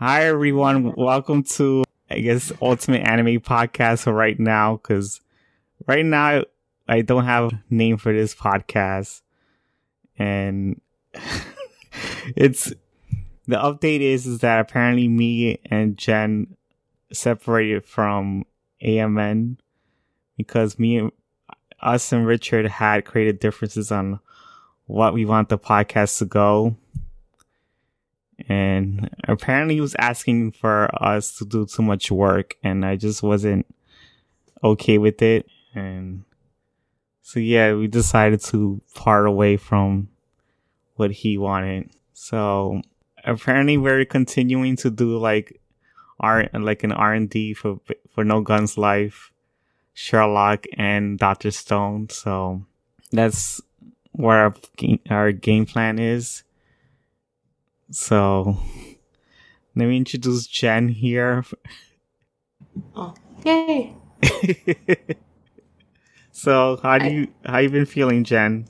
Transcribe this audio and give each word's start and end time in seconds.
Hi 0.00 0.26
everyone, 0.26 0.94
welcome 0.94 1.42
to 1.42 1.82
I 2.08 2.20
guess 2.20 2.52
Ultimate 2.62 3.00
Anime 3.00 3.40
Podcast 3.40 4.06
right 4.06 4.38
now 4.38 4.76
because 4.76 5.20
right 5.88 6.04
now 6.04 6.44
I 6.86 7.00
don't 7.00 7.24
have 7.24 7.52
a 7.52 7.62
name 7.68 7.96
for 7.96 8.12
this 8.12 8.32
podcast, 8.32 9.22
and 10.16 10.80
it's 12.36 12.72
the 13.48 13.56
update 13.56 13.98
is 13.98 14.24
is 14.28 14.38
that 14.38 14.60
apparently 14.60 15.08
me 15.08 15.58
and 15.68 15.98
Jenn 15.98 16.56
separated 17.12 17.84
from 17.84 18.44
AMN 18.80 19.56
because 20.36 20.78
me 20.78 20.98
and 20.98 21.12
us 21.80 22.12
and 22.12 22.24
Richard 22.24 22.66
had 22.66 23.04
created 23.04 23.40
differences 23.40 23.90
on 23.90 24.20
what 24.86 25.12
we 25.12 25.24
want 25.24 25.48
the 25.48 25.58
podcast 25.58 26.18
to 26.18 26.24
go. 26.24 26.76
And 28.48 29.10
apparently 29.26 29.74
he 29.74 29.80
was 29.80 29.96
asking 29.98 30.52
for 30.52 30.90
us 31.02 31.36
to 31.38 31.44
do 31.44 31.66
too 31.66 31.82
much 31.82 32.10
work 32.10 32.56
and 32.62 32.84
I 32.84 32.96
just 32.96 33.22
wasn't 33.22 33.66
okay 34.62 34.98
with 34.98 35.20
it. 35.22 35.48
And 35.74 36.24
so 37.22 37.40
yeah, 37.40 37.74
we 37.74 37.88
decided 37.88 38.40
to 38.44 38.80
part 38.94 39.26
away 39.26 39.56
from 39.56 40.08
what 40.94 41.10
he 41.10 41.36
wanted. 41.36 41.90
So 42.12 42.82
apparently 43.24 43.76
we're 43.76 44.04
continuing 44.04 44.76
to 44.76 44.90
do 44.90 45.18
like 45.18 45.60
R 46.20 46.48
like 46.52 46.82
an 46.84 46.92
R 46.92 47.14
and 47.14 47.28
D 47.28 47.54
for 47.54 47.80
for 48.10 48.24
No 48.24 48.40
Guns 48.40 48.76
Life, 48.76 49.32
Sherlock, 49.94 50.64
and 50.76 51.18
Doctor 51.18 51.50
Stone. 51.50 52.08
So 52.10 52.64
that's 53.12 53.60
where 54.12 54.54
our 55.10 55.32
game 55.32 55.66
plan 55.66 55.98
is. 55.98 56.42
So 57.90 58.58
let 59.74 59.86
me 59.86 59.96
introduce 59.96 60.46
Jenn 60.46 60.88
here. 60.88 61.44
Oh, 62.94 63.14
yay! 63.44 63.96
so 66.32 66.78
how 66.82 66.98
do 66.98 67.08
you 67.08 67.28
how 67.44 67.58
you 67.58 67.70
been 67.70 67.86
feeling, 67.86 68.24
Jenn? 68.24 68.66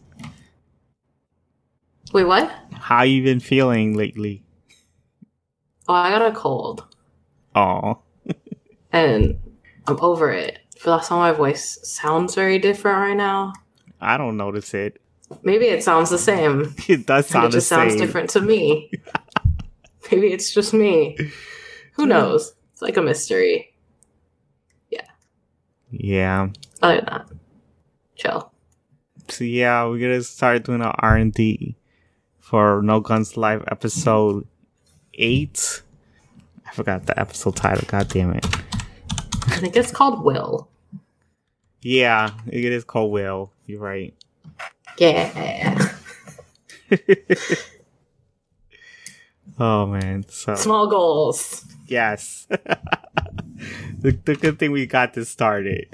Wait, 2.12 2.24
what? 2.24 2.50
How 2.72 3.02
you 3.02 3.22
been 3.22 3.40
feeling 3.40 3.96
lately? 3.96 4.44
Oh, 5.88 5.94
I 5.94 6.10
got 6.10 6.30
a 6.30 6.32
cold. 6.32 6.84
Oh. 7.54 7.98
and 8.92 9.38
I'm 9.86 9.98
over 10.00 10.30
it. 10.30 10.60
Feel 10.78 10.94
like 10.94 11.04
some 11.04 11.18
my 11.18 11.32
voice 11.32 11.78
sounds 11.82 12.34
very 12.34 12.58
different 12.58 12.98
right 12.98 13.16
now. 13.16 13.52
I 14.00 14.16
don't 14.16 14.36
notice 14.36 14.74
it. 14.74 15.00
Maybe 15.42 15.66
it 15.66 15.82
sounds 15.82 16.10
the 16.10 16.18
same. 16.18 16.74
It 16.88 17.06
does 17.06 17.26
sound 17.26 17.46
it 17.46 17.52
just 17.52 17.68
sounds 17.68 17.92
same. 17.92 18.00
different 18.00 18.30
to 18.30 18.40
me. 18.40 18.90
Maybe 20.10 20.32
it's 20.32 20.52
just 20.52 20.72
me. 20.72 21.16
Who 21.94 22.04
hmm. 22.04 22.08
knows? 22.08 22.54
It's 22.72 22.82
like 22.82 22.96
a 22.96 23.02
mystery. 23.02 23.74
Yeah. 24.90 25.06
Yeah. 25.90 26.48
Other 26.80 26.96
than 26.96 27.04
that, 27.06 27.28
chill. 28.16 28.52
So 29.28 29.44
yeah, 29.44 29.84
we're 29.84 29.98
gonna 29.98 30.22
start 30.22 30.64
doing 30.64 30.80
our 30.80 30.94
R 30.98 31.16
and 31.16 31.32
D 31.32 31.76
for 32.38 32.80
No 32.82 33.00
Guns 33.00 33.36
Life 33.36 33.62
episode 33.68 34.46
eight. 35.14 35.82
I 36.66 36.72
forgot 36.72 37.06
the 37.06 37.18
episode 37.18 37.56
title. 37.56 37.84
God 37.86 38.08
damn 38.08 38.32
it. 38.32 38.46
I 39.48 39.60
think 39.60 39.76
it's 39.76 39.90
called 39.90 40.24
Will. 40.24 40.68
Yeah, 41.82 42.30
it 42.46 42.64
is 42.64 42.84
called 42.84 43.12
Will. 43.12 43.52
You're 43.66 43.80
right. 43.80 44.14
Yeah. 44.98 45.94
Oh 49.58 49.86
man. 49.86 50.24
So 50.28 50.54
Small 50.54 50.86
goals. 50.86 51.64
yes. 51.86 52.46
the, 53.98 54.12
the 54.24 54.36
good 54.36 54.58
thing 54.58 54.70
we 54.70 54.86
got 54.86 55.14
this 55.14 55.28
started. 55.28 55.88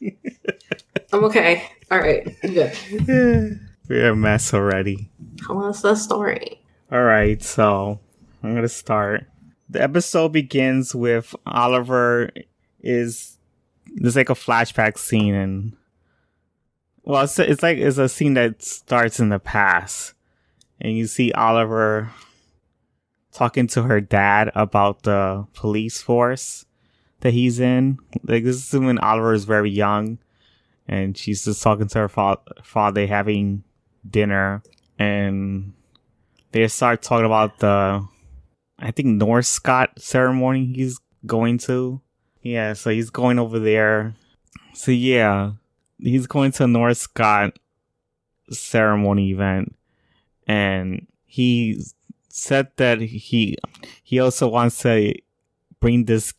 I'm 1.12 1.24
okay. 1.24 1.70
All 1.90 1.98
right. 1.98 2.36
I'm 2.42 2.54
good. 2.54 3.60
We're 3.88 4.10
a 4.10 4.16
mess 4.16 4.52
already. 4.52 5.10
How 5.46 5.54
was 5.54 5.80
the 5.82 5.94
story? 5.94 6.60
All 6.90 7.02
right, 7.02 7.42
so 7.42 8.00
I'm 8.42 8.54
gonna 8.54 8.68
start. 8.68 9.24
The 9.70 9.82
episode 9.82 10.30
begins 10.32 10.94
with 10.94 11.34
Oliver 11.46 12.30
is 12.82 13.38
there's 13.94 14.16
like 14.16 14.28
a 14.28 14.34
flashback 14.34 14.98
scene, 14.98 15.34
and 15.34 15.76
well, 17.08 17.24
it's, 17.24 17.38
it's 17.38 17.62
like 17.62 17.78
it's 17.78 17.96
a 17.96 18.06
scene 18.06 18.34
that 18.34 18.62
starts 18.62 19.18
in 19.18 19.30
the 19.30 19.38
past, 19.38 20.12
and 20.78 20.94
you 20.94 21.06
see 21.06 21.32
Oliver 21.32 22.10
talking 23.32 23.66
to 23.68 23.84
her 23.84 23.98
dad 23.98 24.52
about 24.54 25.04
the 25.04 25.46
police 25.54 26.02
force 26.02 26.66
that 27.20 27.32
he's 27.32 27.60
in. 27.60 27.98
Like 28.24 28.44
this 28.44 28.74
is 28.74 28.78
when 28.78 28.98
Oliver 28.98 29.32
is 29.32 29.46
very 29.46 29.70
young, 29.70 30.18
and 30.86 31.16
she's 31.16 31.46
just 31.46 31.62
talking 31.62 31.88
to 31.88 31.98
her 32.00 32.08
fa- 32.10 32.42
father 32.62 33.06
having 33.06 33.64
dinner, 34.08 34.62
and 34.98 35.72
they 36.52 36.68
start 36.68 37.00
talking 37.00 37.24
about 37.24 37.58
the 37.60 38.06
I 38.78 38.90
think 38.90 39.08
North 39.08 39.46
Scott 39.46 39.92
ceremony 39.98 40.74
he's 40.74 41.00
going 41.24 41.56
to. 41.60 42.02
Yeah, 42.42 42.74
so 42.74 42.90
he's 42.90 43.08
going 43.08 43.38
over 43.38 43.58
there. 43.58 44.14
So 44.74 44.90
yeah, 44.90 45.52
he's 45.98 46.26
going 46.26 46.52
to 46.52 46.66
North 46.66 46.96
Scott 46.98 47.58
ceremony 48.50 49.30
event 49.30 49.74
and 50.46 51.06
he 51.26 51.82
said 52.28 52.68
that 52.76 53.00
he 53.00 53.56
he 54.02 54.18
also 54.20 54.48
wants 54.48 54.78
to 54.78 55.14
bring 55.80 56.04
this 56.06 56.32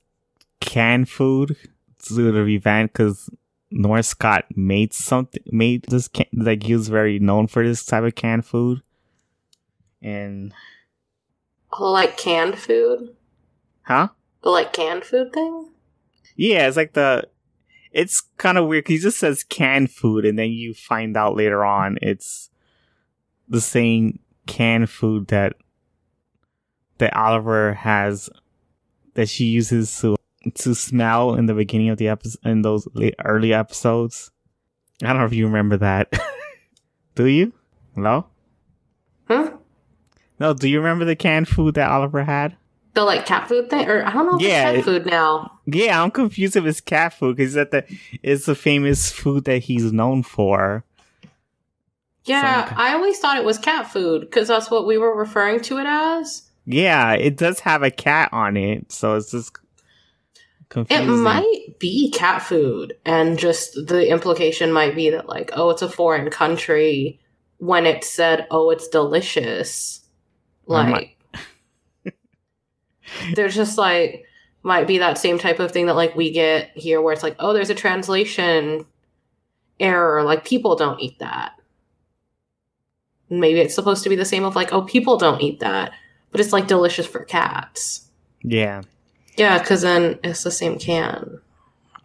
canned 0.59 1.08
food 1.09 1.56
to 2.03 2.14
the 2.14 2.46
event 2.48 2.92
because 2.94 3.30
North 3.72 4.06
Scott 4.08 4.46
made 4.56 4.94
something 4.94 5.44
made 5.52 5.84
this 5.90 6.08
can- 6.08 6.25
like 6.34 6.64
he 6.64 6.74
was 6.74 6.90
very 6.90 7.19
known 7.19 7.46
for 7.48 7.64
this 7.66 7.86
type 7.86 8.03
of 8.03 8.16
canned 8.16 8.46
food 8.46 8.81
and 10.02 10.53
Oh, 11.72 11.92
like 11.92 12.18
canned 12.18 12.58
food? 12.58 13.16
huh 13.84 14.08
The 14.42 14.50
like 14.50 14.74
canned 14.74 15.03
food 15.03 15.31
thing? 15.34 15.69
yeah 16.36 16.68
it's 16.68 16.78
like 16.78 16.94
the 16.94 17.28
it's 17.92 18.22
kind 18.38 18.58
of 18.58 18.68
weird. 18.68 18.88
he 18.88 18.98
just 18.98 19.18
says 19.18 19.44
canned 19.44 19.92
food 19.92 20.26
and 20.26 20.38
then 20.38 20.52
you 20.52 20.74
find 20.74 21.18
out 21.18 21.36
later 21.36 21.64
on 21.66 21.98
it's 22.02 22.50
the 23.48 23.62
same 23.62 24.20
canned 24.48 24.90
food 24.90 25.28
that 25.28 25.54
that 27.00 27.16
oliver 27.16 27.74
has 27.74 28.30
that 29.16 29.28
she 29.30 29.46
uses 29.46 30.00
to 30.00 30.16
to 30.54 30.74
smell 30.74 31.34
in 31.36 31.46
the 31.48 31.54
beginning 31.54 31.90
of 31.90 31.98
the 31.98 32.08
episode 32.08 32.40
in 32.46 32.62
those 32.62 32.88
late, 32.94 33.16
early 33.26 33.54
episodes 33.54 34.32
i 35.04 35.08
don't 35.08 35.18
know 35.18 35.26
if 35.26 35.34
you 35.34 35.46
remember 35.46 35.78
that 35.78 36.12
do 37.16 37.26
you 37.26 37.52
hello 37.96 38.26
Huh? 39.28 39.52
no 40.40 40.54
do 40.54 40.68
you 40.68 40.78
remember 40.80 41.06
the 41.06 41.16
canned 41.16 41.48
food 41.48 41.76
that 41.76 41.90
oliver 41.90 42.24
had 42.24 42.56
The 43.00 43.06
like 43.06 43.26
cat 43.26 43.48
food 43.48 43.70
thing? 43.70 43.88
Or 43.88 44.06
I 44.06 44.12
don't 44.12 44.26
know 44.26 44.36
if 44.36 44.42
Yeah, 44.42 44.72
it's 44.72 44.80
cat 44.80 44.86
food 44.86 45.06
now. 45.06 45.58
Yeah, 45.66 46.04
I'm 46.04 46.12
confused 46.12 46.58
if 46.58 46.66
it's 46.66 46.82
cat 46.82 47.14
food 47.14 47.38
because 47.38 47.54
that 47.54 47.72
the 47.72 47.86
it's 48.22 48.50
a 48.50 48.56
famous 48.56 49.10
food 49.10 49.46
that 49.46 49.60
he's 49.60 49.94
known 49.94 50.22
for. 50.22 50.84
Yeah, 52.26 52.68
Some- 52.68 52.78
I 52.78 52.92
always 52.92 53.18
thought 53.18 53.38
it 53.38 53.46
was 53.46 53.58
cat 53.58 53.90
food 53.90 54.24
because 54.24 54.50
that's 54.50 54.70
what 54.70 54.86
we 54.86 54.98
were 54.98 55.16
referring 55.16 55.62
to 55.62 55.78
it 55.78 55.86
as. 55.88 56.44
Yeah, 56.66 57.14
it 57.14 57.38
does 57.38 57.62
have 57.62 57.84
a 57.84 57.90
cat 57.90 58.34
on 58.34 58.58
it, 58.58 58.92
so 58.92 59.16
it's 59.16 59.31
just 59.31 59.56
It 60.90 61.06
might 61.08 61.80
be 61.80 62.12
cat 62.12 62.42
food, 62.42 62.98
and 63.06 63.40
just 63.40 63.76
the 63.88 64.10
implication 64.10 64.74
might 64.74 64.94
be 64.94 65.10
that, 65.10 65.30
like, 65.30 65.52
oh, 65.54 65.70
it's 65.70 65.81
a 65.81 65.88
foreign 65.88 66.30
country 66.30 67.22
when 67.60 67.86
it 67.86 68.04
said, 68.04 68.46
oh, 68.52 68.72
it's 68.72 68.90
delicious. 68.90 70.02
Like, 70.66 71.16
there's 73.36 73.56
just 73.56 73.78
like, 73.78 74.26
might 74.64 74.88
be 74.88 74.98
that 74.98 75.18
same 75.18 75.38
type 75.40 75.60
of 75.60 75.72
thing 75.72 75.86
that, 75.86 75.96
like, 75.96 76.16
we 76.16 76.32
get 76.32 76.72
here 76.76 77.02
where 77.02 77.14
it's 77.14 77.24
like, 77.24 77.36
oh, 77.40 77.54
there's 77.54 77.70
a 77.70 77.76
translation 77.76 78.86
error. 79.80 80.24
Like, 80.24 80.46
people 80.46 80.76
don't 80.76 81.00
eat 81.00 81.18
that. 81.20 81.54
Maybe 83.30 83.60
it's 83.60 83.76
supposed 83.76 84.04
to 84.04 84.10
be 84.10 84.16
the 84.16 84.26
same 84.26 84.44
of, 84.44 84.56
like, 84.56 84.74
oh, 84.74 84.82
people 84.82 85.18
don't 85.18 85.42
eat 85.42 85.60
that, 85.60 85.92
but 86.32 86.42
it's 86.42 86.52
like 86.54 86.68
delicious 86.68 87.06
for 87.06 87.24
cats. 87.24 88.10
Yeah, 88.42 88.82
Yeah, 89.38 89.60
because 89.60 89.82
then 89.82 90.18
it's 90.24 90.44
the 90.44 90.52
same 90.52 90.80
can. 90.80 91.40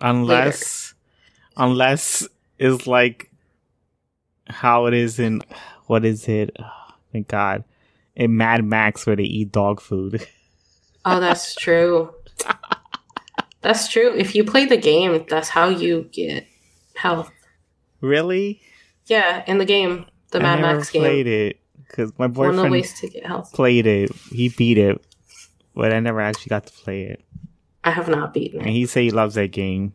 unless 0.01 0.95
unless 1.56 2.27
it's 2.59 2.87
like 2.87 3.31
how 4.49 4.87
it 4.87 4.95
is 4.95 5.19
in 5.19 5.41
what 5.87 6.05
is 6.05 6.29
it? 6.29 6.51
Oh, 6.59 6.95
thank 7.12 7.29
God, 7.29 7.65
in 8.17 8.37
Mad 8.37 8.65
Max 8.65 9.06
where 9.06 9.17
they 9.17 9.23
eat 9.23 9.53
dog 9.53 9.81
food. 9.81 10.27
Oh, 11.05 11.21
that's 11.21 11.55
true. 11.55 12.15
that's 13.61 13.89
true. 13.89 14.15
If 14.17 14.35
you 14.35 14.45
play 14.45 14.65
the 14.67 14.77
game, 14.77 15.25
that's 15.29 15.49
how 15.49 15.69
you 15.69 16.09
get 16.12 16.47
health. 16.97 17.31
really? 18.01 18.61
Yeah, 19.06 19.45
in 19.47 19.59
the 19.59 19.65
game, 19.67 20.06
the 20.31 20.41
Mad 20.41 20.61
Max 20.62 20.89
game. 20.91 21.03
I 21.03 21.06
played 21.06 21.27
it 21.27 21.61
because 21.87 22.11
my 22.19 22.27
One 22.27 22.49
of 22.51 22.56
the 22.56 22.62
boyfriend 22.62 22.73
ways 22.73 22.99
to 23.01 23.09
get 23.09 23.27
health. 23.27 23.53
played 23.53 23.87
it. 23.87 24.11
He 24.33 24.49
beat 24.49 24.79
it. 24.79 25.05
but 25.75 25.93
I 25.93 26.01
never 26.01 26.21
actually 26.23 26.49
got 26.51 26.67
to 26.67 26.73
play 26.73 27.03
it. 27.03 27.21
I 27.83 27.91
have 27.91 28.09
not 28.09 28.33
beaten 28.33 28.61
it. 28.61 28.67
And 28.67 28.71
he 28.75 28.87
said 28.87 29.03
he 29.03 29.11
loves 29.11 29.35
that 29.35 29.49
game. 29.53 29.93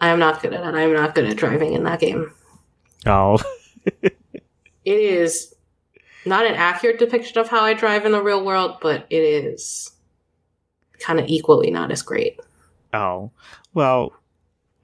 I 0.00 0.08
am 0.10 0.18
not 0.20 0.40
good 0.42 0.52
at 0.52 0.60
it. 0.64 0.74
I 0.74 0.82
am 0.82 0.92
not 0.92 1.14
good 1.16 1.24
at 1.24 1.36
driving 1.36 1.72
in 1.72 1.82
that 1.84 1.98
game. 1.98 2.30
Oh, 3.06 3.38
It 4.02 4.12
is 4.84 5.53
not 6.26 6.46
an 6.46 6.54
accurate 6.54 6.98
depiction 6.98 7.38
of 7.38 7.48
how 7.48 7.62
I 7.62 7.74
drive 7.74 8.04
in 8.06 8.12
the 8.12 8.22
real 8.22 8.44
world, 8.44 8.78
but 8.80 9.06
it 9.10 9.22
is 9.22 9.90
kind 10.98 11.18
of 11.20 11.26
equally 11.28 11.70
not 11.70 11.90
as 11.90 12.02
great. 12.02 12.40
oh. 12.92 13.30
Well, 13.74 14.12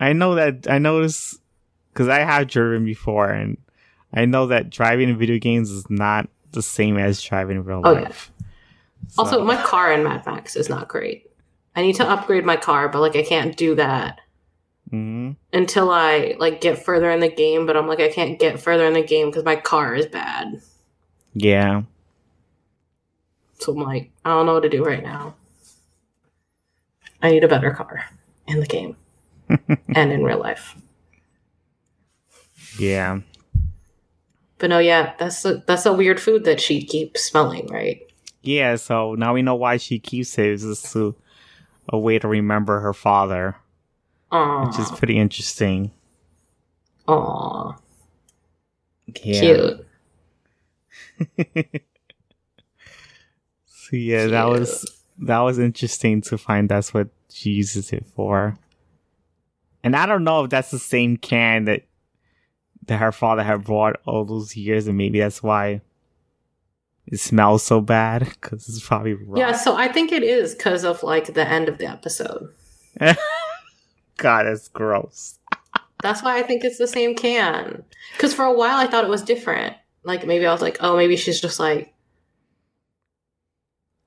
I 0.00 0.12
know 0.12 0.34
that 0.34 0.66
I 0.68 0.78
noticed 0.78 1.40
because 1.92 2.08
I 2.08 2.20
have 2.20 2.48
driven 2.48 2.84
before, 2.84 3.28
and 3.30 3.56
I 4.12 4.24
know 4.24 4.46
that 4.48 4.70
driving 4.70 5.08
in 5.08 5.16
video 5.18 5.38
games 5.38 5.70
is 5.70 5.88
not 5.88 6.28
the 6.52 6.62
same 6.62 6.98
as 6.98 7.22
driving 7.22 7.56
in 7.58 7.64
real 7.64 7.82
Oh, 7.84 7.92
yeah. 7.92 8.00
life. 8.00 8.32
Also, 9.16 9.44
my 9.44 9.56
car 9.62 9.92
in 9.92 10.02
Mad 10.02 10.24
Max 10.26 10.56
is 10.56 10.68
not 10.68 10.88
great. 10.88 11.30
I 11.76 11.82
need 11.82 11.94
to 11.96 12.08
upgrade 12.08 12.44
my 12.44 12.56
car, 12.56 12.88
but 12.88 13.00
like 13.00 13.14
I 13.14 13.22
can't 13.22 13.56
do 13.56 13.76
that 13.76 14.20
Mhm. 14.92 15.36
until 15.52 15.90
I 15.90 16.34
like 16.38 16.60
get 16.60 16.84
further 16.84 17.10
in 17.10 17.20
the 17.20 17.30
game, 17.30 17.64
but 17.66 17.76
I'm 17.76 17.86
like 17.86 18.00
I 18.00 18.08
can't 18.10 18.38
get 18.40 18.58
further 18.60 18.86
in 18.86 18.92
the 18.94 19.02
game 19.04 19.28
because 19.30 19.44
my 19.44 19.54
car 19.56 19.94
is 19.94 20.06
bad. 20.06 20.60
Yeah, 21.34 21.82
So 23.58 23.72
I'm 23.72 23.78
like, 23.82 24.10
I 24.24 24.30
don't 24.30 24.46
know 24.46 24.54
what 24.54 24.62
to 24.62 24.68
do 24.68 24.84
right 24.84 25.02
now. 25.02 25.34
I 27.22 27.30
need 27.30 27.44
a 27.44 27.48
better 27.48 27.70
car 27.72 28.06
in 28.46 28.60
the 28.60 28.66
game 28.66 28.96
and 29.94 30.12
in 30.12 30.24
real 30.24 30.38
life. 30.38 30.74
yeah, 32.78 33.20
But 34.58 34.70
no, 34.70 34.78
yeah, 34.78 35.14
that's 35.18 35.44
a, 35.44 35.56
that's 35.66 35.86
a 35.86 35.92
weird 35.92 36.20
food 36.20 36.44
that 36.44 36.60
she 36.60 36.82
keeps 36.84 37.24
smelling, 37.24 37.66
right? 37.68 38.00
yeah. 38.42 38.76
So 38.76 39.14
now 39.14 39.34
we 39.34 39.42
know 39.42 39.54
why 39.54 39.76
she 39.76 39.98
keeps 39.98 40.38
it. 40.38 40.46
It's 40.46 40.62
just 40.62 40.92
to, 40.92 41.14
a 41.88 41.98
way 41.98 42.18
to 42.18 42.28
remember 42.28 42.80
her 42.80 42.94
father, 42.94 43.56
Aw, 44.32 44.64
which 44.64 44.78
is 44.78 44.90
pretty 44.90 45.18
interesting. 45.18 45.92
aw, 47.08 47.76
Yeah. 49.22 49.40
cute. 49.40 49.86
So 53.90 53.96
yeah, 53.96 54.26
that 54.28 54.44
was 54.44 55.02
that 55.18 55.40
was 55.40 55.58
interesting 55.58 56.20
to 56.22 56.38
find 56.38 56.68
that's 56.68 56.94
what 56.94 57.08
she 57.28 57.50
uses 57.50 57.92
it 57.92 58.06
for. 58.06 58.56
And 59.82 59.96
I 59.96 60.06
don't 60.06 60.22
know 60.22 60.44
if 60.44 60.50
that's 60.50 60.70
the 60.70 60.78
same 60.78 61.16
can 61.16 61.64
that 61.64 61.82
that 62.86 62.98
her 62.98 63.10
father 63.10 63.42
had 63.42 63.64
brought 63.64 63.96
all 64.06 64.24
those 64.24 64.56
years, 64.56 64.86
and 64.86 64.96
maybe 64.96 65.18
that's 65.18 65.42
why 65.42 65.80
it 67.06 67.18
smells 67.18 67.64
so 67.64 67.80
bad 67.80 68.28
because 68.28 68.68
it's 68.68 68.86
probably 68.86 69.14
raw. 69.14 69.40
Yeah, 69.40 69.52
so 69.52 69.74
I 69.76 69.88
think 69.88 70.12
it 70.12 70.22
is 70.22 70.54
because 70.54 70.84
of 70.84 71.02
like 71.02 71.34
the 71.34 71.46
end 71.46 71.68
of 71.68 71.78
the 71.78 71.86
episode. 71.86 72.48
God, 74.16 74.44
that's 74.44 74.68
gross. 74.68 75.38
That's 76.02 76.22
why 76.22 76.38
I 76.38 76.42
think 76.42 76.62
it's 76.62 76.78
the 76.78 76.86
same 76.86 77.16
can. 77.16 77.82
Because 78.12 78.32
for 78.32 78.44
a 78.44 78.52
while 78.52 78.76
I 78.76 78.86
thought 78.86 79.04
it 79.04 79.10
was 79.10 79.22
different. 79.22 79.74
Like 80.02 80.26
maybe 80.26 80.46
I 80.46 80.52
was 80.52 80.62
like, 80.62 80.78
oh, 80.80 80.96
maybe 80.96 81.16
she's 81.16 81.40
just 81.40 81.58
like 81.60 81.92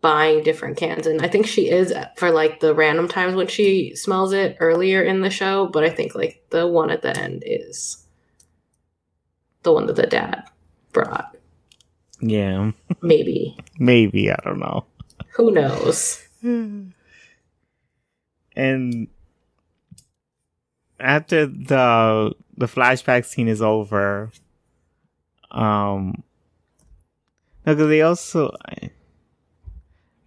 buying 0.02 0.44
different 0.44 0.78
cans. 0.78 1.08
And 1.08 1.22
I 1.22 1.28
think 1.28 1.48
she 1.48 1.70
is 1.70 1.94
for 2.18 2.30
like 2.32 2.60
the 2.60 2.74
random 2.76 3.08
times 3.08 3.36
when 3.36 3.48
she 3.48 3.96
smells 3.96 4.34
it 4.34 4.58
earlier 4.60 5.02
in 5.02 5.22
the 5.22 5.30
show. 5.30 5.68
But 5.68 5.84
I 5.84 5.90
think 5.90 6.16
like 6.16 6.44
the 6.50 6.68
one 6.68 6.90
at 6.90 7.02
the 7.02 7.18
end 7.18 7.44
is 7.46 8.06
the 9.64 9.72
one 9.72 9.86
that 9.88 9.96
the 9.96 10.08
dad 10.08 10.44
brought. 10.92 11.36
Yeah, 12.20 12.72
Maybe. 13.02 13.58
maybe 13.80 14.32
I 14.32 14.38
don't 14.44 14.60
know. 14.60 14.86
Who 15.36 15.52
knows? 15.52 16.22
and 18.56 19.08
after 21.00 21.46
the 21.46 22.34
the 22.56 22.66
flashback 22.68 23.26
scene 23.26 23.48
is 23.48 23.62
over 23.62 24.32
um 25.54 26.24
no 27.66 27.76
because 27.76 27.88
they 27.90 28.02
also 28.02 28.52
I, 28.66 28.90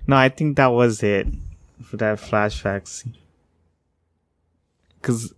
no 0.06 0.16
i 0.16 0.28
think 0.28 0.56
that 0.56 0.68
was 0.68 1.02
it 1.02 1.26
for 1.82 1.96
that 1.98 2.18
flashback 2.18 2.88
scene. 2.88 3.16
Because 5.00 5.34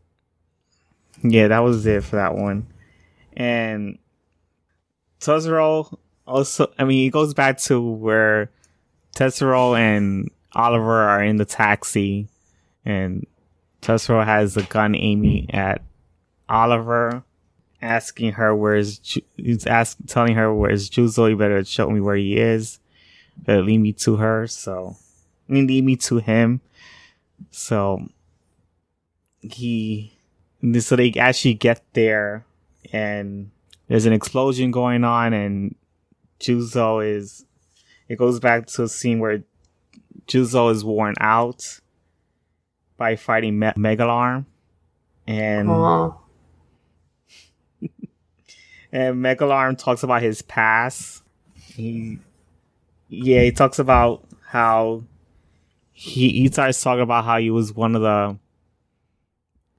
yeah 1.22 1.48
that 1.48 1.58
was 1.60 1.84
it 1.86 2.04
for 2.04 2.16
that 2.16 2.34
one. 2.34 2.66
And 3.36 3.98
Tetsuro 5.20 5.96
also 6.26 6.72
i 6.78 6.84
mean 6.84 7.06
it 7.06 7.10
goes 7.10 7.34
back 7.34 7.58
to 7.58 7.80
where 7.80 8.50
Tetsuro 9.14 9.76
and 9.76 10.30
Oliver 10.54 11.02
are 11.02 11.22
in 11.22 11.36
the 11.36 11.44
taxi 11.44 12.28
and 12.84 13.26
Tetsuro 13.82 14.24
has 14.24 14.56
a 14.56 14.62
gun 14.62 14.94
aiming 14.94 15.54
at 15.54 15.82
Oliver, 16.48 17.22
asking 17.80 18.32
her 18.32 18.54
where's 18.54 19.00
he's 19.36 19.66
asking, 19.66 20.06
telling 20.06 20.34
her 20.34 20.52
where's 20.52 20.90
Juzo. 20.90 21.30
You 21.30 21.36
better 21.36 21.64
show 21.64 21.88
me 21.90 22.00
where 22.00 22.16
he 22.16 22.36
is. 22.36 22.80
Better 23.36 23.62
lead 23.62 23.78
me 23.78 23.92
to 23.94 24.16
her. 24.16 24.46
So, 24.46 24.96
mean, 25.46 25.66
lead 25.66 25.84
me 25.84 25.96
to 25.96 26.18
him. 26.18 26.60
So 27.50 28.08
he, 29.40 30.12
so 30.80 30.96
they 30.96 31.12
actually 31.14 31.54
get 31.54 31.82
there, 31.92 32.44
and 32.92 33.50
there's 33.86 34.06
an 34.06 34.12
explosion 34.12 34.70
going 34.70 35.04
on, 35.04 35.32
and 35.32 35.74
Juzo 36.40 37.04
is. 37.06 37.44
It 38.08 38.16
goes 38.16 38.40
back 38.40 38.66
to 38.68 38.84
a 38.84 38.88
scene 38.88 39.18
where 39.18 39.42
Juzo 40.26 40.72
is 40.72 40.82
worn 40.82 41.14
out 41.20 41.80
by 42.96 43.16
fighting 43.16 43.58
Me- 43.58 43.72
Megalarm, 43.76 44.46
and. 45.26 45.68
And 48.92 49.16
Megalarm 49.16 49.78
talks 49.78 50.02
about 50.02 50.22
his 50.22 50.42
past. 50.42 51.22
He, 51.54 52.18
yeah, 53.08 53.42
he 53.42 53.52
talks 53.52 53.78
about 53.78 54.24
how 54.46 55.04
he 55.92 56.30
he 56.30 56.48
starts 56.48 56.80
talking 56.80 57.02
about 57.02 57.24
how 57.24 57.38
he 57.38 57.50
was 57.50 57.72
one 57.72 57.94
of 57.94 58.02
the 58.02 58.38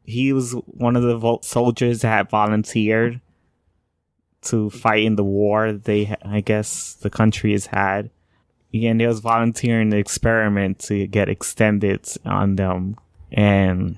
he 0.03 0.33
was 0.33 0.51
one 0.65 0.95
of 0.95 1.03
the 1.03 1.37
soldiers 1.41 2.01
that 2.01 2.09
had 2.09 2.29
volunteered 2.29 3.21
to 4.41 4.69
fight 4.69 5.03
in 5.03 5.15
the 5.15 5.23
war 5.23 5.71
they 5.71 6.15
I 6.23 6.41
guess 6.41 6.93
the 6.93 7.09
country 7.09 7.51
has 7.53 7.67
had. 7.67 8.09
And 8.71 8.99
they 8.99 9.07
was 9.07 9.19
volunteering 9.19 9.89
the 9.89 9.97
experiment 9.97 10.77
to 10.79 11.07
get 11.07 11.27
extended 11.27 12.07
on 12.23 12.55
them, 12.55 12.97
and 13.31 13.97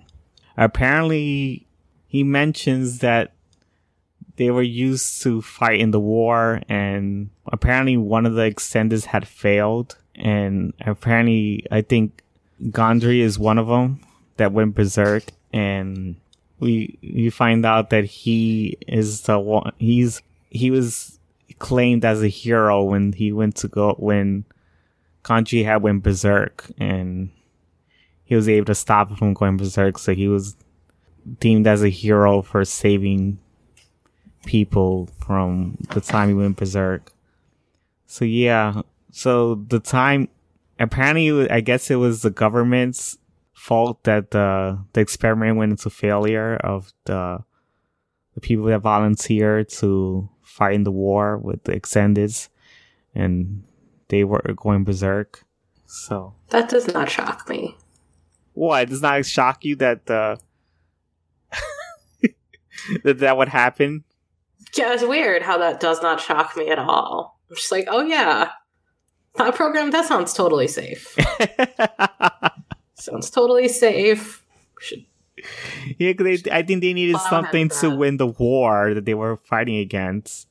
apparently 0.56 1.68
he 2.08 2.24
mentions 2.24 3.00
that 3.00 3.34
they 4.38 4.52
were 4.52 4.62
used 4.62 5.22
to 5.24 5.42
fight 5.42 5.80
in 5.80 5.92
the 5.92 6.00
war 6.00 6.62
and 6.70 7.30
apparently 7.48 7.98
one 7.98 8.26
of 8.26 8.34
the 8.34 8.42
extenders 8.42 9.06
had 9.06 9.28
failed 9.28 9.98
and 10.16 10.74
apparently 10.86 11.66
i 11.72 11.82
think 11.82 12.24
gondry 12.64 13.20
is 13.20 13.40
one 13.40 13.58
of 13.58 13.68
them 13.68 14.00
that 14.38 14.52
went 14.52 14.76
berserk 14.76 15.24
and 15.54 16.16
we 16.60 16.98
we 17.02 17.30
find 17.30 17.66
out 17.66 17.90
that 17.90 18.06
he 18.06 18.78
is 18.88 19.22
the 19.22 19.40
one 19.40 19.72
he's 19.78 20.22
he 20.50 20.72
was 20.72 21.20
claimed 21.60 22.06
as 22.06 22.24
a 22.24 22.28
hero 22.28 22.84
when 22.84 23.14
he 23.14 23.32
went 23.32 23.56
to 23.56 23.68
go 23.68 23.94
when 24.00 24.46
Kanji 25.24 25.64
had 25.64 25.84
went 25.84 26.02
berserk 26.02 26.66
and 26.80 27.30
he 28.24 28.36
was 28.36 28.50
able 28.50 28.66
to 28.66 28.76
stop 28.76 29.10
him 29.10 29.16
from 29.18 29.34
going 29.34 29.58
berserk 29.58 29.98
so 29.98 30.14
he 30.14 30.28
was 30.28 30.56
deemed 31.40 31.68
as 31.68 31.84
a 31.84 31.90
hero 31.90 32.42
for 32.42 32.66
saving 32.66 33.38
people 34.46 35.10
from 35.20 35.78
the 35.94 36.02
time 36.02 36.30
he 36.30 36.34
went 36.36 36.58
berserk. 36.58 37.12
So 38.08 38.26
yeah, 38.26 38.82
so 39.12 39.56
the 39.56 39.80
time 39.80 40.30
apparently 40.80 41.50
I 41.50 41.62
guess 41.62 41.90
it 41.92 41.96
was 41.96 42.22
the 42.22 42.30
government's 42.32 43.18
fault 43.54 44.04
that 44.04 44.32
the 44.32 44.80
the 44.94 45.02
experiment 45.02 45.58
went 45.58 45.72
into 45.72 45.90
failure 45.90 46.56
of 46.58 46.92
the 47.06 47.44
the 48.34 48.42
people 48.42 48.66
that 48.66 48.80
volunteered 48.80 49.70
to 49.70 50.30
fight 50.42 50.74
in 50.74 50.84
the 50.84 50.92
war 50.92 51.38
with 51.38 51.64
the 51.66 51.74
extendeds 51.80 52.50
and 53.14 53.64
they 54.08 54.24
were 54.24 54.42
going 54.56 54.84
berserk. 54.84 55.44
So 55.86 56.34
That 56.50 56.70
does 56.70 56.88
not 56.94 57.10
shock 57.10 57.48
me. 57.50 57.76
what 58.54 58.90
does 58.90 59.02
not 59.02 59.26
shock 59.26 59.64
you 59.64 59.76
that 59.78 60.06
the 60.08 60.40
that 63.04 63.20
that 63.20 63.38
would 63.38 63.50
happen? 63.50 64.04
Yeah, 64.76 64.94
it's 64.94 65.04
weird 65.04 65.42
how 65.42 65.58
that 65.58 65.80
does 65.80 66.02
not 66.02 66.20
shock 66.22 66.56
me 66.56 66.70
at 66.70 66.80
all. 66.80 67.40
I'm 67.50 67.56
just 67.56 67.72
like, 67.72 67.88
oh 67.90 68.02
yeah, 68.02 68.52
that 69.36 69.56
program 69.56 69.92
that 69.92 70.06
sounds 70.06 70.34
totally 70.34 70.68
safe. 70.68 71.16
sounds 72.96 73.30
totally 73.30 73.68
safe. 73.68 74.46
Should 74.80 75.06
Yeah, 75.98 76.14
'cause 76.14 76.42
they, 76.44 76.52
I 76.52 76.62
think 76.64 76.82
they 76.82 76.94
needed 76.94 77.18
something 77.18 77.70
to 77.70 77.90
win 77.96 78.18
the 78.18 78.28
war 78.28 78.94
that 78.94 79.06
they 79.06 79.14
were 79.14 79.38
fighting 79.38 79.78
against, 79.78 80.48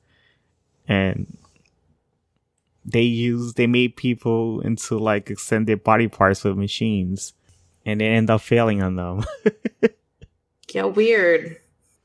and 0.87 1.37
they 2.85 3.01
use 3.01 3.53
they 3.53 3.67
made 3.67 3.95
people 3.95 4.61
into 4.61 4.97
like 4.99 5.29
extended 5.29 5.83
body 5.83 6.07
parts 6.07 6.43
with 6.43 6.57
machines, 6.57 7.33
and 7.85 8.01
they 8.01 8.07
end 8.07 8.29
up 8.29 8.41
failing 8.41 8.81
on 8.83 8.95
them. 8.95 9.23
Yeah, 10.73 10.85
weird. 10.85 11.57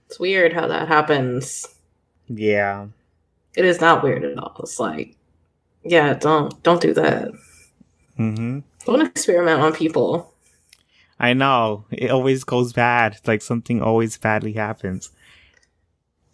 It's 0.06 0.18
weird 0.18 0.52
how 0.52 0.66
that 0.66 0.88
happens. 0.88 1.68
Yeah. 2.28 2.87
It 3.56 3.64
is 3.64 3.80
not 3.80 4.02
weird 4.02 4.25
at 4.25 4.37
all. 4.38 4.54
It's 4.61 4.78
like, 4.78 5.16
yeah, 5.85 6.14
don't 6.14 6.62
don't 6.62 6.80
do 6.80 6.92
that. 6.95 7.30
hmm 8.16 8.61
Don't 8.85 9.00
experiment 9.06 9.61
on 9.61 9.73
people. 9.73 10.33
I 11.18 11.33
know 11.33 11.87
it 11.90 12.11
always 12.11 12.45
goes 12.45 12.73
bad. 12.75 13.18
Like 13.26 13.40
something 13.42 13.80
always 13.80 14.18
badly 14.18 14.52
happens. 14.52 15.11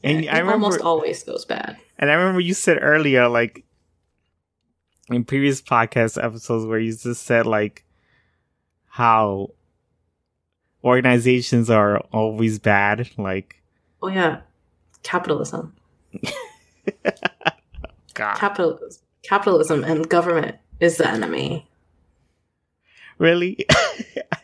And 0.02 0.25
It 0.25 0.28
I 0.28 0.38
remember, 0.40 0.64
almost 0.64 0.80
always 0.80 1.22
goes 1.22 1.44
bad. 1.44 1.76
and 1.99 2.11
I 2.11 2.14
remember 2.14 2.40
you 2.40 2.54
said 2.54 2.78
earlier, 2.82 3.28
like 3.28 3.64
in 5.08 5.25
previous 5.25 5.62
podcast 5.62 6.22
episodes, 6.22 6.66
where 6.66 6.80
you 6.80 6.92
just 6.96 7.22
said 7.22 7.46
like 7.46 7.84
how 8.88 9.50
organizations 10.84 11.70
are 11.70 11.99
always 12.12 12.58
bad. 12.58 13.11
Like, 13.16 13.62
Oh 14.02 14.08
yeah, 14.08 14.40
capitalism, 15.04 15.75
God, 18.14 18.37
capitalism, 18.37 19.02
capitalism, 19.23 19.85
and 19.85 20.09
government 20.09 20.57
is 20.81 20.97
the 20.99 21.09
enemy. 21.09 21.69
really? 23.19 23.64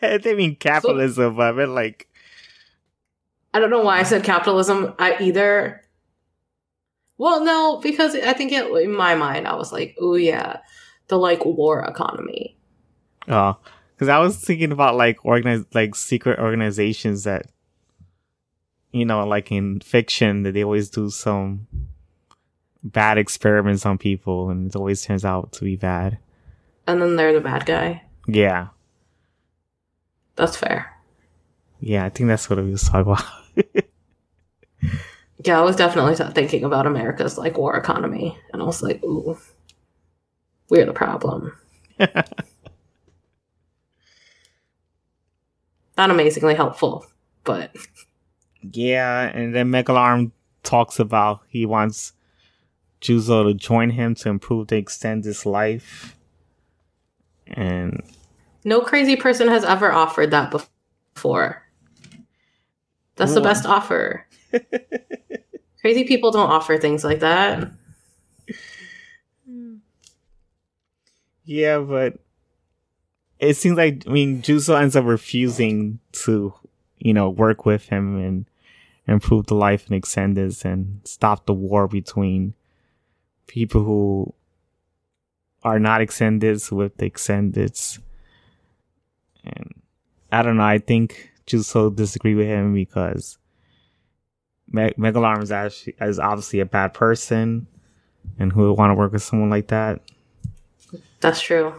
I 0.01 0.17
didn't 0.17 0.37
mean 0.37 0.55
capitalism, 0.55 1.35
but 1.35 1.49
I 1.49 1.51
meant 1.51 1.71
like, 1.71 2.07
I 3.53 3.59
don't 3.59 3.69
know 3.69 3.81
why 3.81 3.99
I 3.99 4.03
said 4.03 4.23
capitalism. 4.23 4.93
I 4.97 5.17
either. 5.19 5.81
Well, 7.17 7.43
no, 7.43 7.79
because 7.81 8.15
I 8.15 8.31
think 8.33 8.53
it, 8.53 8.65
in 8.81 8.95
my 8.95 9.15
mind 9.15 9.47
I 9.47 9.55
was 9.55 9.73
like, 9.73 9.97
oh 9.99 10.15
yeah, 10.15 10.59
the 11.09 11.17
like 11.17 11.43
war 11.45 11.83
economy. 11.83 12.55
oh, 13.27 13.57
because 13.93 14.07
I 14.07 14.19
was 14.19 14.37
thinking 14.37 14.71
about 14.71 14.95
like 14.95 15.25
organized, 15.25 15.75
like 15.75 15.95
secret 15.95 16.39
organizations 16.39 17.25
that, 17.25 17.47
you 18.91 19.05
know, 19.05 19.25
like 19.25 19.51
in 19.51 19.79
fiction, 19.81 20.43
that 20.43 20.53
they 20.53 20.63
always 20.63 20.89
do 20.89 21.09
some 21.09 21.67
bad 22.83 23.17
experiments 23.17 23.85
on 23.85 23.97
people, 23.97 24.49
and 24.49 24.67
it 24.67 24.75
always 24.75 25.03
turns 25.03 25.25
out 25.25 25.51
to 25.53 25.63
be 25.65 25.75
bad. 25.75 26.17
And 26.87 27.01
then 27.01 27.15
they're 27.15 27.33
the 27.33 27.41
bad 27.41 27.65
guy. 27.65 28.03
Yeah, 28.27 28.67
That's 30.35 30.55
fair. 30.57 30.93
yeah, 31.79 32.05
I 32.05 32.09
think 32.09 32.27
that's 32.27 32.49
what 32.49 32.59
we 32.59 32.71
was 32.71 32.83
talking 32.83 33.01
about. 33.11 33.23
Yeah, 35.45 35.57
I 35.57 35.63
was 35.63 35.77
definitely 35.77 36.15
thinking 36.33 36.65
about 36.65 36.85
America's 36.85 37.37
like 37.37 37.57
war 37.57 37.77
economy, 37.77 38.37
and 38.51 38.61
I 38.61 38.65
was 38.65 38.83
like, 38.83 39.01
ooh, 39.05 39.37
we're 40.69 40.85
the 40.85 40.91
problem. 40.91 41.53
Not 45.97 46.11
amazingly 46.11 46.55
helpful, 46.55 47.05
but 47.45 47.73
Yeah, 48.61 49.31
and 49.33 49.55
then 49.55 49.71
Megalarm 49.71 50.31
talks 50.63 50.99
about 50.99 51.41
he 51.47 51.65
wants 51.65 52.13
Juzo 53.01 53.47
to 53.47 53.53
join 53.53 53.91
him 53.91 54.15
to 54.15 54.29
improve 54.29 54.67
to 54.67 54.75
extend 54.75 55.25
his 55.25 55.45
life. 55.45 56.17
And 57.47 58.03
no 58.63 58.81
crazy 58.81 59.15
person 59.15 59.47
has 59.47 59.63
ever 59.63 59.91
offered 59.91 60.31
that 60.31 60.51
before. 60.51 61.63
That's 63.15 63.33
the 63.33 63.41
best 63.41 63.65
offer. 63.65 64.25
crazy 65.81 66.05
people 66.05 66.31
don't 66.31 66.49
offer 66.49 66.77
things 66.77 67.03
like 67.03 67.19
that. 67.19 67.71
yeah, 71.43 71.79
but 71.79 72.19
it 73.39 73.55
seems 73.55 73.77
like 73.77 74.03
I 74.07 74.11
mean 74.11 74.41
Juzo 74.41 74.79
ends 74.79 74.95
up 74.95 75.05
refusing 75.05 75.99
to, 76.13 76.53
you 76.99 77.13
know, 77.13 77.29
work 77.29 77.65
with 77.65 77.85
him 77.89 78.17
and 78.17 78.45
improve 79.07 79.47
the 79.47 79.55
life 79.55 79.89
and 79.89 80.01
extenders 80.01 80.63
and 80.63 81.01
stop 81.03 81.45
the 81.45 81.53
war 81.53 81.87
between 81.87 82.53
people 83.47 83.83
who 83.83 84.33
are 85.63 85.79
not 85.79 86.01
extendeds 86.01 86.71
with 86.71 86.95
the 86.97 87.09
extendeds. 87.09 87.99
And 89.43 89.81
I 90.31 90.41
don't 90.43 90.57
know, 90.57 90.63
I 90.63 90.77
think 90.77 91.31
Juzo 91.47 91.93
disagree 91.93 92.35
with 92.35 92.47
him 92.47 92.73
because 92.73 93.37
Me- 94.71 94.93
Megalarm 94.97 95.41
is 95.41 95.51
actually 95.51 95.95
is 95.99 96.19
obviously 96.19 96.59
a 96.59 96.65
bad 96.65 96.93
person 96.93 97.67
and 98.37 98.51
who 98.51 98.61
would 98.69 98.77
want 98.77 98.91
to 98.91 98.95
work 98.95 99.11
with 99.11 99.23
someone 99.23 99.49
like 99.49 99.67
that. 99.67 100.01
That's 101.19 101.41
true. 101.41 101.73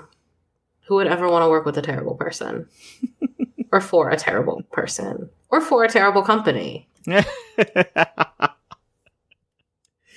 Who 0.86 0.96
would 0.96 1.06
ever 1.06 1.28
want 1.28 1.44
to 1.44 1.48
work 1.48 1.64
with 1.64 1.78
a 1.78 1.82
terrible 1.82 2.16
person? 2.16 2.66
or 3.72 3.80
for 3.80 4.10
a 4.10 4.16
terrible 4.16 4.62
person? 4.72 5.30
Or 5.50 5.60
for 5.60 5.84
a 5.84 5.88
terrible 5.88 6.22
company? 6.22 6.88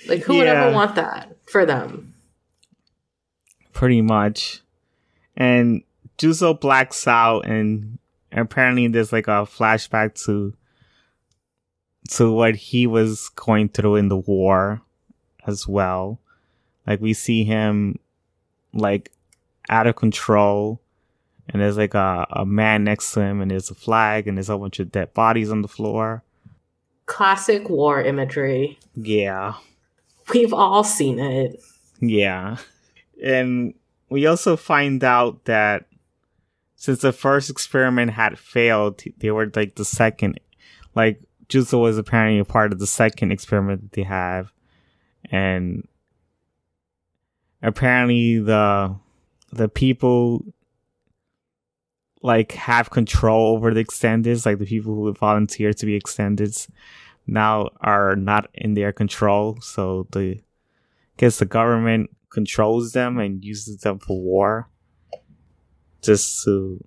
Like, 0.06 0.22
who 0.22 0.36
would 0.36 0.46
ever 0.46 0.72
want 0.72 0.96
that 0.96 1.36
for 1.46 1.64
them? 1.64 2.14
Pretty 3.72 4.02
much. 4.02 4.60
And 5.36 5.82
Juzo 6.18 6.58
blacks 6.58 7.08
out 7.08 7.46
and 7.46 7.98
apparently 8.30 8.86
there's 8.88 9.12
like 9.12 9.28
a 9.28 9.46
flashback 9.46 10.22
to 10.26 10.54
to 12.10 12.30
what 12.30 12.54
he 12.54 12.86
was 12.86 13.30
going 13.30 13.70
through 13.70 13.96
in 13.96 14.08
the 14.08 14.16
war 14.16 14.82
as 15.46 15.66
well. 15.66 16.20
Like 16.86 17.00
we 17.00 17.14
see 17.14 17.44
him 17.44 17.98
like 18.74 19.10
out 19.70 19.86
of 19.86 19.96
control 19.96 20.80
and 21.48 21.60
there's 21.60 21.76
like 21.76 21.94
a, 21.94 22.26
a 22.30 22.46
man 22.46 22.84
next 22.84 23.12
to 23.12 23.20
him 23.20 23.40
and 23.40 23.50
there's 23.50 23.70
a 23.70 23.74
flag 23.74 24.26
and 24.26 24.36
there's 24.36 24.48
a 24.48 24.56
bunch 24.56 24.80
of 24.80 24.90
dead 24.90 25.12
bodies 25.14 25.50
on 25.50 25.62
the 25.62 25.68
floor. 25.68 26.22
Classic 27.06 27.68
war 27.68 28.02
imagery. 28.02 28.78
Yeah. 28.94 29.54
We've 30.32 30.54
all 30.54 30.84
seen 30.84 31.18
it. 31.18 31.62
Yeah. 32.00 32.56
And 33.22 33.74
we 34.08 34.26
also 34.26 34.56
find 34.56 35.04
out 35.04 35.44
that 35.44 35.86
since 36.76 37.00
the 37.00 37.12
first 37.12 37.50
experiment 37.50 38.12
had 38.12 38.38
failed, 38.38 39.02
they 39.18 39.30
were 39.30 39.50
like 39.54 39.74
the 39.74 39.84
second, 39.84 40.40
like 40.94 41.20
Juzo 41.48 41.80
was 41.80 41.98
apparently 41.98 42.38
a 42.38 42.44
part 42.44 42.72
of 42.72 42.78
the 42.78 42.86
second 42.86 43.32
experiment 43.32 43.82
that 43.82 43.92
they 43.92 44.02
have. 44.02 44.50
And 45.30 45.86
apparently 47.62 48.38
the, 48.38 48.96
the 49.52 49.68
people 49.68 50.44
like 52.24 52.52
have 52.52 52.88
control 52.88 53.54
over 53.54 53.74
the 53.74 53.84
extendeds, 53.84 54.46
like 54.46 54.58
the 54.58 54.64
people 54.64 54.94
who 54.94 55.12
volunteer 55.12 55.74
to 55.74 55.86
be 55.86 56.00
extendeds 56.00 56.70
now 57.26 57.68
are 57.82 58.16
not 58.16 58.48
in 58.54 58.72
their 58.72 58.92
control. 58.92 59.58
So 59.60 60.08
the, 60.10 60.40
guess 61.18 61.38
the 61.38 61.44
government 61.44 62.08
controls 62.30 62.92
them 62.92 63.18
and 63.18 63.44
uses 63.44 63.78
them 63.78 63.98
for 64.00 64.20
war 64.20 64.68
just 66.02 66.42
to 66.42 66.84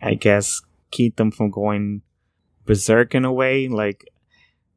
i 0.00 0.14
guess 0.14 0.62
keep 0.90 1.16
them 1.16 1.30
from 1.30 1.50
going 1.50 2.00
berserk 2.64 3.14
in 3.14 3.26
a 3.26 3.32
way 3.32 3.68
like 3.68 4.10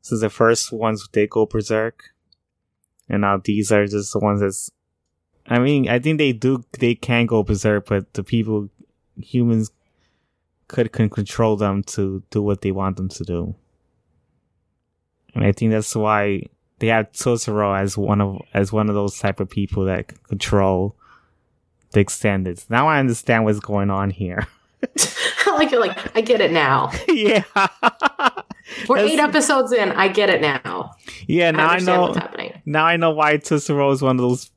since 0.01 0.19
the 0.19 0.29
first 0.29 0.73
ones 0.73 1.07
did 1.13 1.29
go 1.29 1.45
berserk 1.45 2.03
and 3.07 3.21
now 3.21 3.39
these 3.41 3.71
are 3.71 3.87
just 3.87 4.11
the 4.11 4.19
ones 4.19 4.41
that's 4.41 4.69
i 5.47 5.57
mean 5.57 5.87
i 5.87 5.97
think 5.97 6.17
they 6.17 6.33
do 6.33 6.61
they 6.79 6.93
can 6.93 7.25
go 7.25 7.41
berserk 7.41 7.85
but 7.87 8.13
the 8.13 8.23
people 8.23 8.69
humans 9.15 9.71
could 10.67 10.91
can 10.91 11.09
control 11.09 11.55
them 11.55 11.83
to 11.83 12.23
do 12.29 12.41
what 12.41 12.61
they 12.61 12.71
want 12.71 12.97
them 12.97 13.09
to 13.09 13.23
do 13.23 13.55
and 15.35 15.43
i 15.43 15.51
think 15.51 15.71
that's 15.71 15.95
why 15.95 16.41
they 16.79 16.87
have 16.87 17.11
Tetsuro 17.13 17.79
as 17.79 17.97
one 17.97 18.19
of 18.19 18.41
as 18.53 18.73
one 18.73 18.89
of 18.89 18.95
those 18.95 19.17
type 19.17 19.39
of 19.39 19.49
people 19.49 19.85
that 19.85 20.09
can 20.09 20.17
control 20.27 20.97
the 21.91 22.03
extendeds. 22.03 22.69
Now 22.69 22.89
I 22.89 22.99
understand 22.99 23.45
what's 23.45 23.61
going 23.61 23.89
on 23.89 24.09
here. 24.09 24.45
like 25.47 25.71
you're 25.71 25.79
like, 25.79 26.13
I 26.17 26.19
get 26.19 26.41
it 26.41 26.51
now. 26.51 26.91
yeah, 27.07 27.43
We're 28.89 28.97
That's- 28.97 29.11
eight 29.11 29.19
episodes 29.19 29.71
in. 29.71 29.91
I 29.91 30.09
get 30.09 30.29
it 30.29 30.41
now. 30.41 30.91
yeah. 31.25 31.51
Now 31.51 31.67
I, 31.67 31.71
understand 31.73 31.85
know. 31.85 32.01
what's 32.07 32.17
happening. 32.17 32.61
Now 32.65 32.85
I 32.85 32.97
know 32.97 33.11
why 33.11 33.37
Tetsuro 33.37 33.93
is 33.93 34.01
one 34.01 34.17
of 34.17 34.21
those 34.21 34.51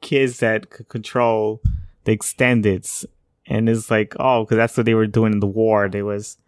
kids 0.00 0.38
that 0.38 0.70
could 0.70 0.88
control 0.88 1.60
the 2.04 2.16
extendeds, 2.16 3.04
and 3.50 3.68
it's 3.68 3.90
like, 3.90 4.14
oh, 4.20 4.44
because 4.44 4.56
that's 4.56 4.76
what 4.76 4.86
they 4.86 4.94
were 4.94 5.08
doing 5.08 5.32
in 5.32 5.40
the 5.40 5.46
war. 5.46 5.88
They 5.88 6.02
was 6.02 6.38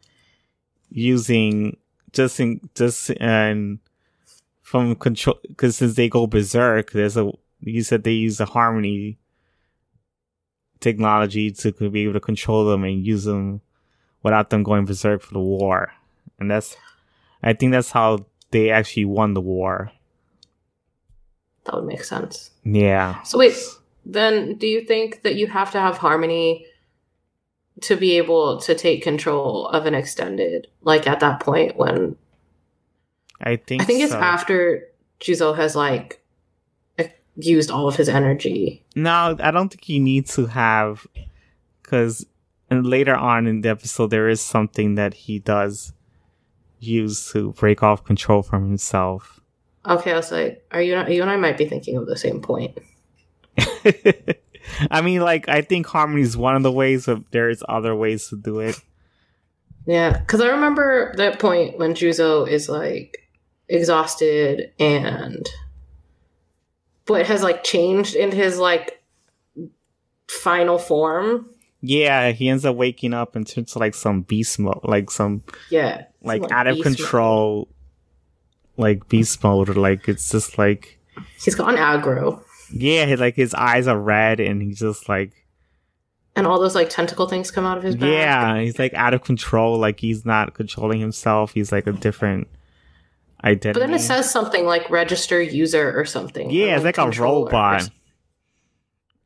using 0.89 1.77
just 2.13 2.39
in 2.39 2.61
just 2.77 3.11
and 3.21 3.81
from 4.63 4.95
control 4.95 5.39
because 5.49 5.77
since 5.77 5.97
they 5.97 6.09
go 6.09 6.29
berserk, 6.29 6.93
there's 6.93 7.17
a 7.17 7.31
you 7.61 7.83
said 7.83 8.05
they 8.05 8.13
use 8.13 8.39
the 8.39 8.47
harmony 8.47 9.19
technology 10.79 11.51
to 11.51 11.73
be 11.73 12.05
able 12.05 12.13
to 12.13 12.21
control 12.21 12.67
them 12.67 12.85
and 12.85 13.05
use 13.05 13.25
them 13.25 13.61
without 14.23 14.51
them 14.51 14.63
going 14.63 14.85
berserk 14.85 15.23
for 15.23 15.35
the 15.35 15.41
war, 15.41 15.93
and 16.39 16.49
that's 16.49 16.77
I 17.43 17.53
think 17.53 17.73
that's 17.73 17.91
how 17.91 18.27
they 18.53 18.71
actually 18.71 19.07
won 19.07 19.35
the 19.35 19.41
war. 19.41 19.91
That 21.65 21.75
would 21.75 21.85
make 21.85 22.05
sense. 22.05 22.53
Yeah. 22.65 23.23
So 23.23 23.39
wait, 23.39 23.57
then 24.07 24.55
do 24.55 24.69
you 24.69 24.85
think 24.85 25.23
that 25.23 25.35
you 25.35 25.49
have 25.49 25.73
to 25.73 25.81
have 25.81 25.99
harmony 25.99 26.67
to 27.81 27.97
be 27.97 28.17
able 28.19 28.59
to 28.61 28.75
take 28.75 29.03
control 29.03 29.67
of 29.69 29.87
an 29.87 29.95
extended 29.95 30.69
like 30.83 31.07
at 31.07 31.21
that 31.21 31.41
point 31.41 31.77
when 31.77 32.17
I 33.41 33.57
think 33.57 33.83
I 33.83 33.85
think 33.85 34.03
it's 34.03 34.13
after 34.13 34.89
Juzo 35.21 35.57
has 35.57 35.75
like 35.75 36.23
used 37.37 37.71
all 37.71 37.89
of 37.89 37.97
his 37.97 38.09
energy. 38.09 38.85
No, 38.95 39.37
I 39.41 39.51
don't 39.51 39.69
think 39.71 39.89
you 39.89 40.01
need 40.01 40.27
to 40.29 40.47
have 40.47 41.07
because 41.83 42.27
later 42.71 43.15
on 43.15 43.47
in 43.47 43.63
the 43.63 43.71
episode 43.71 44.09
there 44.09 44.29
is 44.29 44.41
something 44.41 44.95
that 44.97 45.15
he 45.15 45.39
does 45.39 45.93
use 46.79 47.31
to 47.33 47.53
break 47.53 47.83
off 47.83 48.05
control 48.05 48.43
from 48.43 48.69
himself. 48.69 49.41
Okay, 49.87 50.13
I 50.13 50.17
was 50.17 50.31
like, 50.31 50.65
are 50.71 50.81
you 50.81 50.95
not, 50.95 51.11
you 51.11 51.23
and 51.23 51.31
I 51.31 51.37
might 51.37 51.59
be 51.59 51.67
thinking 51.67 51.97
of 51.97 52.07
the 52.07 52.17
same 52.17 52.41
point. 52.41 52.79
I 54.91 55.01
mean, 55.03 55.21
like 55.21 55.49
I 55.49 55.63
think 55.63 55.87
harmony 55.87 56.23
is 56.23 56.37
one 56.37 56.57
of 56.57 56.63
the 56.63 56.73
ways, 56.73 57.07
but 57.07 57.23
there's 57.31 57.63
other 57.69 57.95
ways 57.95 58.29
to 58.29 58.37
do 58.37 58.61
it. 58.61 58.81
Yeah, 59.87 60.17
because 60.19 60.41
I 60.41 60.49
remember 60.49 61.13
that 61.17 61.39
point 61.39 61.79
when 61.79 61.95
Juzo 61.95 62.47
is 62.49 62.69
like 62.69 63.29
exhausted 63.69 64.73
and 64.79 65.49
but 67.07 67.27
has 67.27 67.43
like 67.43 67.65
changed 67.65 68.15
in 68.15 68.31
his 68.31 68.59
like 68.59 69.03
final 70.29 70.79
form. 70.79 71.49
Yeah, 71.81 72.31
he 72.31 72.49
ends 72.49 72.65
up 72.65 72.77
waking 72.77 73.13
up 73.13 73.35
and 73.35 73.47
turns 73.47 73.73
to 73.73 73.81
like 73.81 73.95
some 73.95 74.23
beast 74.23 74.59
mode, 74.61 74.79
like 74.85 75.11
some 75.11 75.43
Yeah, 75.69 76.05
like 76.23 76.43
Some, 76.43 76.53
out 76.53 76.67
of 76.69 76.77
beast 76.77 76.87
mode. 76.87 76.97
control, 76.97 77.69
like 78.77 79.09
beast 79.09 79.43
mode, 79.43 79.69
or 79.69 79.75
like 79.75 80.09
it's 80.09 80.31
just 80.31 80.59
like 80.59 81.01
He's 81.43 81.57
gone 81.57 81.77
aggro, 81.77 82.43
yeah, 82.73 83.15
like 83.19 83.35
his 83.37 83.55
eyes 83.55 83.87
are 83.87 83.99
red 83.99 84.41
and 84.41 84.61
he's 84.63 84.79
just 84.79 85.09
like 85.09 85.33
and 86.35 86.47
all 86.47 86.59
those 86.59 86.75
like 86.75 86.89
tentacle 86.89 87.29
things 87.29 87.51
come 87.51 87.65
out 87.67 87.77
of 87.77 87.83
his 87.85 87.95
back. 87.97 88.09
yeah, 88.09 88.59
he's 88.61 88.79
like 88.79 88.95
out 88.95 89.13
of 89.15 89.23
control, 89.23 89.79
like 89.79 90.01
he's 90.01 90.25
not 90.25 90.55
controlling 90.55 90.99
himself. 91.01 91.53
He's 91.53 91.71
like 91.73 91.87
a 91.87 91.93
different 91.93 92.49
identity. 93.45 93.79
but 93.81 93.87
then 93.87 93.95
it 93.95 94.01
says 94.01 94.31
something 94.31 94.65
like 94.65 94.89
register 94.89 95.43
user 95.43 95.99
or 95.99 96.05
something. 96.05 96.51
yeah, 96.51 96.77
it's 96.77 96.85
like 96.85 96.99
a 96.99 97.11
robot. 97.11 97.89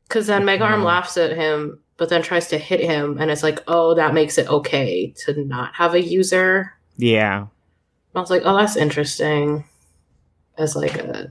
Because 0.07 0.27
then 0.27 0.43
Megarm 0.43 0.79
Mhm. 0.79 0.83
laughs 0.85 1.17
at 1.17 1.35
him, 1.35 1.79
but 1.97 2.09
then 2.09 2.21
tries 2.21 2.47
to 2.49 2.57
hit 2.57 2.79
him, 2.79 3.17
and 3.19 3.29
it's 3.29 3.43
like, 3.43 3.61
oh, 3.67 3.93
that 3.95 4.13
makes 4.13 4.37
it 4.37 4.47
okay 4.49 5.13
to 5.25 5.43
not 5.45 5.75
have 5.75 5.93
a 5.93 6.01
user. 6.01 6.73
Yeah, 6.97 7.47
I 8.15 8.19
was 8.19 8.29
like, 8.29 8.41
oh, 8.45 8.57
that's 8.57 8.75
interesting. 8.75 9.65
As 10.57 10.75
like 10.75 10.95
a 10.97 11.29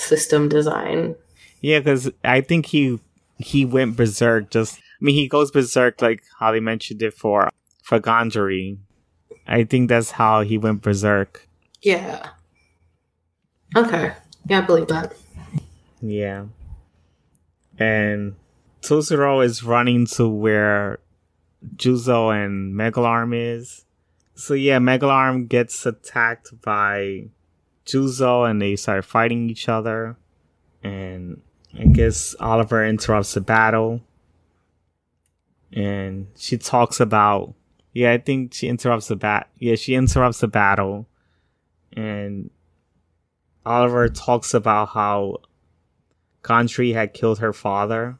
system 0.00 0.48
design. 0.48 1.14
yeah, 1.60 1.78
because 1.78 2.10
I 2.24 2.40
think 2.40 2.66
he 2.66 2.98
he 3.38 3.64
went 3.64 3.96
berserk. 3.96 4.50
Just 4.50 4.78
I 4.78 5.00
mean, 5.00 5.14
he 5.14 5.28
goes 5.28 5.50
berserk 5.50 6.00
like 6.02 6.22
how 6.38 6.52
they 6.52 6.60
mentioned 6.60 7.02
it 7.02 7.14
for 7.14 7.48
for 7.82 8.00
Gondry. 8.00 8.78
I 9.46 9.64
think 9.64 9.88
that's 9.88 10.12
how 10.12 10.42
he 10.42 10.58
went 10.58 10.82
berserk. 10.82 11.46
Yeah. 11.82 12.28
Okay. 13.76 14.12
Yeah, 14.46 14.58
I 14.58 14.60
believe 14.62 14.88
that. 14.88 15.14
Yeah. 16.00 16.46
And 17.78 18.36
Tetsuro 18.82 19.44
is 19.44 19.62
running 19.62 20.06
to 20.16 20.28
where 20.28 20.98
Juzo 21.76 22.30
and 22.32 22.74
Megalarm 22.74 23.32
is. 23.34 23.84
So 24.34 24.54
yeah, 24.54 24.78
Megalarm 24.78 25.48
gets 25.48 25.84
attacked 25.86 26.60
by 26.62 27.28
Juzo 27.90 28.48
and 28.48 28.60
they 28.60 28.76
start 28.76 29.04
fighting 29.04 29.50
each 29.50 29.68
other. 29.68 30.16
And 30.82 31.40
I 31.78 31.84
guess 31.84 32.34
Oliver 32.40 32.86
interrupts 32.86 33.34
the 33.34 33.40
battle. 33.40 34.00
And 35.72 36.28
she 36.36 36.58
talks 36.58 37.00
about 37.00 37.54
yeah, 37.92 38.12
I 38.12 38.18
think 38.18 38.54
she 38.54 38.68
interrupts 38.68 39.08
the 39.08 39.16
bat 39.16 39.48
yeah, 39.58 39.74
she 39.74 39.94
interrupts 39.94 40.40
the 40.40 40.48
battle. 40.48 41.06
And 41.92 42.50
Oliver 43.66 44.08
talks 44.08 44.54
about 44.54 44.90
how 44.90 45.38
Gondry 46.42 46.94
had 46.94 47.14
killed 47.14 47.40
her 47.40 47.52
father. 47.52 48.18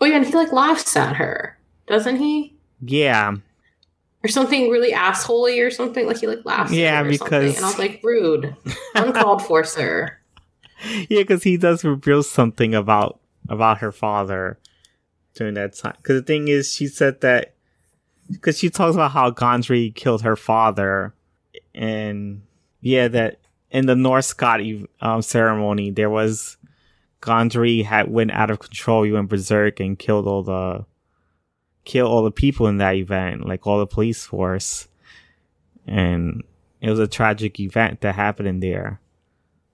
Oh 0.00 0.06
yeah, 0.06 0.16
and 0.16 0.26
he 0.26 0.32
like 0.32 0.52
laughs 0.52 0.96
at 0.96 1.16
her, 1.16 1.58
doesn't 1.86 2.16
he? 2.16 2.56
Yeah, 2.80 3.36
Or 4.24 4.28
something 4.28 4.70
really 4.70 4.92
assholey 4.92 5.64
or 5.66 5.70
something. 5.70 6.06
Like 6.06 6.18
he 6.18 6.26
like 6.28 6.44
laughs. 6.44 6.72
Yeah, 6.72 6.98
at 7.00 7.04
her 7.04 7.08
or 7.08 7.12
because- 7.12 7.56
and 7.56 7.64
I 7.64 7.68
was 7.68 7.78
like, 7.78 8.00
rude, 8.04 8.54
uncalled 8.94 9.42
for, 9.44 9.64
sir. 9.64 10.16
yeah, 11.08 11.20
because 11.22 11.42
he 11.42 11.56
does 11.56 11.84
reveal 11.84 12.22
something 12.22 12.74
about 12.74 13.18
about 13.48 13.78
her 13.78 13.90
father 13.92 14.58
during 15.34 15.54
that 15.54 15.74
time. 15.74 15.94
Because 15.96 16.20
the 16.20 16.26
thing 16.26 16.48
is, 16.48 16.72
she 16.72 16.86
said 16.86 17.20
that 17.22 17.54
because 18.30 18.56
she 18.58 18.70
talks 18.70 18.94
about 18.94 19.10
how 19.10 19.30
Gondry 19.30 19.92
killed 19.94 20.22
her 20.22 20.36
father, 20.36 21.12
and 21.74 22.42
yeah, 22.80 23.08
that 23.08 23.40
in 23.70 23.86
the 23.86 23.96
North 23.96 24.24
Scott 24.26 24.60
um, 25.00 25.22
ceremony 25.22 25.90
there 25.90 26.10
was 26.10 26.56
Gondry 27.20 27.84
had 27.84 28.10
went 28.10 28.30
out 28.30 28.50
of 28.50 28.58
control, 28.60 29.02
he 29.02 29.12
went 29.12 29.28
berserk 29.28 29.80
and 29.80 29.98
killed 29.98 30.26
all 30.28 30.42
the 30.42 30.84
killed 31.84 32.10
all 32.10 32.22
the 32.22 32.30
people 32.30 32.66
in 32.68 32.78
that 32.78 32.94
event, 32.96 33.46
like 33.46 33.66
all 33.66 33.78
the 33.78 33.86
police 33.86 34.24
force, 34.24 34.88
and 35.86 36.42
it 36.80 36.90
was 36.90 36.98
a 36.98 37.06
tragic 37.08 37.58
event 37.60 38.00
that 38.00 38.14
happened 38.14 38.48
in 38.48 38.60
there. 38.60 39.00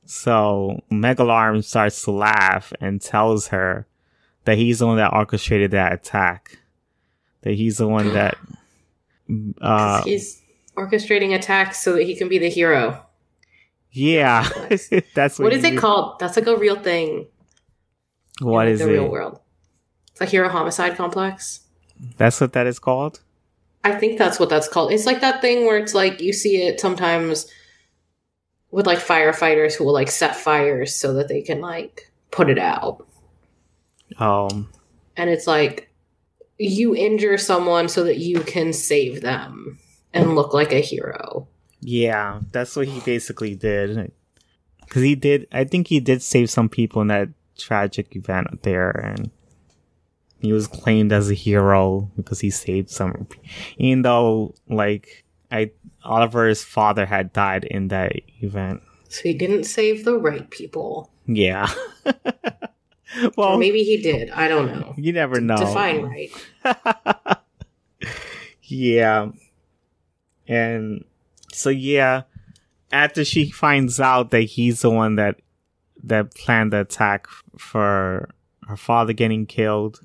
So 0.05 0.83
Megalarm 0.91 1.63
starts 1.65 2.03
to 2.05 2.11
laugh 2.13 2.73
and 2.81 3.01
tells 3.01 3.49
her 3.49 3.87
that 4.45 4.57
he's 4.57 4.79
the 4.79 4.87
one 4.87 4.97
that 4.97 5.13
orchestrated 5.13 5.73
that 5.73 5.93
attack. 5.93 6.59
That 7.43 7.55
he's 7.55 7.77
the 7.79 7.89
one 7.89 8.13
that 8.15 8.37
Uh, 9.61 10.03
he's 10.05 10.41
orchestrating 10.77 11.35
attacks 11.35 11.81
so 11.83 11.93
that 11.93 12.05
he 12.05 12.17
can 12.17 12.29
be 12.31 12.39
the 12.39 12.49
hero. 12.49 13.05
yeah, 13.93 14.49
that's 15.15 15.39
What 15.39 15.53
is 15.53 15.63
he- 15.65 15.75
it 15.75 15.77
called? 15.79 16.19
That's 16.19 16.37
like 16.37 16.47
a 16.47 16.57
real 16.57 16.77
thing. 16.77 17.27
in, 18.41 18.47
What 18.47 18.69
is 18.69 18.79
the 18.81 18.89
it? 18.89 18.93
real 18.93 19.09
world? 19.11 19.39
It's 20.13 20.21
a 20.23 20.25
hero 20.25 20.49
homicide 20.49 20.97
complex. 20.97 21.61
That's 22.17 22.41
what 22.41 22.53
that 22.53 22.67
is 22.67 22.79
called. 22.79 23.21
I 23.85 23.95
think 23.95 24.19
that's 24.19 24.39
what 24.41 24.49
that's 24.49 24.69
called. 24.69 24.93
It's 24.93 25.07
like 25.07 25.21
that 25.21 25.41
thing 25.41 25.65
where 25.67 25.79
it's 25.79 25.95
like 25.95 26.21
you 26.21 26.33
see 26.33 26.63
it 26.63 26.81
sometimes 26.81 27.47
with 28.71 28.87
like 28.87 28.99
firefighters 28.99 29.75
who 29.75 29.85
will 29.85 29.93
like 29.95 30.11
set 30.11 30.37
fires 30.37 30.95
so 30.95 31.15
that 31.15 31.29
they 31.29 31.41
can 31.43 31.61
like 31.61 32.11
put 32.31 32.51
it 32.51 32.59
out. 32.59 33.07
Um, 34.19 34.71
And 35.17 35.31
it's 35.31 35.47
like 35.47 35.91
you 36.59 36.95
injure 36.95 37.39
someone 37.39 37.89
so 37.89 38.05
that 38.05 38.19
you 38.19 38.41
can 38.41 38.73
save 38.73 39.21
them 39.23 39.79
and 40.13 40.35
look 40.35 40.53
like 40.53 40.73
a 40.73 40.81
hero. 40.81 41.47
yeah, 41.81 42.41
that's 42.51 42.75
what 42.75 42.89
he 42.89 43.01
basically 43.01 43.55
did. 43.55 44.13
Because 44.81 45.03
he 45.03 45.15
did, 45.15 45.47
I 45.53 45.65
think 45.65 45.87
he 45.89 46.01
did 46.01 46.23
save 46.23 46.51
some 46.51 46.69
people 46.69 47.01
in 47.03 47.09
that 47.09 47.29
tragic 47.59 48.17
event 48.17 48.63
there, 48.63 48.91
and 48.91 49.31
he 50.41 50.53
was 50.53 50.67
claimed 50.67 51.13
as 51.13 51.31
a 51.31 51.35
hero 51.35 52.11
because 52.17 52.41
he 52.41 52.51
saved 52.51 52.91
some. 52.91 53.27
Even 53.77 54.03
though, 54.03 54.55
like, 54.69 55.25
I 55.51 55.71
Oliver's 56.05 56.63
father 56.63 57.07
had 57.07 57.33
died 57.33 57.65
in 57.65 57.89
that 57.89 58.13
event. 58.41 58.83
So 59.09 59.23
he 59.23 59.35
didn't 59.35 59.65
save 59.65 60.05
the 60.05 60.19
right 60.19 60.49
people. 60.51 61.11
Yeah. 61.27 61.69
Or 63.23 63.31
well, 63.37 63.59
maybe 63.59 63.83
he 63.85 63.97
did. 63.97 64.29
I 64.31 64.49
don't 64.49 64.67
know. 64.67 64.95
you 64.99 65.15
never 65.15 65.41
know. 65.41 65.57
Define 65.57 66.03
right. 66.65 67.39
yeah. 68.63 69.31
And 70.47 71.05
so 71.51 71.71
yeah, 71.71 72.23
after 72.93 73.25
she 73.25 73.51
finds 73.51 73.99
out 73.99 74.31
that 74.33 74.43
he's 74.43 74.83
the 74.83 74.91
one 74.91 75.17
that 75.17 75.41
that 76.05 76.35
planned 76.35 76.73
the 76.73 76.81
attack 76.81 77.27
for 77.57 78.29
her 78.67 78.77
father 78.77 79.15
getting 79.15 79.47
killed 79.47 80.01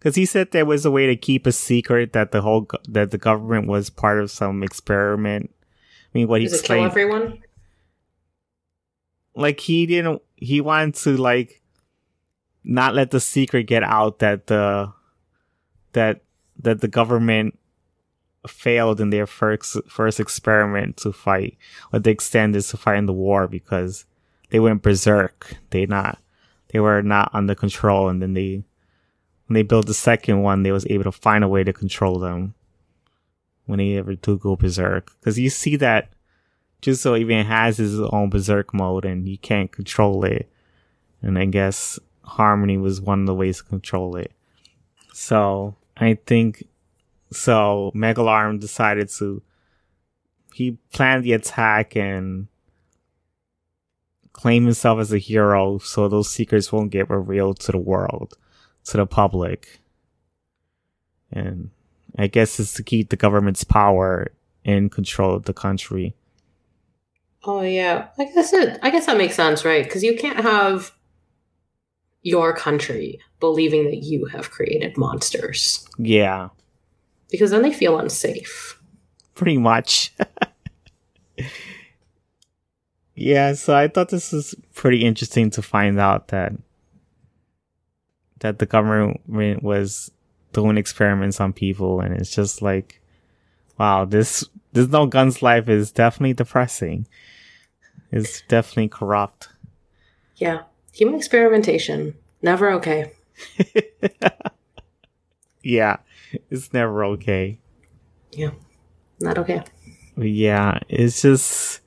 cuz 0.00 0.14
he 0.14 0.26
said 0.26 0.50
there 0.50 0.66
was 0.66 0.84
a 0.84 0.90
way 0.90 1.06
to 1.06 1.16
keep 1.16 1.46
a 1.46 1.52
secret 1.52 2.12
that 2.12 2.32
the 2.32 2.42
whole 2.42 2.62
go- 2.62 2.78
that 2.88 3.10
the 3.10 3.18
government 3.18 3.66
was 3.66 3.90
part 3.90 4.20
of 4.20 4.30
some 4.30 4.62
experiment. 4.62 5.50
I 6.14 6.18
mean 6.18 6.28
what 6.28 6.40
he 6.40 6.46
it 6.46 6.62
kill 6.62 6.84
everyone? 6.84 7.42
like 9.34 9.60
he 9.60 9.86
didn't 9.86 10.22
he 10.36 10.60
wanted 10.60 10.94
to 10.94 11.16
like 11.16 11.62
not 12.64 12.94
let 12.94 13.10
the 13.10 13.20
secret 13.20 13.64
get 13.64 13.82
out 13.82 14.18
that 14.18 14.48
the 14.48 14.92
that 15.92 16.22
that 16.58 16.80
the 16.80 16.88
government 16.88 17.58
failed 18.48 19.00
in 19.00 19.10
their 19.10 19.26
first 19.26 19.76
first 19.88 20.18
experiment 20.20 20.96
to 20.96 21.12
fight 21.12 21.56
or 21.92 21.98
the 21.98 22.10
extent 22.10 22.56
is 22.56 22.68
to 22.68 22.76
fight 22.76 22.98
in 22.98 23.06
the 23.06 23.12
war 23.12 23.46
because 23.46 24.04
they 24.50 24.60
went 24.60 24.82
berserk 24.82 25.56
they 25.70 25.84
not 25.86 26.18
they 26.72 26.80
were 26.80 27.02
not 27.02 27.30
under 27.34 27.54
control 27.54 28.08
and 28.08 28.22
then 28.22 28.34
they 28.34 28.62
when 29.46 29.54
they 29.54 29.62
built 29.62 29.86
the 29.86 29.94
second 29.94 30.42
one 30.42 30.62
they 30.62 30.72
was 30.72 30.86
able 30.88 31.04
to 31.04 31.12
find 31.12 31.44
a 31.44 31.48
way 31.48 31.64
to 31.64 31.72
control 31.72 32.18
them 32.18 32.54
when 33.66 33.78
they 33.78 33.96
ever 33.96 34.14
do 34.14 34.38
go 34.38 34.56
berserk 34.56 35.12
because 35.20 35.38
you 35.38 35.50
see 35.50 35.76
that 35.76 36.12
Juzo 36.82 37.18
even 37.18 37.46
has 37.46 37.78
his 37.78 37.98
own 37.98 38.30
berserk 38.30 38.72
mode 38.72 39.04
and 39.04 39.26
he 39.26 39.36
can't 39.36 39.72
control 39.72 40.24
it. 40.24 40.50
and 41.22 41.38
I 41.38 41.46
guess 41.46 41.98
harmony 42.22 42.76
was 42.76 43.00
one 43.00 43.20
of 43.20 43.26
the 43.26 43.34
ways 43.34 43.58
to 43.58 43.64
control 43.64 44.16
it. 44.16 44.32
So 45.12 45.76
I 45.96 46.18
think 46.26 46.64
so. 47.32 47.90
Megalarm 47.94 48.60
decided 48.60 49.08
to 49.18 49.42
he 50.54 50.78
planned 50.92 51.24
the 51.24 51.32
attack 51.32 51.96
and 51.96 52.48
claim 54.32 54.64
himself 54.64 55.00
as 55.00 55.12
a 55.12 55.18
hero 55.18 55.78
so 55.78 56.08
those 56.08 56.30
secrets 56.30 56.72
won't 56.72 56.90
get 56.90 57.10
revealed 57.10 57.58
to 57.60 57.72
the 57.72 57.78
world, 57.78 58.36
to 58.86 58.96
the 58.96 59.06
public. 59.06 59.80
And 61.30 61.70
I 62.18 62.26
guess 62.26 62.58
it's 62.58 62.74
to 62.74 62.82
keep 62.82 63.10
the 63.10 63.16
government's 63.16 63.64
power 63.64 64.28
in 64.64 64.88
control 64.88 65.34
of 65.34 65.44
the 65.44 65.52
country. 65.52 66.14
Oh 67.44 67.62
yeah, 67.62 68.08
I 68.18 68.24
guess 68.24 68.52
it. 68.52 68.78
I 68.82 68.90
guess 68.90 69.06
that 69.06 69.16
makes 69.16 69.36
sense, 69.36 69.64
right? 69.64 69.84
Because 69.84 70.02
you 70.02 70.16
can't 70.16 70.40
have 70.40 70.92
your 72.22 72.52
country 72.52 73.20
believing 73.38 73.84
that 73.84 74.02
you 74.02 74.24
have 74.26 74.50
created 74.50 74.96
monsters. 74.96 75.86
Yeah. 75.96 76.48
Because 77.30 77.52
then 77.52 77.62
they 77.62 77.72
feel 77.72 77.98
unsafe. 77.98 78.80
Pretty 79.34 79.58
much. 79.58 80.12
yeah, 83.14 83.52
so 83.52 83.76
I 83.76 83.86
thought 83.86 84.08
this 84.08 84.32
was 84.32 84.56
pretty 84.74 85.04
interesting 85.04 85.50
to 85.50 85.62
find 85.62 86.00
out 86.00 86.28
that 86.28 86.52
that 88.40 88.58
the 88.58 88.66
government 88.66 89.62
was 89.62 90.10
doing 90.52 90.76
experiments 90.76 91.40
on 91.40 91.52
people 91.52 92.00
and 92.00 92.14
it's 92.14 92.34
just 92.34 92.62
like 92.62 93.00
wow, 93.78 94.04
this 94.04 94.44
this 94.72 94.88
no 94.88 95.06
guns 95.06 95.42
life 95.42 95.68
is 95.68 95.92
definitely 95.92 96.34
depressing. 96.34 97.06
It's 98.10 98.42
definitely 98.48 98.88
corrupt. 98.88 99.48
Yeah. 100.36 100.62
Human 100.92 101.16
experimentation. 101.16 102.14
Never 102.42 102.70
okay. 102.72 103.12
yeah. 105.62 105.96
It's 106.50 106.72
never 106.72 107.04
okay. 107.04 107.58
Yeah. 108.32 108.50
Not 109.20 109.38
okay. 109.38 109.62
Yeah, 110.16 110.78
it's 110.88 111.22
just 111.22 111.80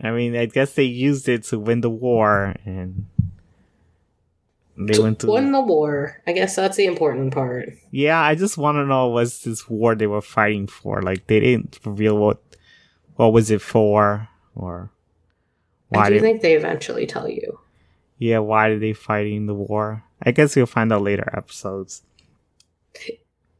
I 0.00 0.12
mean, 0.12 0.36
I 0.36 0.46
guess 0.46 0.74
they 0.74 0.84
used 0.84 1.28
it 1.28 1.42
to 1.44 1.58
win 1.58 1.80
the 1.80 1.90
war 1.90 2.54
and 2.64 3.06
they 4.78 4.98
went 4.98 5.18
to 5.20 5.26
win 5.26 5.52
the 5.52 5.60
war. 5.60 6.22
I 6.26 6.32
guess 6.32 6.54
that's 6.54 6.76
the 6.76 6.86
important 6.86 7.34
part. 7.34 7.70
Yeah, 7.90 8.20
I 8.20 8.34
just 8.36 8.56
want 8.56 8.76
to 8.76 8.86
know 8.86 9.08
what's 9.08 9.40
this 9.40 9.68
war 9.68 9.94
they 9.94 10.06
were 10.06 10.22
fighting 10.22 10.68
for. 10.68 11.02
Like 11.02 11.26
they 11.26 11.40
didn't 11.40 11.80
reveal 11.84 12.16
what 12.16 12.40
what 13.16 13.32
was 13.32 13.50
it 13.50 13.60
for 13.60 14.28
or 14.54 14.90
why 15.88 16.04
I 16.04 16.08
do 16.08 16.14
did, 16.14 16.22
think 16.22 16.42
they 16.42 16.54
eventually 16.54 17.06
tell 17.06 17.28
you. 17.28 17.58
Yeah, 18.18 18.38
why 18.38 18.68
are 18.68 18.78
they 18.78 18.92
fighting 18.92 19.46
the 19.46 19.54
war? 19.54 20.04
I 20.22 20.30
guess 20.30 20.56
you'll 20.56 20.66
find 20.66 20.92
out 20.92 21.02
later 21.02 21.28
episodes. 21.36 22.02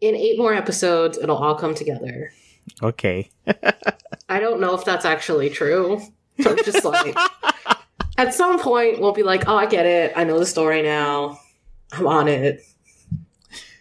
In 0.01 0.15
eight 0.15 0.39
more 0.39 0.55
episodes, 0.55 1.19
it'll 1.19 1.37
all 1.37 1.57
come 1.57 1.75
together. 1.75 2.33
Okay. 2.83 3.31
I 4.29 4.41
don't 4.41 4.61
know 4.61 4.75
if 4.75 4.85
that's 4.85 5.05
actually 5.05 5.51
true. 5.51 6.01
I'm 6.45 6.57
just 6.65 6.85
like, 6.85 7.17
at 8.19 8.35
some 8.35 8.59
point, 8.59 9.01
we'll 9.01 9.13
be 9.13 9.23
like, 9.23 9.49
oh, 9.49 9.57
I 9.57 9.67
get 9.67 9.87
it. 9.87 10.13
I 10.17 10.25
know 10.25 10.39
the 10.39 10.45
story 10.45 10.83
now. 10.83 11.39
I'm 11.93 12.07
on 12.07 12.27
it. 12.27 12.61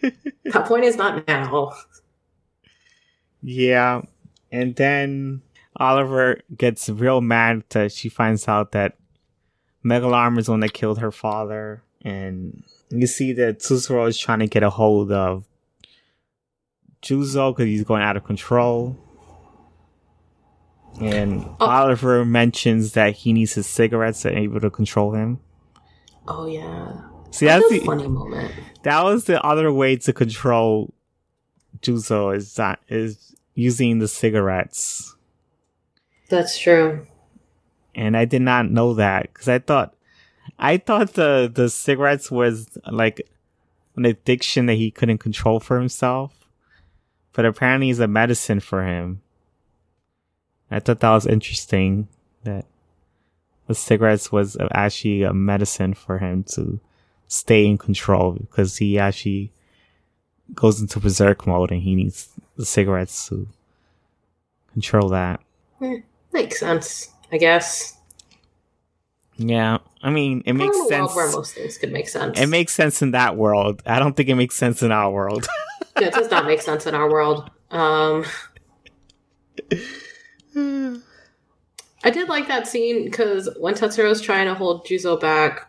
that 0.00 0.64
point 0.64 0.84
is 0.84 0.96
not 0.96 1.26
now. 1.26 1.72
Yeah. 3.42 4.02
And 4.52 4.76
then 4.76 5.42
Oliver 5.76 6.40
gets 6.56 6.88
real 6.88 7.20
mad 7.20 7.64
that 7.70 7.92
she 7.92 8.08
finds 8.08 8.46
out 8.46 8.72
that 8.72 8.96
Megalarm 9.84 10.38
is 10.38 10.46
the 10.46 10.52
one 10.52 10.60
that 10.60 10.72
killed 10.72 11.00
her 11.00 11.10
father. 11.10 11.82
And 12.02 12.62
you 12.90 13.08
see 13.08 13.32
that 13.34 13.58
Tetsuro 13.58 14.08
is 14.08 14.16
trying 14.16 14.38
to 14.38 14.46
get 14.46 14.62
a 14.62 14.70
hold 14.70 15.10
of 15.10 15.46
Juzo 17.02 17.54
because 17.54 17.66
he's 17.66 17.84
going 17.84 18.02
out 18.02 18.16
of 18.16 18.24
control. 18.24 18.96
And 21.00 21.44
oh. 21.60 21.66
Oliver 21.66 22.24
mentions 22.24 22.92
that 22.92 23.14
he 23.14 23.32
needs 23.32 23.54
his 23.54 23.66
cigarettes 23.66 24.22
to 24.22 24.30
be 24.30 24.36
able 24.36 24.60
to 24.60 24.70
control 24.70 25.12
him. 25.12 25.40
Oh 26.26 26.46
yeah. 26.46 27.00
See 27.30 27.46
that's, 27.46 27.62
that's 27.68 27.80
the 27.80 27.86
funny 27.86 28.08
moment. 28.08 28.52
That 28.82 29.04
was 29.04 29.24
the 29.24 29.42
other 29.44 29.72
way 29.72 29.96
to 29.96 30.12
control 30.12 30.92
Juzo 31.80 32.34
is 32.34 32.54
that 32.54 32.80
is 32.88 33.34
using 33.54 33.98
the 33.98 34.08
cigarettes. 34.08 35.14
That's 36.28 36.58
true. 36.58 37.06
And 37.94 38.16
I 38.16 38.24
did 38.24 38.42
not 38.42 38.70
know 38.70 38.94
that 38.94 39.32
because 39.32 39.48
I 39.48 39.58
thought, 39.58 39.94
I 40.58 40.76
thought 40.76 41.14
the 41.14 41.50
the 41.52 41.68
cigarettes 41.68 42.30
was 42.30 42.68
like 42.90 43.20
an 43.96 44.04
addiction 44.04 44.66
that 44.66 44.74
he 44.74 44.90
couldn't 44.90 45.18
control 45.18 45.60
for 45.60 45.78
himself, 45.78 46.48
but 47.32 47.44
apparently 47.44 47.90
it's 47.90 47.98
a 47.98 48.08
medicine 48.08 48.60
for 48.60 48.84
him. 48.84 49.22
I 50.70 50.80
thought 50.80 51.00
that 51.00 51.10
was 51.10 51.26
interesting 51.26 52.08
that 52.44 52.66
the 53.66 53.74
cigarettes 53.74 54.32
was 54.32 54.56
actually 54.72 55.22
a 55.22 55.32
medicine 55.32 55.94
for 55.94 56.18
him 56.18 56.44
to 56.54 56.80
stay 57.26 57.66
in 57.66 57.78
control 57.78 58.32
because 58.32 58.78
he 58.78 58.98
actually 58.98 59.52
goes 60.54 60.80
into 60.80 60.98
berserk 60.98 61.46
mode 61.46 61.70
and 61.70 61.82
he 61.82 61.94
needs 61.94 62.30
the 62.56 62.64
cigarettes 62.64 63.28
to 63.28 63.48
control 64.72 65.08
that. 65.10 65.40
Hmm. 65.78 65.96
Makes 66.32 66.60
sense, 66.60 67.10
I 67.32 67.38
guess. 67.38 67.96
Yeah, 69.36 69.78
I 70.02 70.10
mean, 70.10 70.42
it 70.46 70.54
makes 70.54 70.76
sense. 70.88 71.14
where 71.14 71.30
most 71.30 71.54
things 71.54 71.78
could 71.78 71.92
make 71.92 72.08
sense. 72.08 72.38
It 72.40 72.48
makes 72.48 72.74
sense 72.74 73.02
in 73.02 73.12
that 73.12 73.36
world. 73.36 73.82
I 73.86 73.98
don't 73.98 74.16
think 74.16 74.28
it 74.28 74.34
makes 74.34 74.56
sense 74.56 74.82
in 74.82 74.90
our 74.90 75.10
world. 75.10 75.46
yeah, 76.00 76.08
it 76.08 76.12
does 76.12 76.30
not 76.30 76.44
make 76.44 76.60
sense 76.60 76.86
in 76.86 76.94
our 76.94 77.10
world. 77.10 77.48
Um, 77.70 78.24
I 82.04 82.10
did 82.10 82.28
like 82.28 82.48
that 82.48 82.66
scene 82.66 83.04
because 83.04 83.48
when 83.58 83.74
Tetsuro's 83.74 84.20
trying 84.20 84.46
to 84.46 84.54
hold 84.54 84.86
Juzo 84.86 85.20
back, 85.20 85.68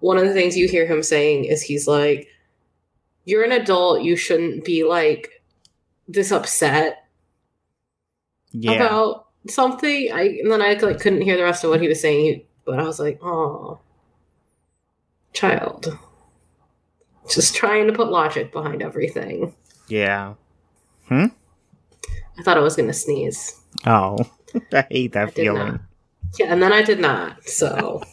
one 0.00 0.18
of 0.18 0.26
the 0.26 0.34
things 0.34 0.56
you 0.56 0.68
hear 0.68 0.86
him 0.86 1.02
saying 1.02 1.46
is 1.46 1.62
he's 1.62 1.88
like, 1.88 2.28
"You're 3.24 3.44
an 3.44 3.52
adult. 3.52 4.02
You 4.02 4.16
shouldn't 4.16 4.64
be 4.64 4.84
like 4.84 5.42
this 6.06 6.30
upset 6.30 7.04
yeah. 8.52 8.72
about 8.72 9.28
something. 9.48 10.10
I 10.12 10.38
and 10.42 10.50
then 10.50 10.62
I 10.62 10.74
like 10.74 11.00
couldn't 11.00 11.22
hear 11.22 11.36
the 11.36 11.42
rest 11.42 11.64
of 11.64 11.70
what 11.70 11.80
he 11.80 11.88
was 11.88 12.00
saying, 12.00 12.42
but 12.64 12.78
I 12.78 12.84
was 12.84 13.00
like, 13.00 13.18
oh, 13.22 13.78
child, 15.32 15.98
just 17.28 17.54
trying 17.54 17.86
to 17.86 17.92
put 17.92 18.10
logic 18.10 18.52
behind 18.52 18.82
everything. 18.82 19.54
Yeah. 19.88 20.34
Hmm. 21.08 21.26
I 22.38 22.42
thought 22.42 22.56
I 22.56 22.60
was 22.60 22.76
gonna 22.76 22.92
sneeze. 22.92 23.60
Oh, 23.86 24.18
I 24.72 24.86
hate 24.90 25.12
that 25.12 25.28
I 25.28 25.30
feeling. 25.30 25.80
Yeah, 26.38 26.52
and 26.52 26.62
then 26.62 26.72
I 26.72 26.82
did 26.82 27.00
not. 27.00 27.48
So. 27.48 28.02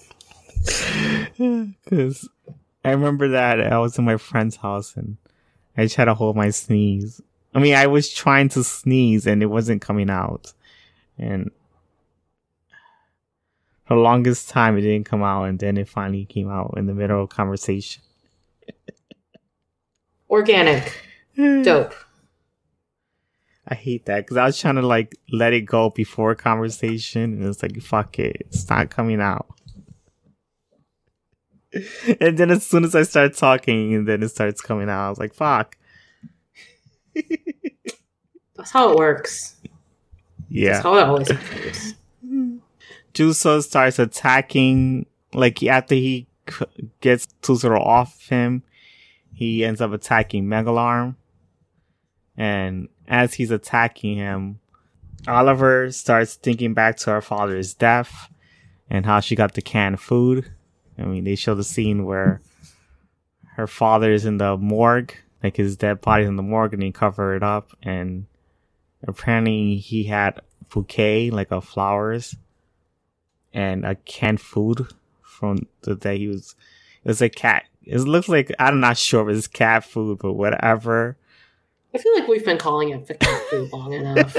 Because 1.38 2.30
I 2.86 2.92
remember 2.92 3.30
that 3.30 3.60
I 3.60 3.80
was 3.80 3.98
in 3.98 4.06
my 4.06 4.18
friend's 4.18 4.58
house 4.58 4.96
and 4.96 5.18
I 5.76 5.88
tried 5.88 6.06
to 6.06 6.14
hold 6.14 6.36
my 6.36 6.52
sneeze. 6.52 7.20
I 7.56 7.60
mean, 7.60 7.74
I 7.74 7.88
was 7.88 8.14
trying 8.14 8.50
to 8.50 8.64
sneeze 8.64 9.26
and 9.26 9.42
it 9.42 9.48
wasn't 9.48 9.82
coming 9.82 10.12
out 10.12 10.54
and 11.18 11.52
for 13.86 13.96
the 13.96 14.02
longest 14.02 14.50
time 14.50 14.78
it 14.78 14.82
didn't 14.82 15.06
come 15.06 15.24
out 15.24 15.44
and 15.44 15.60
then 15.60 15.78
it 15.78 15.88
finally 15.88 16.26
came 16.26 16.50
out 16.50 16.74
in 16.78 16.88
the 16.88 16.94
middle 16.94 17.24
of 17.24 17.30
conversation 17.30 18.02
organic 20.30 20.98
dope 21.36 21.94
i 23.68 23.76
hate 23.76 24.06
that 24.06 24.26
because 24.26 24.38
i 24.38 24.46
was 24.46 24.60
trying 24.60 24.76
to 24.76 24.82
like 24.82 25.18
let 25.32 25.54
it 25.54 25.62
go 25.62 25.90
before 25.90 26.36
conversation 26.36 27.24
and 27.24 27.46
it's 27.46 27.62
like 27.62 27.80
fuck 27.82 28.18
it 28.20 28.38
it's 28.42 28.70
not 28.70 28.90
coming 28.90 29.22
out 29.22 29.48
and 32.20 32.38
then 32.38 32.52
as 32.52 32.66
soon 32.66 32.84
as 32.84 32.96
i 32.96 33.04
start 33.04 33.36
talking 33.36 33.94
and 33.94 34.08
then 34.08 34.24
it 34.24 34.30
starts 34.30 34.62
coming 34.62 34.90
out 34.90 35.06
i 35.06 35.10
was 35.10 35.20
like 35.20 35.34
fuck 35.34 35.78
that's 38.56 38.72
how 38.72 38.92
it 38.92 38.98
works 38.98 39.56
yeah. 40.52 40.74
That's 40.74 40.84
how 40.84 40.98
it 40.98 41.04
always 41.04 41.32
happens. 41.32 41.96
Juzo 43.14 43.64
starts 43.64 44.00
attacking, 44.00 45.06
like 45.34 45.64
after 45.64 45.96
he 45.96 46.28
gets 47.00 47.28
Tetsuro 47.42 47.80
off 47.80 48.28
him, 48.28 48.64
he 49.34 49.64
ends 49.64 49.80
up 49.80 49.94
attacking 49.94 50.46
Megalarm. 50.46 51.16
And 52.36 52.90
as 53.08 53.34
he's 53.34 53.52
attacking 53.52 54.18
him, 54.18 54.60
Oliver 55.28 55.92
starts 55.92 56.36
thinking 56.36 56.74
back 56.74 56.98
to 56.98 57.12
her 57.12 57.22
father's 57.22 57.74
death 57.74 58.30
and 58.90 59.06
how 59.06 59.20
she 59.20 59.36
got 59.36 59.54
the 59.54 59.62
canned 59.62 60.00
food. 60.00 60.52
I 60.98 61.04
mean, 61.04 61.24
they 61.24 61.36
show 61.36 61.56
the 61.56 61.64
scene 61.64 62.06
where 62.06 62.42
her 63.56 63.68
father 63.68 64.12
is 64.12 64.26
in 64.26 64.38
the 64.38 64.58
morgue, 64.58 65.14
like 65.44 65.58
his 65.58 65.78
dead 65.78 66.02
body's 66.02 66.28
in 66.28 66.36
the 66.36 66.44
morgue, 66.44 66.74
and 66.74 66.82
they 66.82 66.92
cover 66.92 67.36
it 67.36 67.44
up. 67.44 67.72
And 67.84 68.26
apparently 69.08 69.78
he 69.78 70.06
had 70.06 70.40
bouquet 70.70 71.30
like 71.30 71.52
of 71.52 71.66
flowers 71.66 72.36
and 73.54 73.86
a 73.86 73.96
canned 73.96 74.40
food 74.40 74.88
from 75.22 75.68
the 75.82 75.96
day 75.96 76.18
he 76.18 76.28
was 76.28 76.56
it 77.04 77.08
was 77.08 77.22
a 77.22 77.30
cat. 77.30 77.66
It 77.84 78.00
looks 78.00 78.30
like 78.30 78.52
I'm 78.60 78.80
not 78.80 78.98
sure 78.98 79.30
if 79.30 79.38
it's 79.38 79.48
cat 79.48 79.84
food, 79.84 80.20
but 80.22 80.34
whatever. 80.34 81.18
I 81.94 81.98
feel 81.98 82.14
like 82.18 82.28
we've 82.28 82.46
been 82.46 82.58
calling 82.58 82.90
it 82.90 83.20
cat 83.20 83.44
food 83.50 83.72
long 83.72 83.94
enough. 83.94 84.36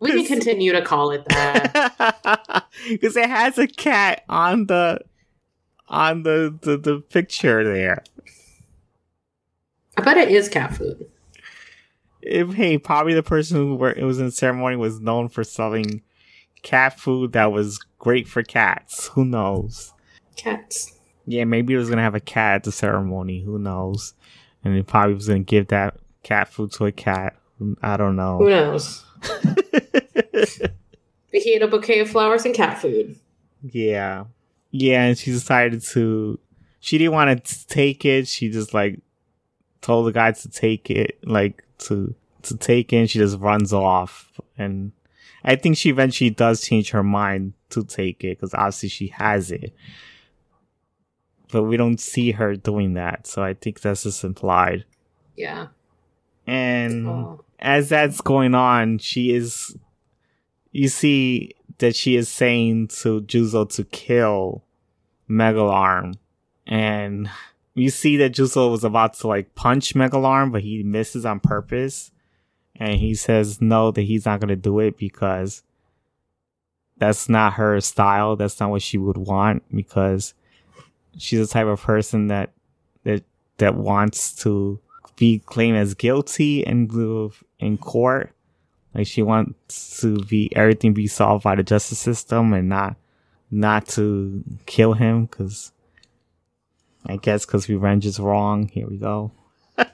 We 0.00 0.12
can 0.12 0.24
continue 0.24 0.72
to 0.72 0.82
call 0.82 1.10
it 1.10 1.24
that 1.28 2.66
because 2.88 3.16
it 3.16 3.28
has 3.28 3.58
a 3.58 3.66
cat 3.66 4.22
on 4.28 4.66
the 4.66 5.00
on 5.88 6.22
the, 6.22 6.56
the 6.62 6.76
the 6.76 7.00
picture 7.00 7.64
there. 7.64 8.04
I 9.96 10.02
bet 10.02 10.16
it 10.16 10.28
is 10.28 10.48
cat 10.48 10.76
food. 10.76 11.10
If 12.22 12.54
hey, 12.54 12.78
probably 12.78 13.14
the 13.14 13.22
person 13.24 13.56
who 13.56 13.74
were, 13.74 13.92
it 13.92 14.04
was 14.04 14.20
in 14.20 14.26
the 14.26 14.32
ceremony 14.32 14.76
was 14.76 15.00
known 15.00 15.28
for 15.28 15.42
selling 15.42 16.02
cat 16.62 16.98
food 16.98 17.32
that 17.32 17.50
was 17.50 17.78
great 17.98 18.28
for 18.28 18.44
cats. 18.44 19.08
Who 19.08 19.24
knows? 19.24 19.92
Cats. 20.36 20.96
Yeah, 21.26 21.44
maybe 21.44 21.74
it 21.74 21.78
was 21.78 21.88
gonna 21.88 22.02
have 22.02 22.14
a 22.14 22.20
cat 22.20 22.56
at 22.56 22.64
the 22.64 22.72
ceremony. 22.72 23.42
Who 23.42 23.58
knows? 23.58 24.14
And 24.64 24.76
it 24.76 24.86
probably 24.86 25.14
was 25.14 25.26
gonna 25.26 25.40
give 25.40 25.68
that 25.68 25.96
cat 26.28 26.48
food 26.48 26.72
to 26.72 26.84
a 26.84 26.92
cat. 26.92 27.36
I 27.82 27.96
don't 27.96 28.16
know. 28.16 28.38
Who 28.38 28.50
knows? 28.50 29.04
but 29.22 30.70
he 31.32 31.54
had 31.54 31.62
a 31.62 31.68
bouquet 31.68 32.00
of 32.00 32.10
flowers 32.10 32.44
and 32.44 32.54
cat 32.54 32.78
food. 32.78 33.16
Yeah. 33.62 34.24
Yeah, 34.70 35.04
and 35.04 35.16
she 35.16 35.32
decided 35.32 35.82
to 35.82 36.38
she 36.80 36.98
didn't 36.98 37.14
want 37.14 37.44
to 37.44 37.66
take 37.66 38.04
it. 38.04 38.28
She 38.28 38.50
just 38.50 38.74
like 38.74 39.00
told 39.80 40.06
the 40.06 40.12
guy 40.12 40.32
to 40.32 40.48
take 40.50 40.90
it, 40.90 41.18
like 41.24 41.64
to 41.78 42.14
to 42.42 42.56
take 42.58 42.92
it 42.92 42.96
and 42.96 43.10
she 43.10 43.18
just 43.18 43.38
runs 43.38 43.72
off 43.72 44.38
and 44.56 44.92
I 45.44 45.56
think 45.56 45.76
she 45.76 45.88
eventually 45.88 46.30
does 46.30 46.60
change 46.60 46.90
her 46.90 47.02
mind 47.02 47.54
to 47.70 47.84
take 47.84 48.22
it 48.22 48.38
because 48.38 48.54
obviously 48.54 48.90
she 48.90 49.06
has 49.08 49.50
it. 49.50 49.72
But 51.50 51.62
we 51.62 51.78
don't 51.78 51.98
see 51.98 52.32
her 52.32 52.54
doing 52.56 52.94
that, 52.94 53.26
so 53.26 53.42
I 53.42 53.54
think 53.54 53.80
that's 53.80 54.02
just 54.02 54.22
implied. 54.24 54.84
Yeah. 55.36 55.68
And 56.48 57.06
oh 57.06 57.44
as 57.58 57.88
that's 57.88 58.20
going 58.20 58.54
on, 58.54 58.98
she 58.98 59.34
is, 59.34 59.76
you 60.70 60.88
see 60.88 61.54
that 61.78 61.96
she 61.96 62.16
is 62.16 62.28
saying 62.28 62.88
to 62.88 63.20
Juzo 63.22 63.68
to 63.74 63.84
kill 63.84 64.64
Megalarm. 65.28 66.14
And 66.66 67.30
you 67.74 67.90
see 67.90 68.16
that 68.18 68.32
Juzo 68.32 68.70
was 68.70 68.84
about 68.84 69.14
to 69.14 69.28
like 69.28 69.54
punch 69.54 69.94
Megalarm, 69.94 70.52
but 70.52 70.62
he 70.62 70.82
misses 70.82 71.24
on 71.24 71.40
purpose. 71.40 72.12
And 72.76 73.00
he 73.00 73.14
says 73.14 73.60
no, 73.60 73.90
that 73.90 74.02
he's 74.02 74.24
not 74.24 74.40
going 74.40 74.48
to 74.48 74.56
do 74.56 74.78
it 74.78 74.96
because 74.96 75.64
that's 76.96 77.28
not 77.28 77.54
her 77.54 77.80
style. 77.80 78.36
That's 78.36 78.60
not 78.60 78.70
what 78.70 78.82
she 78.82 78.98
would 78.98 79.16
want 79.16 79.64
because 79.74 80.34
she's 81.16 81.40
the 81.40 81.46
type 81.46 81.66
of 81.66 81.80
person 81.80 82.28
that, 82.28 82.52
that, 83.02 83.24
that 83.56 83.74
wants 83.74 84.32
to 84.42 84.78
be 85.18 85.40
claimed 85.40 85.76
as 85.76 85.94
guilty 85.94 86.66
and 86.66 86.90
in 87.58 87.76
court. 87.78 88.32
Like 88.94 89.06
she 89.06 89.22
wants 89.22 90.00
to 90.00 90.18
be 90.24 90.54
everything 90.56 90.94
be 90.94 91.06
solved 91.06 91.44
by 91.44 91.54
the 91.54 91.62
justice 91.62 91.98
system 91.98 92.52
and 92.52 92.68
not 92.68 92.96
not 93.50 93.86
to 93.88 94.42
kill 94.66 94.94
him 94.94 95.26
because 95.26 95.72
I 97.06 97.16
guess 97.16 97.44
because 97.44 97.68
revenge 97.68 98.06
is 98.06 98.18
wrong. 98.18 98.68
Here 98.68 98.86
we 98.86 98.96
go. 98.96 99.32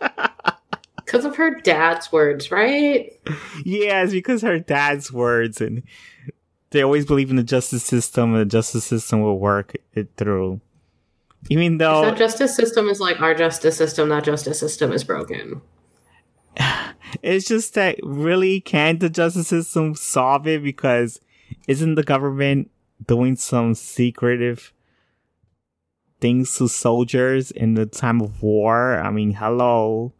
Because 1.04 1.26
of 1.26 1.36
her 1.36 1.60
dad's 1.60 2.10
words, 2.10 2.50
right? 2.50 3.12
Yeah, 3.64 4.02
it's 4.02 4.12
because 4.12 4.42
her 4.42 4.58
dad's 4.58 5.12
words, 5.12 5.60
and 5.60 5.82
they 6.70 6.82
always 6.82 7.04
believe 7.04 7.30
in 7.30 7.36
the 7.36 7.44
justice 7.44 7.84
system, 7.84 8.32
and 8.32 8.40
the 8.40 8.50
justice 8.50 8.84
system 8.84 9.20
will 9.20 9.38
work 9.38 9.76
it 9.92 10.08
through. 10.16 10.60
Even 11.50 11.78
though 11.78 12.10
the 12.10 12.16
justice 12.16 12.56
system 12.56 12.88
is 12.88 13.00
like 13.00 13.20
our 13.20 13.34
justice 13.34 13.76
system, 13.76 14.08
that 14.08 14.24
justice 14.24 14.58
system 14.58 14.92
is 14.92 15.04
broken. 15.04 15.60
It's 17.22 17.46
just 17.46 17.74
that 17.74 17.96
really 18.02 18.60
can 18.60 18.98
the 18.98 19.08
justice 19.08 19.46
system 19.46 19.94
solve 19.94 20.48
it 20.48 20.64
because 20.64 21.20
isn't 21.68 21.94
the 21.94 22.02
government 22.02 22.70
doing 23.06 23.36
some 23.36 23.74
secretive 23.74 24.72
things 26.20 26.56
to 26.58 26.68
soldiers 26.68 27.50
in 27.50 27.74
the 27.74 27.86
time 27.86 28.20
of 28.20 28.42
war? 28.42 28.98
I 28.98 29.10
mean, 29.10 29.32
hello. 29.32 30.12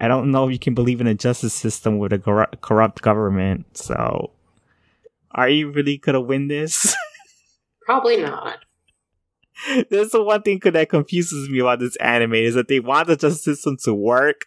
I 0.00 0.08
don't 0.08 0.30
know 0.30 0.46
if 0.46 0.52
you 0.52 0.58
can 0.58 0.74
believe 0.74 1.00
in 1.00 1.06
a 1.06 1.14
justice 1.14 1.54
system 1.54 1.98
with 1.98 2.12
a 2.12 2.18
cor- 2.18 2.50
corrupt 2.60 3.02
government. 3.02 3.76
So, 3.76 4.30
are 5.32 5.48
you 5.48 5.70
really 5.70 5.98
gonna 5.98 6.20
win 6.20 6.48
this? 6.48 6.94
Probably 7.82 8.16
not. 8.18 8.64
There's 9.90 10.10
the 10.10 10.22
one 10.22 10.42
thing 10.42 10.60
that 10.64 10.88
confuses 10.88 11.48
me 11.48 11.58
about 11.60 11.80
this 11.80 11.96
anime 11.96 12.34
is 12.34 12.54
that 12.54 12.68
they 12.68 12.80
want 12.80 13.08
the 13.08 13.16
justice 13.16 13.44
system 13.44 13.76
to 13.84 13.94
work, 13.94 14.46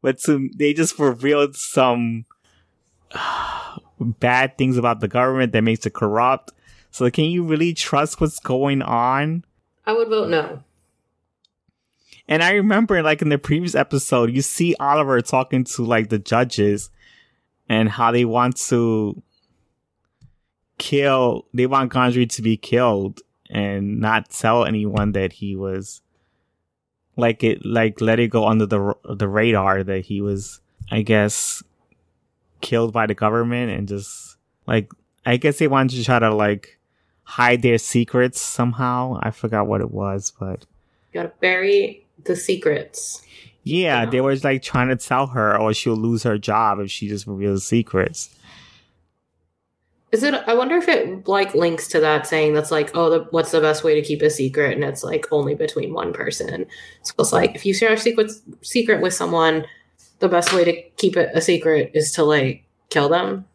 but 0.00 0.20
some 0.20 0.50
they 0.56 0.72
just 0.72 0.98
revealed 0.98 1.56
some 1.56 2.26
uh, 3.12 3.78
bad 4.00 4.56
things 4.58 4.76
about 4.76 5.00
the 5.00 5.08
government 5.08 5.52
that 5.52 5.62
makes 5.62 5.86
it 5.86 5.94
corrupt. 5.94 6.52
So 6.90 7.10
can 7.10 7.24
you 7.24 7.44
really 7.44 7.72
trust 7.72 8.20
what's 8.20 8.38
going 8.38 8.82
on? 8.82 9.44
I 9.86 9.94
would 9.94 10.08
vote 10.08 10.28
no. 10.28 10.62
And 12.28 12.42
I 12.42 12.52
remember, 12.52 13.02
like 13.02 13.20
in 13.20 13.30
the 13.30 13.38
previous 13.38 13.74
episode, 13.74 14.30
you 14.30 14.42
see 14.42 14.76
Oliver 14.78 15.20
talking 15.20 15.64
to 15.64 15.84
like 15.84 16.08
the 16.08 16.18
judges 16.18 16.90
and 17.68 17.88
how 17.88 18.12
they 18.12 18.24
want 18.24 18.56
to 18.68 19.20
kill. 20.78 21.46
They 21.52 21.66
want 21.66 21.92
Gondry 21.92 22.28
to 22.30 22.42
be 22.42 22.56
killed 22.56 23.20
and 23.52 24.00
not 24.00 24.30
tell 24.30 24.64
anyone 24.64 25.12
that 25.12 25.34
he 25.34 25.54
was 25.54 26.00
like 27.16 27.44
it 27.44 27.64
like 27.64 28.00
let 28.00 28.18
it 28.18 28.28
go 28.28 28.46
under 28.46 28.66
the 28.66 28.94
the 29.04 29.28
radar 29.28 29.84
that 29.84 30.06
he 30.06 30.20
was 30.20 30.60
I 30.90 31.02
guess 31.02 31.62
killed 32.60 32.92
by 32.92 33.06
the 33.06 33.14
government 33.14 33.70
and 33.70 33.86
just 33.86 34.36
like 34.66 34.90
I 35.24 35.36
guess 35.36 35.58
they 35.58 35.68
wanted 35.68 35.96
to 35.96 36.04
try 36.04 36.18
to 36.18 36.34
like 36.34 36.78
hide 37.24 37.62
their 37.62 37.78
secrets 37.78 38.40
somehow. 38.40 39.18
I 39.22 39.30
forgot 39.30 39.66
what 39.66 39.80
it 39.80 39.90
was, 39.90 40.32
but 40.38 40.66
you 41.12 41.20
gotta 41.20 41.32
bury 41.40 42.04
the 42.24 42.34
secrets. 42.34 43.22
Yeah, 43.64 44.06
they 44.06 44.20
were 44.20 44.34
like 44.36 44.62
trying 44.62 44.88
to 44.88 44.96
tell 44.96 45.28
her 45.28 45.56
or 45.56 45.72
she'll 45.72 45.94
lose 45.94 46.24
her 46.24 46.36
job 46.36 46.80
if 46.80 46.90
she 46.90 47.08
just 47.08 47.26
reveals 47.26 47.64
secrets. 47.64 48.34
Is 50.12 50.22
it? 50.22 50.34
I 50.46 50.54
wonder 50.54 50.76
if 50.76 50.88
it 50.88 51.26
like 51.26 51.54
links 51.54 51.88
to 51.88 52.00
that 52.00 52.26
saying 52.26 52.52
that's 52.52 52.70
like, 52.70 52.94
oh, 52.94 53.08
the, 53.08 53.26
what's 53.30 53.50
the 53.50 53.62
best 53.62 53.82
way 53.82 53.94
to 53.94 54.06
keep 54.06 54.20
a 54.20 54.28
secret? 54.28 54.74
And 54.74 54.84
it's 54.84 55.02
like 55.02 55.26
only 55.32 55.54
between 55.54 55.94
one 55.94 56.12
person. 56.12 56.66
So 57.02 57.14
it's 57.18 57.32
like 57.32 57.54
if 57.54 57.64
you 57.64 57.72
share 57.72 57.94
a 57.94 57.98
secret 57.98 58.30
secret 58.60 59.00
with 59.00 59.14
someone, 59.14 59.64
the 60.18 60.28
best 60.28 60.52
way 60.52 60.64
to 60.64 60.82
keep 60.96 61.16
it 61.16 61.30
a 61.34 61.40
secret 61.40 61.92
is 61.94 62.12
to 62.12 62.24
like 62.24 62.64
kill 62.90 63.08
them. 63.08 63.46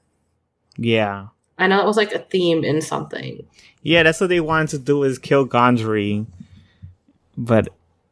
Yeah, 0.78 1.28
I 1.60 1.68
know 1.68 1.78
that 1.78 1.86
was 1.86 1.98
like 1.98 2.12
a 2.14 2.20
theme 2.20 2.64
in 2.64 2.82
something. 2.82 3.46
Yeah, 3.84 4.04
that's 4.04 4.20
what 4.20 4.30
they 4.30 4.40
wanted 4.40 4.70
to 4.72 4.80
do 4.80 5.04
is 5.04 5.20
kill 5.20 5.48
Gondry, 5.48 6.26
but 7.38 7.70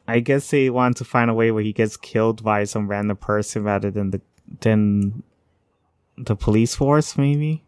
I 0.08 0.20
guess 0.20 0.50
they 0.52 0.70
wanted 0.70 0.98
to 0.98 1.06
find 1.06 1.30
a 1.30 1.34
way 1.34 1.52
where 1.52 1.64
he 1.64 1.74
gets 1.74 1.98
killed 1.98 2.44
by 2.44 2.64
some 2.66 2.88
random 2.88 3.18
person 3.18 3.64
rather 3.64 3.90
than 3.90 4.12
the 4.12 4.22
than 4.62 5.24
the 6.18 6.36
police 6.36 6.76
force, 6.76 7.18
maybe. 7.18 7.64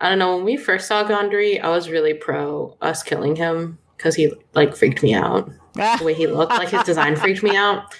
I 0.00 0.08
don't 0.08 0.18
know. 0.18 0.36
When 0.36 0.44
we 0.44 0.56
first 0.56 0.86
saw 0.86 1.04
Gondry, 1.04 1.60
I 1.60 1.68
was 1.70 1.88
really 1.88 2.14
pro 2.14 2.76
us 2.80 3.02
killing 3.02 3.36
him 3.36 3.78
because 3.96 4.14
he 4.14 4.32
like 4.54 4.76
freaked 4.76 5.02
me 5.02 5.14
out. 5.14 5.50
the 5.74 6.04
way 6.04 6.14
he 6.14 6.26
looked, 6.28 6.52
like 6.52 6.68
his 6.68 6.84
design 6.84 7.16
freaked 7.16 7.42
me 7.42 7.56
out. 7.56 7.94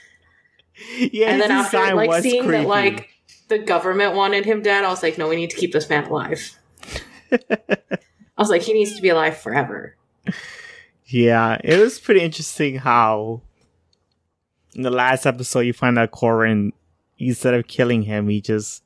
Yeah, 0.97 1.31
and 1.31 1.41
then 1.41 1.51
after 1.51 1.95
like 1.95 2.23
seeing 2.23 2.45
creepy. 2.45 2.63
that 2.63 2.69
like 2.69 3.09
the 3.49 3.59
government 3.59 4.15
wanted 4.15 4.45
him 4.45 4.63
dead, 4.63 4.85
I 4.85 4.89
was 4.89 5.03
like, 5.03 5.19
no, 5.19 5.29
we 5.29 5.37
need 5.37 5.51
to 5.51 5.57
keep 5.57 5.73
this 5.73 5.89
man 5.89 6.05
alive. 6.05 6.57
I 7.33 8.41
was 8.41 8.51
like, 8.51 8.63
he 8.63 8.73
needs 8.73 8.95
to 8.95 9.03
be 9.03 9.09
alive 9.09 9.37
forever. 9.37 9.97
Yeah, 11.07 11.59
it 11.65 11.81
was 11.81 11.99
pretty 11.99 12.21
interesting 12.21 12.77
how 12.77 13.43
in 14.75 14.83
the 14.83 14.91
last 14.91 15.27
episode 15.27 15.61
you 15.61 15.73
find 15.73 15.99
out 15.99 16.13
Corin 16.13 16.73
instead 17.19 17.55
of 17.55 17.67
killing 17.67 18.03
him, 18.03 18.29
he 18.29 18.41
just 18.41 18.85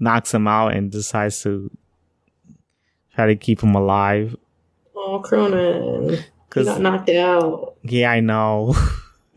knocks 0.00 0.34
him 0.34 0.48
out 0.48 0.74
and 0.74 0.90
decides 0.90 1.42
to 1.42 1.70
try 3.14 3.26
to 3.26 3.36
keep 3.36 3.62
him 3.62 3.74
alive. 3.74 4.34
Oh, 4.96 5.20
Cronin. 5.20 6.24
He 6.54 6.64
got 6.64 6.80
knocked 6.80 7.10
out. 7.10 7.76
Yeah, 7.82 8.10
I 8.10 8.20
know. 8.20 8.74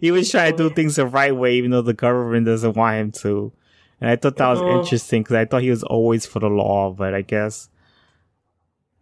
he 0.00 0.10
was 0.10 0.30
trying 0.30 0.56
to 0.56 0.68
do 0.68 0.74
things 0.74 0.96
the 0.96 1.06
right 1.06 1.34
way, 1.34 1.54
even 1.54 1.70
though 1.70 1.82
the 1.82 1.94
government 1.94 2.46
doesn't 2.46 2.76
want 2.76 2.96
him 2.96 3.12
to. 3.12 3.52
And 4.00 4.10
I 4.10 4.16
thought 4.16 4.36
that 4.36 4.48
was 4.48 4.60
uh-huh. 4.60 4.80
interesting 4.80 5.22
because 5.22 5.36
I 5.36 5.44
thought 5.44 5.62
he 5.62 5.70
was 5.70 5.84
always 5.84 6.26
for 6.26 6.40
the 6.40 6.48
law, 6.48 6.90
but 6.90 7.14
I 7.14 7.22
guess 7.22 7.68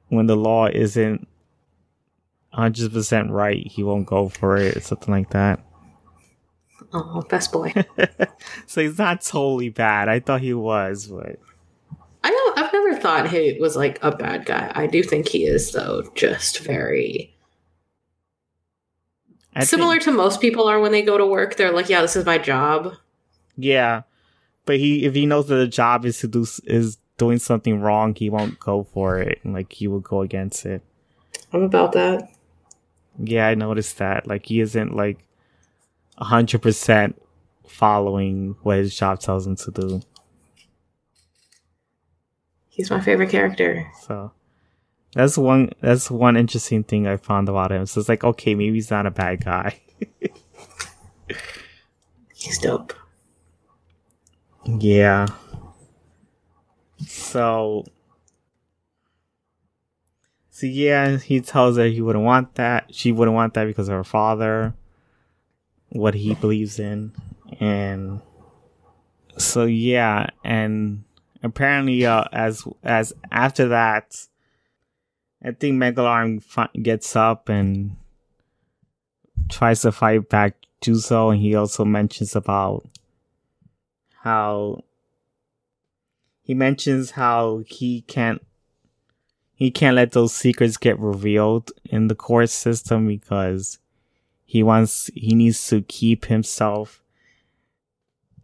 when 0.09 0.27
the 0.27 0.37
law 0.37 0.67
isn't 0.67 1.27
100% 2.55 3.31
right, 3.31 3.67
he 3.67 3.83
won't 3.83 4.07
go 4.07 4.29
for 4.29 4.57
it, 4.57 4.83
something 4.85 5.13
like 5.13 5.31
that. 5.31 5.61
Oh, 6.95 7.23
best 7.29 7.53
boy. 7.53 7.73
so 8.67 8.83
he's 8.83 8.99
not 8.99 9.23
totally 9.23 9.71
bad. 9.71 10.09
I 10.09 10.21
thought 10.21 10.41
he 10.41 10.55
was, 10.55 11.07
but 11.07 11.39
I 12.23 12.31
don't. 12.31 12.59
I've 12.59 12.73
never 12.73 12.97
thought 13.01 13.31
he 13.31 13.59
was 13.61 13.77
like 13.77 13.99
a 14.03 14.15
bad 14.15 14.47
guy. 14.47 14.71
I 14.75 14.87
do 14.87 15.03
think 15.03 15.29
he 15.29 15.47
is 15.47 15.73
though, 15.73 16.03
just 16.15 16.59
very 16.61 17.33
I 19.55 19.65
Similar 19.65 19.95
think, 19.95 20.05
to 20.05 20.13
most 20.13 20.41
people 20.41 20.67
are 20.67 20.81
when 20.81 20.93
they 20.93 21.03
go 21.03 21.19
to 21.19 21.27
work, 21.27 21.57
they're 21.57 21.73
like, 21.73 21.89
"Yeah, 21.89 22.01
this 22.01 22.17
is 22.17 22.25
my 22.25 22.39
job." 22.39 22.95
Yeah, 23.57 24.03
but 24.65 24.79
he 24.79 25.05
if 25.05 25.15
he 25.15 25.27
knows 25.27 25.49
that 25.49 25.57
the 25.57 25.67
job 25.67 26.07
is 26.07 26.19
to 26.21 26.29
do 26.29 26.47
is 26.65 26.99
doing 27.19 27.39
something 27.39 27.81
wrong, 27.81 28.15
he 28.15 28.31
won't 28.31 28.59
go 28.59 28.85
for 28.95 29.19
it, 29.19 29.41
and 29.45 29.53
like 29.53 29.73
he 29.73 29.87
will 29.87 30.01
go 30.01 30.23
against 30.23 30.65
it. 30.65 30.83
I'm 31.53 31.63
about 31.63 31.93
that. 31.93 32.31
Yeah, 33.19 33.47
I 33.47 33.55
noticed 33.55 33.99
that. 33.99 34.27
Like 34.27 34.47
he 34.47 34.61
isn't 34.61 34.97
like 34.97 35.19
hundred 36.23 36.63
percent 36.63 37.21
following 37.67 38.57
what 38.63 38.79
his 38.79 38.97
job 38.97 39.21
tells 39.21 39.47
him 39.47 39.57
to 39.57 39.71
do. 39.71 40.01
He's 42.69 42.91
my 42.91 43.01
favorite 43.01 43.31
character. 43.31 43.91
So 44.01 44.33
that's 45.15 45.37
one 45.37 45.71
that's 45.81 46.11
one 46.11 46.37
interesting 46.37 46.85
thing 46.85 47.07
I 47.07 47.17
found 47.17 47.49
about 47.49 47.73
him. 47.73 47.87
So 47.87 48.01
it's 48.01 48.09
like, 48.09 48.25
okay, 48.25 48.55
maybe 48.55 48.75
he's 48.75 48.91
not 48.91 49.07
a 49.07 49.11
bad 49.11 49.45
guy. 49.45 49.81
he's 52.35 52.59
dope. 52.59 52.95
Yeah. 54.65 55.27
So 57.07 57.85
So 60.51 60.67
yeah, 60.67 61.17
he 61.17 61.41
tells 61.41 61.77
her 61.77 61.87
he 61.87 62.01
wouldn't 62.01 62.25
want 62.25 62.55
that. 62.55 62.95
She 62.95 63.11
wouldn't 63.11 63.35
want 63.35 63.55
that 63.55 63.65
because 63.65 63.89
of 63.89 63.95
her 63.95 64.05
father, 64.05 64.75
what 65.93 66.15
he 66.15 66.35
believes 66.35 66.79
in. 66.79 67.13
And 67.61 68.21
so 69.39 69.65
yeah, 69.65 70.29
and 70.45 71.05
apparently 71.43 72.05
uh, 72.07 72.25
as 72.33 72.65
as 72.83 73.13
after 73.31 73.69
that 73.69 74.27
I 75.45 75.51
think 75.51 75.75
Megalarm 75.75 76.41
gets 76.83 77.17
up 77.17 77.49
and 77.49 77.97
tries 79.49 79.83
to 79.83 79.91
fight 79.91 80.29
back 80.29 80.55
Juzo, 80.81 81.33
and 81.33 81.41
he 81.41 81.55
also 81.55 81.85
mentions 81.85 82.37
about 82.37 82.87
how 84.21 84.85
he 86.43 86.55
mentions 86.55 87.13
how 87.13 87.63
he 87.67 88.03
can't 88.03 88.41
he 89.55 89.71
can't 89.71 89.97
let 89.97 90.13
those 90.13 90.33
secrets 90.33 90.77
get 90.77 90.99
revealed 90.99 91.73
in 91.85 92.07
the 92.07 92.15
court 92.15 92.51
system 92.51 93.09
because 93.09 93.79
he 94.53 94.63
wants 94.63 95.09
he 95.15 95.35
needs 95.35 95.67
to 95.69 95.81
keep 95.81 96.27
himself 96.27 97.03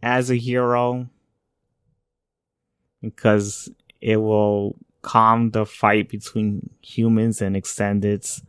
as 0.01 0.31
a 0.31 0.35
hero 0.35 1.07
because 2.99 3.69
it 4.01 4.15
will 4.17 4.75
calm 5.03 5.51
the 5.51 5.67
fight 5.67 6.09
between 6.09 6.71
humans 6.81 7.43
and 7.43 7.55
extendeds. 7.55 8.41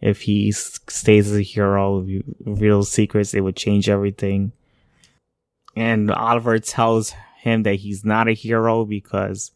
If 0.00 0.22
he 0.22 0.50
stays 0.50 1.30
as 1.30 1.38
a 1.38 1.42
hero, 1.42 2.04
real 2.44 2.82
secrets, 2.82 3.32
it 3.32 3.42
would 3.42 3.54
change 3.54 3.88
everything. 3.88 4.50
And 5.76 6.10
Oliver 6.10 6.58
tells 6.58 7.14
him 7.36 7.62
that 7.62 7.76
he's 7.76 8.04
not 8.04 8.26
a 8.26 8.32
hero 8.32 8.84
because 8.84 9.52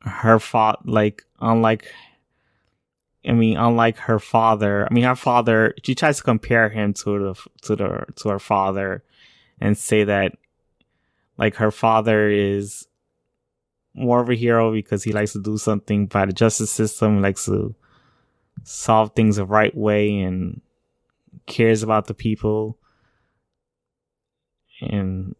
her 0.00 0.38
father, 0.38 0.78
like, 0.86 1.24
unlike, 1.38 1.92
I 3.26 3.32
mean, 3.32 3.56
unlike 3.56 3.96
her 3.98 4.18
father, 4.18 4.86
I 4.88 4.92
mean, 4.92 5.04
her 5.04 5.16
father, 5.16 5.74
she 5.82 5.94
tries 5.94 6.18
to 6.18 6.22
compare 6.22 6.68
him 6.68 6.92
to 6.94 7.18
the, 7.18 7.48
to 7.62 7.76
the, 7.76 8.04
to 8.16 8.28
her 8.28 8.38
father 8.38 9.02
and 9.60 9.78
say 9.78 10.04
that, 10.04 10.36
like, 11.38 11.54
her 11.56 11.70
father 11.70 12.28
is 12.28 12.86
more 13.94 14.20
of 14.20 14.28
a 14.28 14.34
hero 14.34 14.72
because 14.72 15.04
he 15.04 15.12
likes 15.12 15.32
to 15.32 15.42
do 15.42 15.56
something 15.56 16.06
by 16.06 16.26
the 16.26 16.32
justice 16.32 16.70
system, 16.70 17.22
likes 17.22 17.46
to 17.46 17.74
solve 18.62 19.12
things 19.14 19.36
the 19.36 19.46
right 19.46 19.74
way 19.74 20.20
and 20.20 20.60
cares 21.46 21.82
about 21.82 22.06
the 22.06 22.14
people. 22.14 22.78
And 24.80 25.34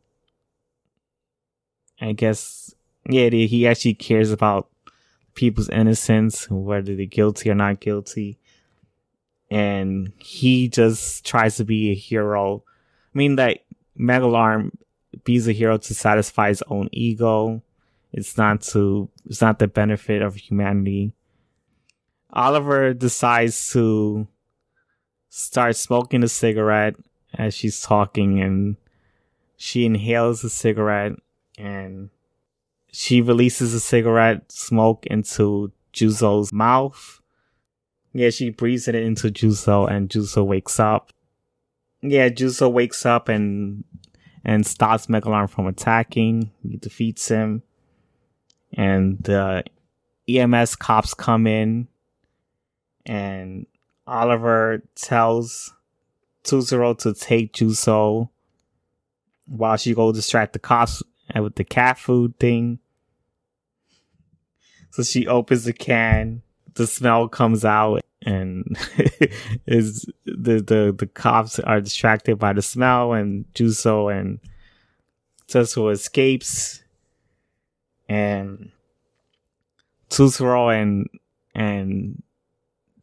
I 2.00 2.12
guess, 2.12 2.74
yeah, 3.08 3.28
he 3.28 3.66
actually 3.66 3.94
cares 3.94 4.30
about 4.30 4.68
people's 5.34 5.68
innocence, 5.68 6.48
whether 6.50 6.94
they're 6.94 7.06
guilty 7.06 7.50
or 7.50 7.54
not 7.54 7.80
guilty. 7.80 8.38
And 9.50 10.12
he 10.18 10.68
just 10.68 11.24
tries 11.24 11.56
to 11.56 11.64
be 11.64 11.90
a 11.90 11.94
hero. 11.94 12.64
I 13.14 13.18
mean, 13.18 13.36
like, 13.36 13.64
Megalarm 13.98 14.70
be's 15.24 15.46
a 15.46 15.52
hero 15.52 15.78
to 15.78 15.94
satisfy 15.94 16.48
his 16.48 16.62
own 16.68 16.88
ego 16.90 17.62
it's 18.14 18.38
not 18.38 18.62
to, 18.62 19.10
it's 19.26 19.40
not 19.40 19.58
the 19.58 19.66
benefit 19.66 20.22
of 20.22 20.36
humanity. 20.36 21.12
Oliver 22.32 22.94
decides 22.94 23.72
to 23.72 24.28
start 25.30 25.74
smoking 25.74 26.22
a 26.22 26.28
cigarette 26.28 26.94
as 27.36 27.54
she's 27.54 27.80
talking 27.80 28.40
and 28.40 28.76
she 29.56 29.84
inhales 29.84 30.42
the 30.42 30.48
cigarette 30.48 31.14
and 31.58 32.10
she 32.94 33.20
releases 33.20 33.74
a 33.74 33.80
cigarette 33.80 34.52
smoke 34.52 35.04
into 35.06 35.72
Juzo's 35.92 36.52
mouth. 36.52 37.20
Yeah, 38.12 38.30
she 38.30 38.50
breathes 38.50 38.86
it 38.86 38.94
into 38.94 39.30
Juzo 39.30 39.90
and 39.90 40.08
Juzo 40.08 40.46
wakes 40.46 40.78
up. 40.78 41.12
Yeah, 42.02 42.28
Juzo 42.28 42.70
wakes 42.70 43.04
up 43.04 43.28
and 43.28 43.82
and 44.44 44.64
stops 44.64 45.06
Megalarm 45.06 45.50
from 45.50 45.66
attacking. 45.66 46.52
He 46.62 46.76
defeats 46.76 47.26
him 47.26 47.64
and 48.72 49.28
uh, 49.28 49.62
the 50.26 50.38
EMS 50.38 50.76
cops 50.76 51.14
come 51.14 51.48
in 51.48 51.88
and 53.04 53.66
Oliver 54.06 54.84
tells 54.94 55.74
Tetsuro 56.44 56.96
to 56.98 57.12
take 57.12 57.54
Juzo 57.54 58.28
while 59.46 59.76
she 59.76 59.94
go 59.94 60.12
distract 60.12 60.52
the 60.52 60.60
cops 60.60 61.02
with 61.34 61.56
the 61.56 61.64
cat 61.64 61.98
food 61.98 62.38
thing. 62.38 62.78
So 64.94 65.02
she 65.02 65.26
opens 65.26 65.64
the 65.64 65.72
can, 65.72 66.40
the 66.74 66.86
smell 66.86 67.26
comes 67.26 67.64
out 67.64 68.02
and 68.24 68.78
is 69.66 70.08
the, 70.24 70.62
the 70.62 70.94
the 70.96 71.10
cops 71.12 71.58
are 71.58 71.80
distracted 71.80 72.38
by 72.38 72.52
the 72.52 72.62
smell 72.62 73.12
and 73.12 73.44
Juzo 73.54 74.16
and 74.16 74.38
Tetsuro 75.48 75.90
escapes. 75.90 76.84
And 78.08 78.70
Tetsuro 80.10 80.72
and 80.80 81.08
and 81.56 82.22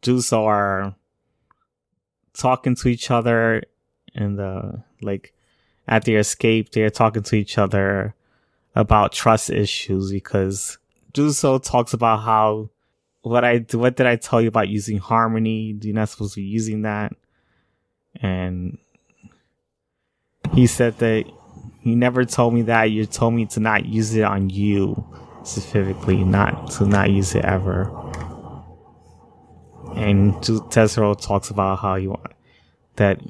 Juzo 0.00 0.46
are 0.46 0.96
talking 2.32 2.74
to 2.76 2.88
each 2.88 3.10
other 3.10 3.64
and 4.14 4.38
the 4.38 4.82
like 5.02 5.34
at 5.86 6.06
their 6.06 6.20
escape 6.20 6.72
they're 6.72 6.88
talking 6.88 7.22
to 7.24 7.36
each 7.36 7.58
other 7.58 8.14
about 8.74 9.12
trust 9.12 9.50
issues 9.50 10.10
because 10.10 10.78
Juzo 11.14 11.62
talks 11.62 11.92
about 11.92 12.20
how 12.20 12.70
what 13.22 13.44
I 13.44 13.64
what 13.72 13.96
did 13.96 14.06
I 14.06 14.16
tell 14.16 14.40
you 14.40 14.48
about 14.48 14.68
using 14.68 14.98
harmony? 14.98 15.78
You're 15.80 15.94
not 15.94 16.08
supposed 16.08 16.34
to 16.34 16.40
be 16.40 16.46
using 16.46 16.82
that. 16.82 17.12
And 18.16 18.78
he 20.52 20.66
said 20.66 20.98
that 20.98 21.24
he 21.80 21.94
never 21.94 22.24
told 22.24 22.54
me 22.54 22.62
that. 22.62 22.84
You 22.84 23.06
told 23.06 23.34
me 23.34 23.46
to 23.46 23.60
not 23.60 23.86
use 23.86 24.14
it 24.14 24.22
on 24.22 24.50
you 24.50 25.06
specifically, 25.44 26.24
not 26.24 26.70
to 26.72 26.86
not 26.86 27.10
use 27.10 27.34
it 27.34 27.44
ever. 27.44 27.82
And 29.94 30.34
Tetsuro 30.34 31.20
talks 31.20 31.50
about 31.50 31.78
how 31.80 31.96
you 31.96 32.10
want 32.10 32.32
that 32.96 33.20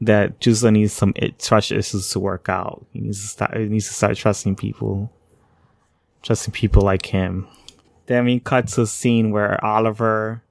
that 0.00 0.40
Juzo 0.40 0.72
needs 0.72 0.92
some 0.92 1.12
it, 1.16 1.38
trust 1.38 1.70
issues 1.70 2.10
to 2.10 2.18
work 2.18 2.48
out. 2.48 2.84
He 2.92 3.00
needs 3.00 3.20
to 3.22 3.28
start. 3.28 3.56
He 3.56 3.68
needs 3.68 3.86
to 3.88 3.94
start 3.94 4.16
trusting 4.16 4.56
people, 4.56 5.12
trusting 6.22 6.52
people 6.52 6.82
like 6.82 7.06
him. 7.06 7.48
Then 8.06 8.24
we 8.24 8.40
cut 8.40 8.68
to 8.68 8.82
a 8.82 8.86
scene 8.86 9.30
where 9.30 9.62
Oliver 9.64 10.42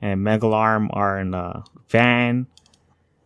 and 0.00 0.20
Megalarm 0.20 0.88
are 0.92 1.18
in 1.18 1.34
a 1.34 1.64
van, 1.88 2.46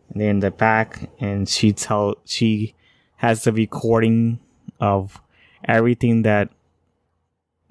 and 0.09 0.21
they're 0.21 0.29
in 0.29 0.39
the 0.39 0.51
back, 0.51 1.09
and 1.19 1.47
she 1.47 1.71
tell 1.71 2.15
she 2.25 2.75
has 3.17 3.43
the 3.43 3.51
recording 3.51 4.39
of 4.79 5.21
everything 5.65 6.23
that 6.23 6.49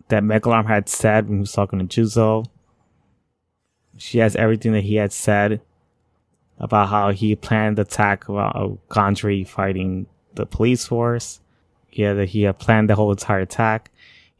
that 0.09 0.23
Megalarm 0.23 0.67
had 0.67 0.89
said 0.89 1.27
when 1.27 1.39
he 1.39 1.41
was 1.41 1.53
talking 1.53 1.87
to 1.87 2.03
Juzo. 2.03 2.47
She 3.97 4.19
has 4.19 4.37
everything 4.37 4.73
that 4.73 4.85
he 4.85 4.97
had 4.97 5.13
said 5.13 5.61
about 6.59 6.89
how 6.89 7.11
he 7.13 7.35
planned 7.35 7.79
the 7.79 7.83
attack 7.83 8.29
about 8.29 8.79
Gondry 8.89 9.47
fighting 9.47 10.07
the 10.35 10.47
police 10.47 10.87
force. 10.87 11.41
Yeah, 11.93 12.15
that 12.15 12.31
he 12.31 12.43
had 12.43 12.59
planned 12.59 12.89
the 12.89 12.95
whole 12.95 13.11
entire 13.11 13.41
attack. 13.41 13.91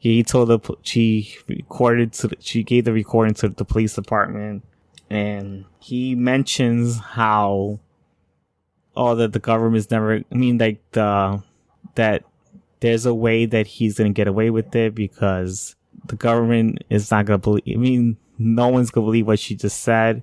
He 0.03 0.21
told 0.21 0.49
the 0.49 0.59
she 0.81 1.37
recorded 1.47 2.11
to 2.13 2.27
the, 2.27 2.35
she 2.41 2.61
gave 2.61 2.83
the 2.83 2.91
recording 2.91 3.35
to 3.35 3.47
the 3.47 3.63
police 3.63 3.95
department, 3.95 4.65
and 5.09 5.63
he 5.79 6.13
mentions 6.13 6.99
how 6.99 7.79
oh 8.97 9.15
that 9.15 9.31
the 9.31 9.39
government's 9.39 9.89
never. 9.89 10.15
I 10.29 10.35
mean, 10.35 10.57
like 10.57 10.81
the 10.91 11.41
that 11.95 12.25
there's 12.81 13.05
a 13.05 13.13
way 13.13 13.45
that 13.45 13.65
he's 13.65 13.97
gonna 13.97 14.09
get 14.09 14.27
away 14.27 14.49
with 14.49 14.75
it 14.75 14.93
because 14.93 15.77
the 16.07 16.17
government 16.17 16.83
is 16.89 17.09
not 17.09 17.25
gonna 17.25 17.37
believe. 17.37 17.63
I 17.65 17.77
mean, 17.77 18.17
no 18.37 18.67
one's 18.67 18.91
gonna 18.91 19.07
believe 19.07 19.27
what 19.27 19.39
she 19.39 19.55
just 19.55 19.83
said. 19.83 20.21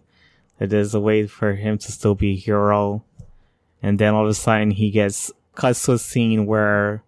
that 0.58 0.68
there's 0.68 0.94
a 0.94 1.00
way 1.00 1.26
for 1.26 1.54
him 1.54 1.78
to 1.78 1.90
still 1.90 2.14
be 2.14 2.32
a 2.32 2.36
hero. 2.36 3.02
And 3.82 3.98
then 3.98 4.12
all 4.12 4.24
of 4.24 4.30
a 4.30 4.34
sudden 4.34 4.72
he 4.72 4.90
gets 4.90 5.32
cuts 5.54 5.86
to 5.86 5.92
a 5.92 5.98
scene 5.98 6.44
where 6.44 7.02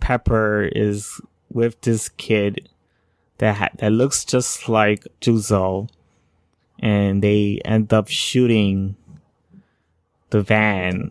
Pepper 0.00 0.64
is 0.74 1.20
with 1.52 1.80
this 1.82 2.08
kid 2.08 2.68
that 3.38 3.56
ha- 3.56 3.68
that 3.78 3.90
looks 3.90 4.24
just 4.24 4.68
like 4.68 5.06
Juzo, 5.20 5.88
and 6.78 7.22
they 7.22 7.60
end 7.64 7.92
up 7.92 8.08
shooting 8.08 8.96
the 10.30 10.42
van. 10.42 11.10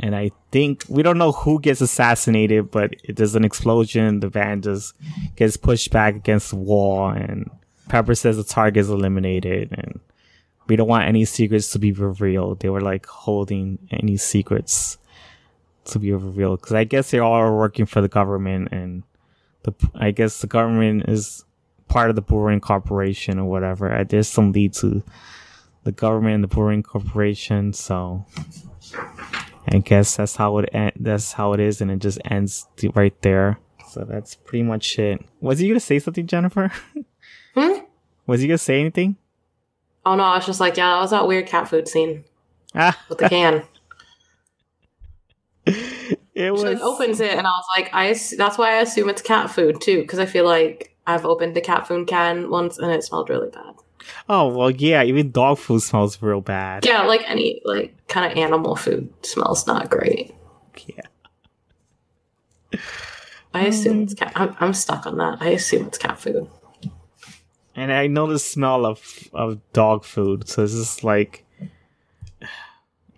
And 0.00 0.16
I 0.16 0.32
think 0.50 0.84
we 0.88 1.02
don't 1.02 1.18
know 1.18 1.32
who 1.32 1.60
gets 1.60 1.80
assassinated, 1.80 2.70
but 2.70 2.94
it, 3.04 3.16
there's 3.16 3.36
an 3.36 3.44
explosion. 3.44 4.20
The 4.20 4.28
van 4.28 4.62
just 4.62 4.94
gets 5.36 5.56
pushed 5.56 5.90
back 5.90 6.16
against 6.16 6.50
the 6.50 6.56
wall, 6.56 7.08
and 7.10 7.50
Pepper 7.88 8.14
says 8.14 8.36
the 8.36 8.44
target 8.44 8.80
is 8.80 8.90
eliminated, 8.90 9.72
and 9.72 10.00
we 10.66 10.76
don't 10.76 10.88
want 10.88 11.06
any 11.08 11.24
secrets 11.24 11.70
to 11.72 11.78
be 11.78 11.92
revealed. 11.92 12.60
They 12.60 12.70
were 12.70 12.80
like 12.80 13.06
holding 13.06 13.78
any 13.90 14.16
secrets 14.16 14.98
to 15.86 15.98
be 15.98 16.12
revealed 16.12 16.60
because 16.60 16.72
I 16.72 16.84
guess 16.84 17.10
they 17.10 17.18
all 17.18 17.54
working 17.54 17.86
for 17.86 18.00
the 18.00 18.08
government, 18.08 18.68
and 18.72 19.02
the 19.64 19.74
I 19.94 20.10
guess 20.12 20.40
the 20.40 20.46
government 20.46 21.04
is 21.08 21.44
part 21.88 22.08
of 22.10 22.16
the 22.16 22.22
Berühren 22.22 22.60
Corporation 22.62 23.38
or 23.38 23.44
whatever. 23.44 24.04
There's 24.08 24.28
some 24.28 24.52
lead 24.52 24.72
to 24.74 25.02
the 25.82 25.92
government 25.92 26.36
and 26.36 26.44
the 26.44 26.48
Berühren 26.48 26.82
Corporation, 26.84 27.72
so 27.72 28.24
I 29.68 29.78
guess 29.78 30.16
that's 30.16 30.36
how 30.36 30.58
it 30.58 30.70
en- 30.72 30.92
that's 30.96 31.32
how 31.32 31.52
it 31.52 31.60
is, 31.60 31.80
and 31.80 31.90
it 31.90 31.98
just 31.98 32.18
ends 32.24 32.66
right 32.94 33.20
there. 33.22 33.58
So 33.90 34.04
that's 34.04 34.34
pretty 34.34 34.62
much 34.62 34.98
it. 34.98 35.24
Was 35.40 35.60
you 35.62 35.68
gonna 35.68 35.80
say 35.80 35.98
something, 35.98 36.26
Jennifer? 36.26 36.72
Hmm? 37.54 37.80
Was 38.26 38.42
you 38.42 38.48
gonna 38.48 38.58
say 38.58 38.80
anything? 38.80 39.16
Oh 40.06 40.16
no, 40.16 40.24
I 40.24 40.36
was 40.36 40.46
just 40.46 40.60
like, 40.60 40.76
yeah, 40.76 40.90
that 40.96 41.00
was 41.00 41.10
that 41.12 41.26
weird 41.26 41.46
cat 41.46 41.68
food 41.68 41.86
scene 41.88 42.24
Ah, 42.74 42.98
with 43.08 43.18
the 43.18 43.28
can. 43.28 43.62
it 46.34 46.46
She 46.46 46.50
was 46.50 46.64
like 46.64 46.80
opens 46.80 47.20
it, 47.20 47.32
and 47.32 47.46
I 47.46 47.50
was 47.50 47.64
like, 47.76 47.90
I 47.92 48.12
that's 48.36 48.58
why 48.58 48.76
I 48.76 48.80
assume 48.80 49.08
it's 49.08 49.22
cat 49.22 49.50
food 49.50 49.80
too, 49.80 50.00
because 50.02 50.18
I 50.18 50.26
feel 50.26 50.44
like 50.44 50.94
I've 51.06 51.24
opened 51.24 51.54
the 51.54 51.60
cat 51.60 51.86
food 51.86 52.06
can 52.06 52.50
once 52.50 52.78
and 52.78 52.90
it 52.90 53.04
smelled 53.04 53.30
really 53.30 53.50
bad. 53.50 53.74
Oh 54.28 54.48
well, 54.48 54.70
yeah. 54.70 55.02
Even 55.02 55.30
dog 55.30 55.58
food 55.58 55.80
smells 55.80 56.20
real 56.22 56.40
bad. 56.40 56.84
Yeah, 56.84 57.02
like 57.02 57.22
any 57.28 57.60
like 57.64 57.94
kind 58.08 58.30
of 58.30 58.36
animal 58.38 58.76
food 58.76 59.12
smells 59.24 59.66
not 59.66 59.90
great. 59.90 60.34
Yeah. 60.86 62.80
I 63.52 63.66
assume 63.66 64.02
it's 64.02 64.14
cat. 64.14 64.32
I'm, 64.34 64.56
I'm 64.58 64.74
stuck 64.74 65.06
on 65.06 65.18
that. 65.18 65.38
I 65.40 65.50
assume 65.50 65.86
it's 65.86 65.98
cat 65.98 66.18
food. 66.18 66.48
And 67.76 67.92
I 67.92 68.06
know 68.06 68.26
the 68.26 68.38
smell 68.38 68.86
of 68.86 69.28
of 69.32 69.60
dog 69.72 70.04
food, 70.04 70.48
so 70.48 70.64
it's 70.64 70.72
just 70.72 71.04
like 71.04 71.44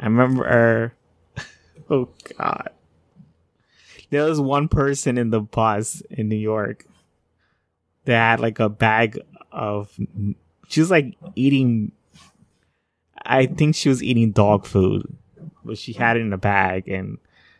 I 0.00 0.04
remember. 0.04 0.92
oh 1.90 2.08
God, 2.36 2.70
there 4.10 4.24
was 4.24 4.40
one 4.40 4.68
person 4.68 5.18
in 5.18 5.30
the 5.30 5.40
bus 5.40 6.02
in 6.10 6.28
New 6.28 6.36
York 6.36 6.86
that 8.04 8.30
had 8.30 8.40
like 8.40 8.58
a 8.58 8.68
bag 8.68 9.18
of. 9.52 9.98
She 10.68 10.80
was 10.80 10.90
like 10.90 11.16
eating. 11.34 11.92
I 13.24 13.46
think 13.46 13.74
she 13.74 13.88
was 13.88 14.02
eating 14.02 14.30
dog 14.30 14.66
food, 14.66 15.12
but 15.64 15.78
she 15.78 15.92
had 15.92 16.16
it 16.16 16.20
in 16.20 16.32
a 16.32 16.38
bag 16.38 16.88
and 16.88 17.18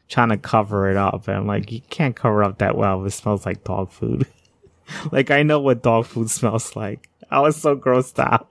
trying 0.08 0.28
to 0.28 0.36
cover 0.36 0.88
it 0.90 0.96
up. 0.96 1.26
And 1.26 1.38
I'm 1.38 1.46
like, 1.46 1.72
you 1.72 1.80
can't 1.90 2.14
cover 2.14 2.44
up 2.44 2.58
that 2.58 2.76
well 2.76 3.00
if 3.00 3.08
it 3.08 3.16
smells 3.16 3.44
like 3.44 3.64
dog 3.64 3.90
food. 3.90 4.26
like 5.12 5.30
I 5.30 5.42
know 5.42 5.60
what 5.60 5.82
dog 5.82 6.06
food 6.06 6.30
smells 6.30 6.76
like. 6.76 7.08
I 7.30 7.40
was 7.40 7.56
so 7.56 7.76
grossed 7.76 8.18
out. 8.18 8.50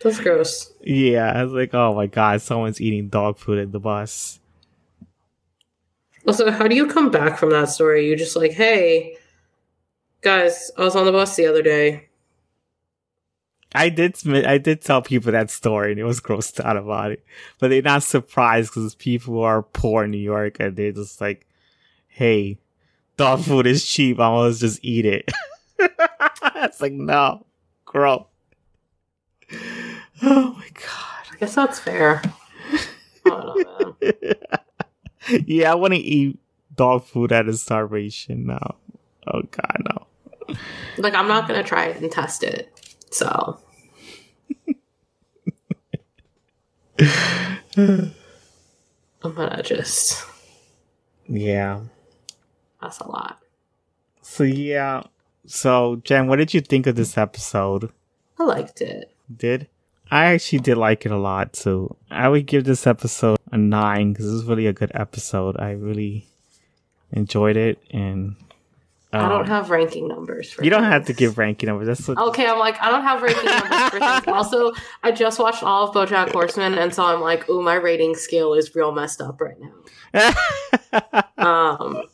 That's 0.00 0.20
gross. 0.20 0.72
Yeah, 0.82 1.32
I 1.32 1.44
was 1.44 1.52
like, 1.52 1.72
oh 1.74 1.94
my 1.94 2.06
god, 2.06 2.42
someone's 2.42 2.80
eating 2.80 3.08
dog 3.08 3.38
food 3.38 3.58
at 3.58 3.72
the 3.72 3.80
bus. 3.80 4.40
Also, 6.26 6.50
how 6.50 6.66
do 6.66 6.74
you 6.74 6.86
come 6.86 7.10
back 7.10 7.38
from 7.38 7.50
that 7.50 7.68
story? 7.68 8.08
You 8.08 8.16
just 8.16 8.36
like, 8.36 8.52
hey, 8.52 9.16
guys, 10.22 10.70
I 10.76 10.82
was 10.82 10.96
on 10.96 11.04
the 11.04 11.12
bus 11.12 11.36
the 11.36 11.46
other 11.46 11.62
day. 11.62 12.08
I 13.74 13.88
did 13.88 14.16
I 14.46 14.58
did 14.58 14.82
tell 14.82 15.02
people 15.02 15.32
that 15.32 15.50
story 15.50 15.90
and 15.90 16.00
it 16.00 16.04
was 16.04 16.20
grossed 16.20 16.64
out 16.64 16.76
about 16.76 17.10
it. 17.10 17.24
But 17.58 17.68
they're 17.68 17.82
not 17.82 18.04
surprised 18.04 18.70
because 18.72 18.94
people 18.94 19.42
are 19.42 19.62
poor 19.62 20.04
in 20.04 20.12
New 20.12 20.18
York 20.18 20.58
and 20.60 20.76
they're 20.76 20.92
just 20.92 21.20
like, 21.20 21.46
hey, 22.06 22.58
dog 23.16 23.40
food 23.40 23.66
is 23.66 23.84
cheap. 23.84 24.20
I'm 24.20 24.32
gonna 24.32 24.54
just 24.54 24.78
eat 24.84 25.04
it. 25.04 25.30
it's 25.78 26.80
like, 26.80 26.92
no, 26.92 27.44
gross. 27.84 28.24
Oh 30.22 30.54
my 30.56 30.68
god. 30.72 31.26
I 31.32 31.36
guess 31.40 31.56
that's 31.56 31.80
fair. 31.80 32.22
I 33.26 33.30
don't 33.30 33.80
know, 33.80 33.96
man. 34.00 34.34
yeah, 35.46 35.72
I 35.72 35.74
want 35.74 35.94
to 35.94 36.00
eat 36.00 36.38
dog 36.74 37.04
food 37.04 37.32
out 37.32 37.48
of 37.48 37.58
starvation 37.58 38.46
now. 38.46 38.76
Oh 39.26 39.42
god, 39.42 39.82
no. 39.88 40.56
Like, 40.98 41.14
I'm 41.14 41.28
not 41.28 41.48
gonna 41.48 41.62
try 41.62 41.86
it 41.86 42.00
and 42.00 42.10
test 42.10 42.42
it. 42.42 42.70
So, 43.10 43.60
I'm 47.76 48.12
gonna 49.22 49.62
just. 49.62 50.24
Yeah. 51.26 51.80
That's 52.80 52.98
a 52.98 53.08
lot. 53.08 53.38
So 54.20 54.44
yeah. 54.44 55.04
So 55.46 55.96
Jen, 56.04 56.26
what 56.26 56.36
did 56.36 56.52
you 56.54 56.60
think 56.60 56.86
of 56.86 56.96
this 56.96 57.16
episode? 57.16 57.90
I 58.38 58.44
liked 58.44 58.80
it. 58.80 59.14
Did 59.34 59.68
I 60.10 60.26
actually 60.26 60.60
did 60.60 60.76
like 60.76 61.06
it 61.06 61.12
a 61.12 61.16
lot 61.16 61.52
too. 61.52 61.96
I 62.10 62.28
would 62.28 62.46
give 62.46 62.64
this 62.64 62.86
episode 62.86 63.38
a 63.50 63.56
nine 63.56 64.12
because 64.12 64.26
this 64.26 64.34
was 64.34 64.44
really 64.44 64.66
a 64.66 64.72
good 64.72 64.92
episode. 64.94 65.56
I 65.58 65.72
really 65.72 66.26
enjoyed 67.12 67.56
it, 67.56 67.78
and 67.90 68.36
I 69.12 69.28
don't 69.28 69.42
um, 69.42 69.46
have 69.46 69.70
ranking 69.70 70.08
numbers 70.08 70.50
for 70.50 70.64
You 70.64 70.70
don't 70.70 70.84
have 70.84 71.06
to 71.06 71.12
give 71.12 71.38
ranking 71.38 71.68
numbers. 71.68 71.86
That's 71.86 72.08
what, 72.08 72.18
Okay, 72.18 72.46
I'm 72.46 72.58
like, 72.58 72.80
I 72.80 72.90
don't 72.90 73.02
have 73.02 73.22
ranking 73.22 73.44
numbers 73.44 73.90
for 73.90 73.98
things. 74.00 74.26
Also, 74.34 74.72
I 75.02 75.12
just 75.12 75.38
watched 75.38 75.62
all 75.62 75.88
of 75.88 75.94
BoJack 75.94 76.32
Horseman, 76.32 76.74
and 76.74 76.92
so 76.92 77.04
I'm 77.04 77.20
like, 77.20 77.48
ooh, 77.48 77.62
my 77.62 77.74
rating 77.74 78.16
scale 78.16 78.54
is 78.54 78.74
real 78.74 78.92
messed 78.92 79.20
up 79.20 79.40
right 79.40 79.56
now. 79.60 80.34
Um, 81.36 82.04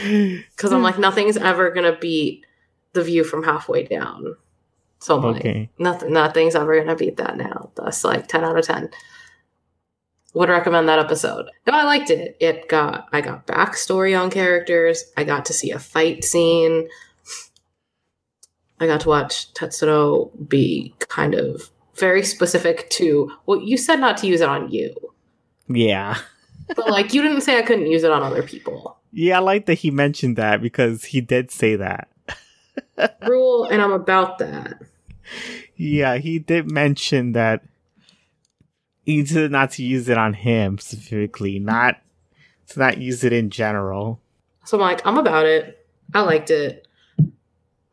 because 0.00 0.72
I'm 0.72 0.82
like, 0.82 0.98
nothing's 0.98 1.36
ever 1.36 1.70
gonna 1.70 1.96
beat 1.96 2.44
the 2.92 3.02
view 3.02 3.24
from 3.24 3.42
halfway 3.44 3.84
down. 3.84 4.36
So 5.02 5.16
I'm 5.16 5.24
like, 5.24 5.40
okay. 5.40 5.68
nothing, 5.78 6.12
nothing's 6.12 6.54
ever 6.54 6.78
gonna 6.78 6.94
beat 6.94 7.16
that 7.16 7.36
now. 7.36 7.70
That's 7.74 8.04
like 8.04 8.28
ten 8.28 8.44
out 8.44 8.56
of 8.56 8.64
ten. 8.64 8.88
Would 10.34 10.48
recommend 10.48 10.88
that 10.88 11.00
episode. 11.00 11.50
No, 11.66 11.72
I 11.72 11.82
liked 11.82 12.08
it. 12.08 12.36
It 12.38 12.68
got 12.68 13.08
I 13.12 13.20
got 13.20 13.44
backstory 13.48 14.18
on 14.18 14.30
characters. 14.30 15.02
I 15.16 15.24
got 15.24 15.44
to 15.46 15.52
see 15.52 15.72
a 15.72 15.80
fight 15.80 16.22
scene. 16.22 16.88
I 18.78 18.86
got 18.86 19.00
to 19.00 19.08
watch 19.08 19.52
Tetsuro 19.54 20.30
be 20.48 20.94
kind 21.00 21.34
of 21.34 21.70
very 21.96 22.22
specific 22.22 22.88
to 22.90 23.32
well, 23.44 23.60
you 23.60 23.76
said 23.76 23.96
not 23.96 24.18
to 24.18 24.28
use 24.28 24.40
it 24.40 24.48
on 24.48 24.70
you. 24.70 24.94
Yeah. 25.66 26.16
But 26.68 26.90
like 26.90 27.12
you 27.12 27.22
didn't 27.22 27.40
say 27.40 27.58
I 27.58 27.62
couldn't 27.62 27.90
use 27.90 28.04
it 28.04 28.12
on 28.12 28.22
other 28.22 28.44
people. 28.44 28.98
Yeah, 29.10 29.38
I 29.38 29.40
like 29.40 29.66
that 29.66 29.74
he 29.74 29.90
mentioned 29.90 30.36
that 30.36 30.62
because 30.62 31.02
he 31.06 31.20
did 31.20 31.50
say 31.50 31.74
that. 31.74 32.08
Rule 33.26 33.64
and 33.64 33.82
I'm 33.82 33.92
about 33.92 34.38
that. 34.38 34.80
Yeah, 35.76 36.18
he 36.18 36.38
did 36.38 36.70
mention 36.70 37.32
that 37.32 37.62
he 39.04 39.24
said 39.26 39.50
not 39.50 39.72
to 39.72 39.82
use 39.82 40.08
it 40.08 40.18
on 40.18 40.34
him 40.34 40.78
specifically, 40.78 41.58
not 41.58 42.00
to 42.68 42.78
not 42.78 42.98
use 42.98 43.24
it 43.24 43.32
in 43.32 43.50
general. 43.50 44.20
So 44.64 44.76
I'm 44.76 44.82
like, 44.82 45.06
I'm 45.06 45.18
about 45.18 45.46
it. 45.46 45.86
I 46.14 46.20
liked 46.20 46.50
it. 46.50 46.86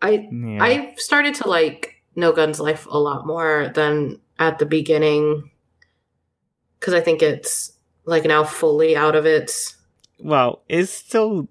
I 0.02 0.28
Yeah. 0.32 0.64
I 0.64 0.94
started 0.98 1.36
to 1.36 1.48
like 1.48 2.02
No 2.16 2.32
Guns 2.32 2.60
Life 2.60 2.88
a 2.90 3.00
lot 3.00 3.26
more 3.26 3.72
than 3.74 4.20
at 4.38 4.60
the 4.60 4.66
beginning 4.66 5.50
because 6.80 6.94
I 6.94 7.02
think 7.02 7.22
it's 7.22 7.74
like 8.06 8.24
now 8.26 8.44
fully 8.44 8.96
out 8.96 9.16
of 9.16 9.26
its. 9.26 9.76
well, 10.20 10.62
it's 10.70 10.92
still 10.92 11.48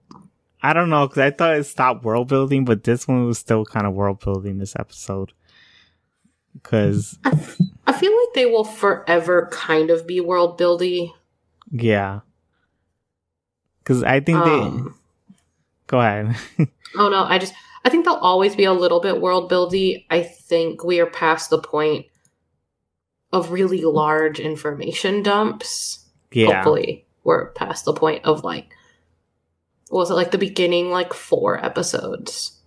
I 0.63 0.73
don't 0.73 0.91
know 0.91 1.07
because 1.07 1.21
I 1.21 1.31
thought 1.31 1.57
it 1.57 1.65
stopped 1.65 2.05
world 2.05 2.29
building, 2.29 2.65
but 2.65 2.85
this 2.85 3.07
one 3.07 3.27
was 3.27 3.39
still 3.39 3.65
kind 3.65 3.87
of 3.87 3.95
world 3.95 4.21
building 4.21 4.59
this 4.59 4.75
episode. 4.77 5.33
Because 6.63 7.19
I 7.25 7.93
feel 7.93 8.13
like 8.13 8.35
they 8.35 8.47
will 8.47 8.65
forever 8.65 9.49
kind 9.53 9.91
of 9.91 10.07
be 10.07 10.21
world 10.21 10.59
buildy. 10.59 11.13
yeah, 11.71 12.21
because 13.79 14.03
I 14.03 14.21
think 14.21 14.45
they 14.45 14.51
Um, 14.51 14.95
go 15.87 16.01
ahead. 16.01 16.37
oh 16.97 17.09
no, 17.09 17.25
I 17.25 17.39
just 17.39 17.55
I 17.85 17.91
think 17.91 18.05
they'll 18.05 18.15
always 18.15 18.55
be 18.57 18.65
a 18.65 18.73
little 18.73 19.01
bit 19.01 19.21
world 19.21 19.51
buildy. 19.51 20.05
I 20.11 20.23
think 20.23 20.85
we 20.85 21.01
are 21.01 21.07
past 21.07 21.51
the 21.51 21.59
point 21.59 22.07
of 23.33 23.51
really 23.51 23.83
large 23.83 24.41
information 24.41 25.23
dumps. 25.23 26.07
yeah, 26.33 26.57
hopefully 26.57 27.07
we're 27.25 27.53
past 27.53 27.85
the 27.85 27.93
point 27.93 28.25
of 28.25 28.43
like 28.45 28.75
was 29.91 30.11
it 30.11 30.15
like 30.15 30.31
the 30.31 30.39
beginning 30.39 30.91
like 30.91 31.15
four 31.15 31.63
episodes 31.65 32.61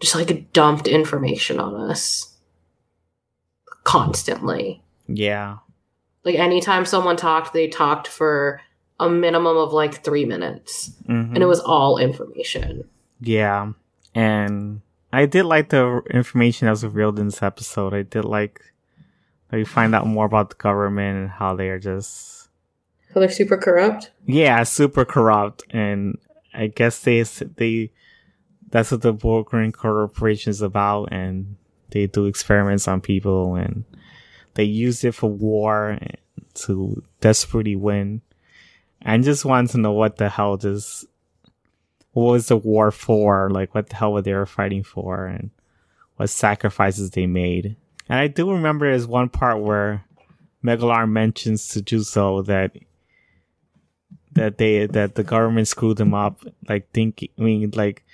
just 0.00 0.14
like 0.14 0.52
dumped 0.52 0.86
information 0.86 1.58
on 1.58 1.74
us 1.90 2.36
constantly. 3.88 4.82
Yeah. 5.06 5.58
Like 6.24 6.34
anytime 6.36 6.84
someone 6.84 7.16
talked, 7.16 7.52
they 7.54 7.68
talked 7.68 8.06
for 8.06 8.60
a 9.00 9.08
minimum 9.08 9.56
of 9.56 9.72
like 9.72 10.04
three 10.04 10.24
minutes, 10.24 10.90
Mhm. 11.08 11.32
and 11.34 11.38
it 11.38 11.46
was 11.46 11.60
all 11.60 11.98
information. 11.98 12.84
Yeah. 13.20 13.72
And 14.14 14.82
I 15.12 15.24
did 15.26 15.44
like 15.44 15.70
the 15.70 16.02
information 16.10 16.66
that 16.66 16.72
was 16.72 16.84
revealed 16.84 17.18
in 17.18 17.26
this 17.26 17.42
episode. 17.42 17.94
I 17.94 18.02
did 18.02 18.24
like 18.24 18.60
that 19.48 19.56
we 19.56 19.64
find 19.64 19.94
out 19.94 20.06
more 20.06 20.26
about 20.26 20.50
the 20.50 20.56
government 20.56 21.16
and 21.18 21.30
how 21.30 21.56
they 21.56 21.68
are 21.70 21.78
just 21.78 22.48
So 23.14 23.20
they're 23.20 23.30
super 23.30 23.56
corrupt. 23.56 24.10
yeah, 24.26 24.62
super 24.64 25.04
corrupt 25.06 25.62
and 25.70 26.18
I 26.52 26.66
guess 26.66 27.00
they 27.00 27.22
they 27.22 27.90
that's 28.70 28.90
what 28.90 29.00
the 29.00 29.14
Berühren 29.14 29.72
corporation 29.72 30.50
is 30.50 30.60
about 30.60 31.08
and 31.10 31.56
they 31.90 32.06
do 32.06 32.26
experiments 32.26 32.86
on 32.88 33.00
people 33.00 33.54
and 33.54 33.84
they 34.54 34.64
use 34.64 35.04
it 35.04 35.14
for 35.14 35.30
war 35.30 35.98
to 36.54 37.02
desperately 37.20 37.76
win. 37.76 38.22
I 39.02 39.16
just 39.18 39.44
wanted 39.44 39.70
to 39.70 39.78
know 39.78 39.92
what 39.92 40.16
the 40.16 40.28
hell 40.28 40.56
this 40.56 41.06
what 42.12 42.32
was 42.32 42.48
the 42.48 42.56
war 42.56 42.90
for? 42.90 43.48
Like 43.50 43.74
what 43.74 43.90
the 43.90 43.96
hell 43.96 44.12
were 44.12 44.22
they 44.22 44.34
were 44.34 44.46
fighting 44.46 44.82
for 44.82 45.26
and 45.26 45.50
what 46.16 46.30
sacrifices 46.30 47.10
they 47.10 47.26
made. 47.26 47.76
And 48.08 48.18
I 48.18 48.26
do 48.26 48.50
remember 48.50 48.90
there's 48.90 49.06
one 49.06 49.28
part 49.28 49.60
where 49.60 50.04
Megalarm 50.64 51.10
mentions 51.10 51.68
to 51.68 51.80
Juzo 51.80 52.44
that 52.46 52.72
that 54.32 54.58
they 54.58 54.86
that 54.86 55.14
the 55.14 55.22
government 55.22 55.68
screwed 55.68 56.00
him 56.00 56.14
up, 56.14 56.44
like 56.68 56.90
thinking, 56.92 57.28
I 57.38 57.42
mean, 57.42 57.70
like 57.74 58.04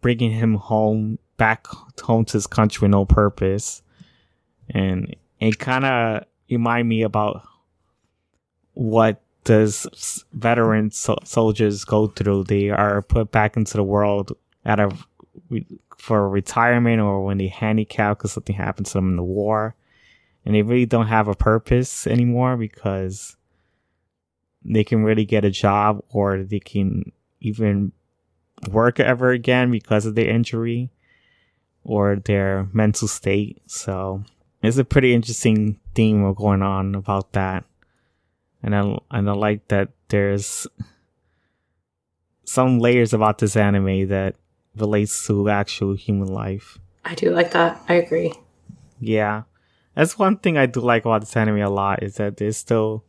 bringing 0.00 0.32
him 0.32 0.54
home 0.54 1.18
back 1.38 1.66
home 2.02 2.26
to 2.26 2.34
his 2.34 2.46
country 2.46 2.84
with 2.84 2.90
no 2.90 3.06
purpose, 3.06 3.82
and 4.68 5.16
it 5.40 5.58
kind 5.58 5.86
of 5.86 6.24
remind 6.50 6.88
me 6.88 7.02
about 7.02 7.42
what 8.74 9.22
does 9.44 10.24
veteran 10.34 10.90
so- 10.90 11.18
soldiers 11.24 11.84
go 11.84 12.08
through. 12.08 12.44
They 12.44 12.68
are 12.68 13.00
put 13.00 13.30
back 13.30 13.56
into 13.56 13.78
the 13.78 13.82
world 13.82 14.32
out 14.66 14.80
of 14.80 15.06
re- 15.48 15.66
for 15.96 16.28
retirement 16.28 17.00
or 17.00 17.24
when 17.24 17.38
they 17.38 17.48
handicap 17.48 18.18
because 18.18 18.32
something 18.32 18.56
happened 18.56 18.86
to 18.86 18.94
them 18.94 19.08
in 19.08 19.16
the 19.16 19.22
war, 19.22 19.74
and 20.44 20.54
they 20.54 20.62
really 20.62 20.86
don't 20.86 21.06
have 21.06 21.28
a 21.28 21.34
purpose 21.34 22.06
anymore 22.06 22.56
because 22.56 23.36
they 24.64 24.84
can 24.84 25.02
really 25.04 25.24
get 25.24 25.44
a 25.44 25.50
job 25.50 26.02
or 26.10 26.42
they 26.42 26.60
can 26.60 27.10
even 27.40 27.92
work 28.70 28.98
ever 28.98 29.30
again 29.30 29.70
because 29.70 30.04
of 30.04 30.16
their 30.16 30.28
injury 30.28 30.90
or 31.84 32.16
their 32.16 32.68
mental 32.72 33.08
state. 33.08 33.62
So 33.66 34.24
it's 34.62 34.78
a 34.78 34.84
pretty 34.84 35.14
interesting 35.14 35.78
theme 35.94 36.32
going 36.34 36.62
on 36.62 36.94
about 36.94 37.32
that. 37.32 37.64
And 38.62 38.74
I 38.74 38.98
and 39.10 39.30
I 39.30 39.32
like 39.32 39.68
that 39.68 39.90
there's 40.08 40.66
some 42.44 42.78
layers 42.78 43.12
about 43.12 43.38
this 43.38 43.56
anime 43.56 44.08
that 44.08 44.34
relates 44.76 45.26
to 45.26 45.48
actual 45.48 45.94
human 45.94 46.28
life. 46.28 46.78
I 47.04 47.14
do 47.14 47.30
like 47.30 47.52
that. 47.52 47.80
I 47.88 47.94
agree. 47.94 48.32
Yeah. 49.00 49.42
That's 49.94 50.18
one 50.18 50.38
thing 50.38 50.56
I 50.56 50.66
do 50.66 50.80
like 50.80 51.04
about 51.04 51.22
this 51.22 51.36
anime 51.36 51.60
a 51.60 51.70
lot 51.70 52.02
is 52.02 52.16
that 52.16 52.36
there's 52.36 52.56
still 52.56 53.04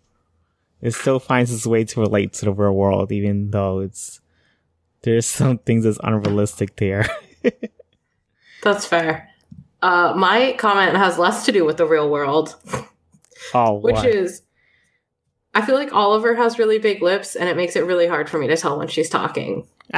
it 0.81 0.91
still 0.93 1.19
finds 1.19 1.51
its 1.53 1.65
way 1.65 1.83
to 1.83 2.01
relate 2.01 2.33
to 2.33 2.45
the 2.45 2.53
real 2.53 2.73
world, 2.73 3.11
even 3.11 3.51
though 3.51 3.79
it's 3.79 4.21
there's 5.01 5.25
some 5.25 5.57
things 5.57 5.83
that's 5.83 5.99
unrealistic 6.03 6.75
there. 6.77 7.07
That's 8.63 8.85
fair. 8.85 9.29
Uh, 9.81 10.13
my 10.15 10.55
comment 10.57 10.97
has 10.97 11.17
less 11.17 11.45
to 11.45 11.51
do 11.51 11.63
with 11.65 11.77
the 11.77 11.85
real 11.85 12.09
world, 12.09 12.55
oh, 13.53 13.75
which 13.75 13.95
what? 13.95 14.05
is 14.05 14.41
I 15.53 15.65
feel 15.65 15.75
like 15.75 15.93
Oliver 15.93 16.35
has 16.35 16.59
really 16.59 16.79
big 16.79 17.01
lips, 17.01 17.35
and 17.35 17.49
it 17.49 17.57
makes 17.57 17.75
it 17.75 17.85
really 17.85 18.07
hard 18.07 18.29
for 18.29 18.37
me 18.37 18.47
to 18.47 18.57
tell 18.57 18.77
when 18.77 18.87
she's 18.87 19.09
talking. 19.09 19.67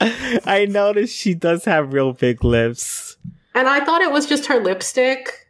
I 0.00 0.66
noticed 0.68 1.16
she 1.16 1.34
does 1.34 1.64
have 1.64 1.92
real 1.92 2.12
big 2.12 2.44
lips. 2.44 3.16
And 3.54 3.68
I 3.68 3.84
thought 3.84 4.02
it 4.02 4.12
was 4.12 4.26
just 4.26 4.46
her 4.46 4.60
lipstick. 4.60 5.48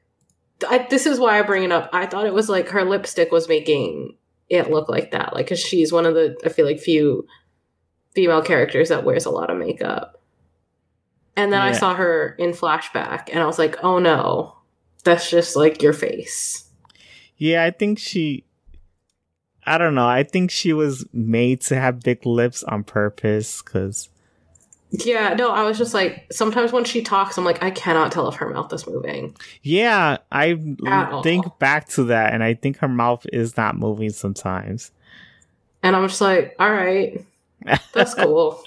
I, 0.69 0.87
this 0.91 1.07
is 1.07 1.21
why 1.21 1.39
I 1.39 1.43
bring 1.43 1.65
it 1.65 1.73
up. 1.73 1.91
I 1.93 2.07
thought 2.07 2.27
it 2.27 2.35
was 2.35 2.49
like 2.49 2.69
her 2.71 2.85
lipstick 2.85 3.31
was 3.31 3.49
making 3.49 4.17
it 4.49 4.71
look 4.71 4.89
like 4.89 5.11
that. 5.13 5.35
Like, 5.35 5.47
because 5.47 5.61
she's 5.61 5.93
one 5.93 6.07
of 6.07 6.15
the, 6.15 6.37
I 6.45 6.49
feel 6.49 6.67
like, 6.67 6.81
few 6.81 7.27
female 8.17 8.43
characters 8.43 8.89
that 8.89 9.05
wears 9.05 9.27
a 9.27 9.31
lot 9.31 9.51
of 9.51 9.59
makeup. 9.59 10.21
And 11.37 11.53
then 11.53 11.61
I 11.61 11.73
saw 11.73 11.95
her 11.95 12.35
in 12.39 12.53
flashback, 12.53 13.29
and 13.31 13.41
I 13.41 13.47
was 13.47 13.59
like, 13.59 13.77
oh 13.85 13.99
no, 13.99 14.57
that's 15.05 15.29
just 15.31 15.55
like 15.55 15.83
your 15.83 15.93
face. 15.93 16.65
Yeah, 17.37 17.63
I 17.63 17.71
think 17.71 17.99
she. 17.99 18.45
I 19.67 19.77
don't 19.79 19.95
know. 19.95 20.07
I 20.09 20.23
think 20.23 20.51
she 20.51 20.73
was 20.73 21.05
made 21.13 21.61
to 21.63 21.77
have 21.79 22.01
big 22.01 22.25
lips 22.25 22.63
on 22.65 22.85
purpose 22.85 23.61
because 23.61 24.09
Yeah, 24.91 25.35
no, 25.35 25.51
I 25.51 25.65
was 25.65 25.77
just 25.77 25.93
like, 25.93 26.27
sometimes 26.33 26.73
when 26.73 26.85
she 26.85 27.03
talks, 27.03 27.37
I'm 27.37 27.45
like, 27.45 27.63
I 27.63 27.71
cannot 27.73 28.13
tell 28.13 28.29
if 28.29 28.37
her 28.37 28.49
mouth 28.49 28.73
is 28.73 28.87
moving. 28.87 29.37
Yeah, 29.63 30.17
I 30.33 30.53
At 30.87 31.13
all. 31.13 31.23
think 31.23 31.59
back 31.59 31.89
to 31.91 32.05
that, 32.05 32.33
and 32.33 32.43
I 32.43 32.55
think 32.55 32.79
her 32.79 32.89
mouth 32.89 33.27
is 33.33 33.57
not 33.59 33.77
moving 33.77 34.09
sometimes. 34.11 34.91
And 35.83 35.95
I'm 35.95 36.09
just 36.09 36.21
like, 36.23 36.55
all 36.59 36.71
right, 36.73 37.23
that's 37.93 38.15
cool. 38.15 38.63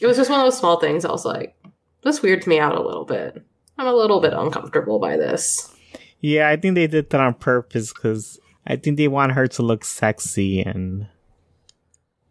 it 0.00 0.06
was 0.06 0.16
just 0.16 0.30
one 0.30 0.40
of 0.40 0.46
those 0.46 0.58
small 0.58 0.78
things. 0.80 1.04
I 1.04 1.10
was 1.10 1.24
like, 1.24 1.56
this 2.02 2.22
weirds 2.22 2.46
me 2.46 2.58
out 2.58 2.74
a 2.76 2.82
little 2.82 3.04
bit. 3.04 3.42
I'm 3.78 3.86
a 3.86 3.92
little 3.92 4.20
bit 4.20 4.32
uncomfortable 4.32 4.98
by 4.98 5.16
this. 5.16 5.74
yeah, 6.20 6.48
I 6.48 6.56
think 6.56 6.74
they 6.74 6.86
did 6.86 7.10
that 7.10 7.20
on 7.20 7.34
purpose 7.34 7.92
because 7.92 8.38
I 8.66 8.76
think 8.76 8.96
they 8.96 9.08
want 9.08 9.32
her 9.32 9.46
to 9.48 9.62
look 9.62 9.84
sexy, 9.84 10.62
and 10.62 11.06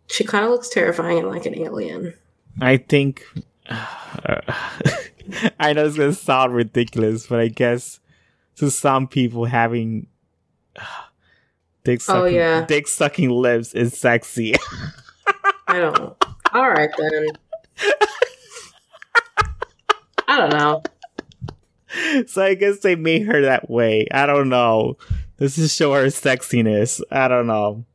She 0.07 0.23
kind 0.23 0.45
of 0.45 0.51
looks 0.51 0.69
terrifying 0.69 1.19
and 1.19 1.27
like 1.29 1.45
an 1.45 1.57
alien. 1.57 2.13
I 2.61 2.77
think. 2.77 3.23
I 5.59 5.73
know 5.73 5.85
it's 5.85 5.97
gonna 5.97 6.13
sound 6.13 6.53
ridiculous, 6.53 7.27
but 7.27 7.39
I 7.39 7.47
guess 7.47 7.99
to 8.57 8.69
some 8.69 9.07
people 9.07 9.45
having 9.45 10.07
dick 11.83 11.99
oh, 12.01 12.03
sucking, 12.03 12.21
Oh, 12.21 12.25
yeah. 12.25 12.65
dick 12.65 12.87
sucking 12.87 13.29
lips 13.29 13.73
is 13.73 13.97
sexy. 13.97 14.55
I 15.67 15.79
don't. 15.79 16.15
All 16.53 16.69
right 16.69 16.89
then. 16.97 17.27
I 20.27 20.37
don't 20.37 20.51
know. 20.51 20.83
so 22.27 22.43
I 22.43 22.55
guess 22.55 22.79
they 22.79 22.95
made 22.95 23.27
her 23.27 23.41
that 23.41 23.69
way. 23.69 24.07
I 24.11 24.25
don't 24.25 24.49
know. 24.49 24.97
This 25.37 25.57
is 25.57 25.73
show 25.73 25.93
her 25.93 26.05
sexiness. 26.05 27.01
I 27.11 27.27
don't 27.27 27.47
know. 27.47 27.85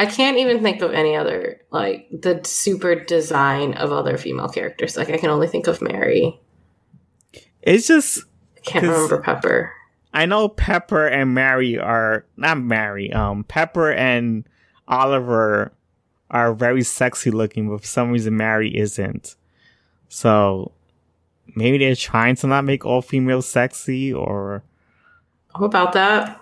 I 0.00 0.06
can't 0.06 0.38
even 0.38 0.62
think 0.62 0.80
of 0.82 0.92
any 0.92 1.16
other 1.16 1.60
like 1.70 2.06
the 2.12 2.40
super 2.44 2.94
design 2.94 3.74
of 3.74 3.90
other 3.90 4.16
female 4.16 4.48
characters. 4.48 4.96
Like 4.96 5.10
I 5.10 5.18
can 5.18 5.30
only 5.30 5.48
think 5.48 5.66
of 5.66 5.82
Mary. 5.82 6.40
It's 7.62 7.88
just 7.88 8.22
I 8.56 8.60
can't 8.60 8.84
remember 8.86 9.20
Pepper. 9.20 9.72
I 10.12 10.26
know 10.26 10.48
Pepper 10.48 11.06
and 11.06 11.34
Mary 11.34 11.78
are 11.78 12.24
not 12.36 12.58
Mary. 12.58 13.12
Um, 13.12 13.44
Pepper 13.44 13.92
and 13.92 14.48
Oliver 14.86 15.72
are 16.30 16.54
very 16.54 16.82
sexy 16.82 17.30
looking, 17.30 17.68
but 17.68 17.80
for 17.80 17.86
some 17.86 18.10
reason 18.10 18.36
Mary 18.36 18.76
isn't. 18.76 19.36
So 20.08 20.72
maybe 21.54 21.78
they're 21.78 21.94
trying 21.94 22.36
to 22.36 22.46
not 22.46 22.64
make 22.64 22.84
all 22.84 23.02
females 23.02 23.46
sexy, 23.46 24.12
or 24.12 24.62
I'm 25.54 25.64
about 25.64 25.92
that. 25.92 26.40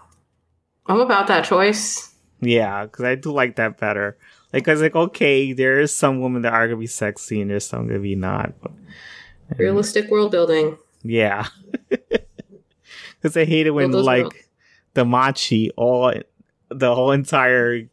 I'm 0.87 1.01
about 1.01 1.27
that 1.29 1.45
choice. 1.45 2.15
yeah, 2.41 2.85
because 2.85 3.05
I 3.05 3.15
do 3.17 3.33
like 3.33 3.57
that 3.57 3.79
better. 3.79 4.17
Like, 4.53 4.69
I 4.69 4.73
was 4.73 4.81
like, 4.81 4.95
okay, 4.95 5.53
there 5.53 5.81
is 5.81 5.95
some 5.95 6.21
women 6.21 6.43
that 6.43 6.53
are 6.53 6.69
gonna 6.69 6.79
be 6.79 6.87
sexy, 6.87 7.41
and 7.41 7.51
there's 7.51 7.67
some 7.67 7.89
gonna 7.89 7.99
be 7.99 8.15
not. 8.15 8.53
But, 8.61 8.73
Realistic 9.59 10.11
world 10.11 10.31
building. 10.33 10.79
Yeah. 11.03 11.47
Because 13.27 13.37
I 13.37 13.45
hate 13.45 13.67
it 13.67 13.71
oh, 13.71 13.73
when 13.73 13.91
Build 13.91 14.03
those 14.03 14.07
like 14.07 14.49
the 14.95 15.05
Machi, 15.05 15.73
all 15.77 16.15
the 16.69 16.95
whole 16.95 17.11
entire 17.11 17.89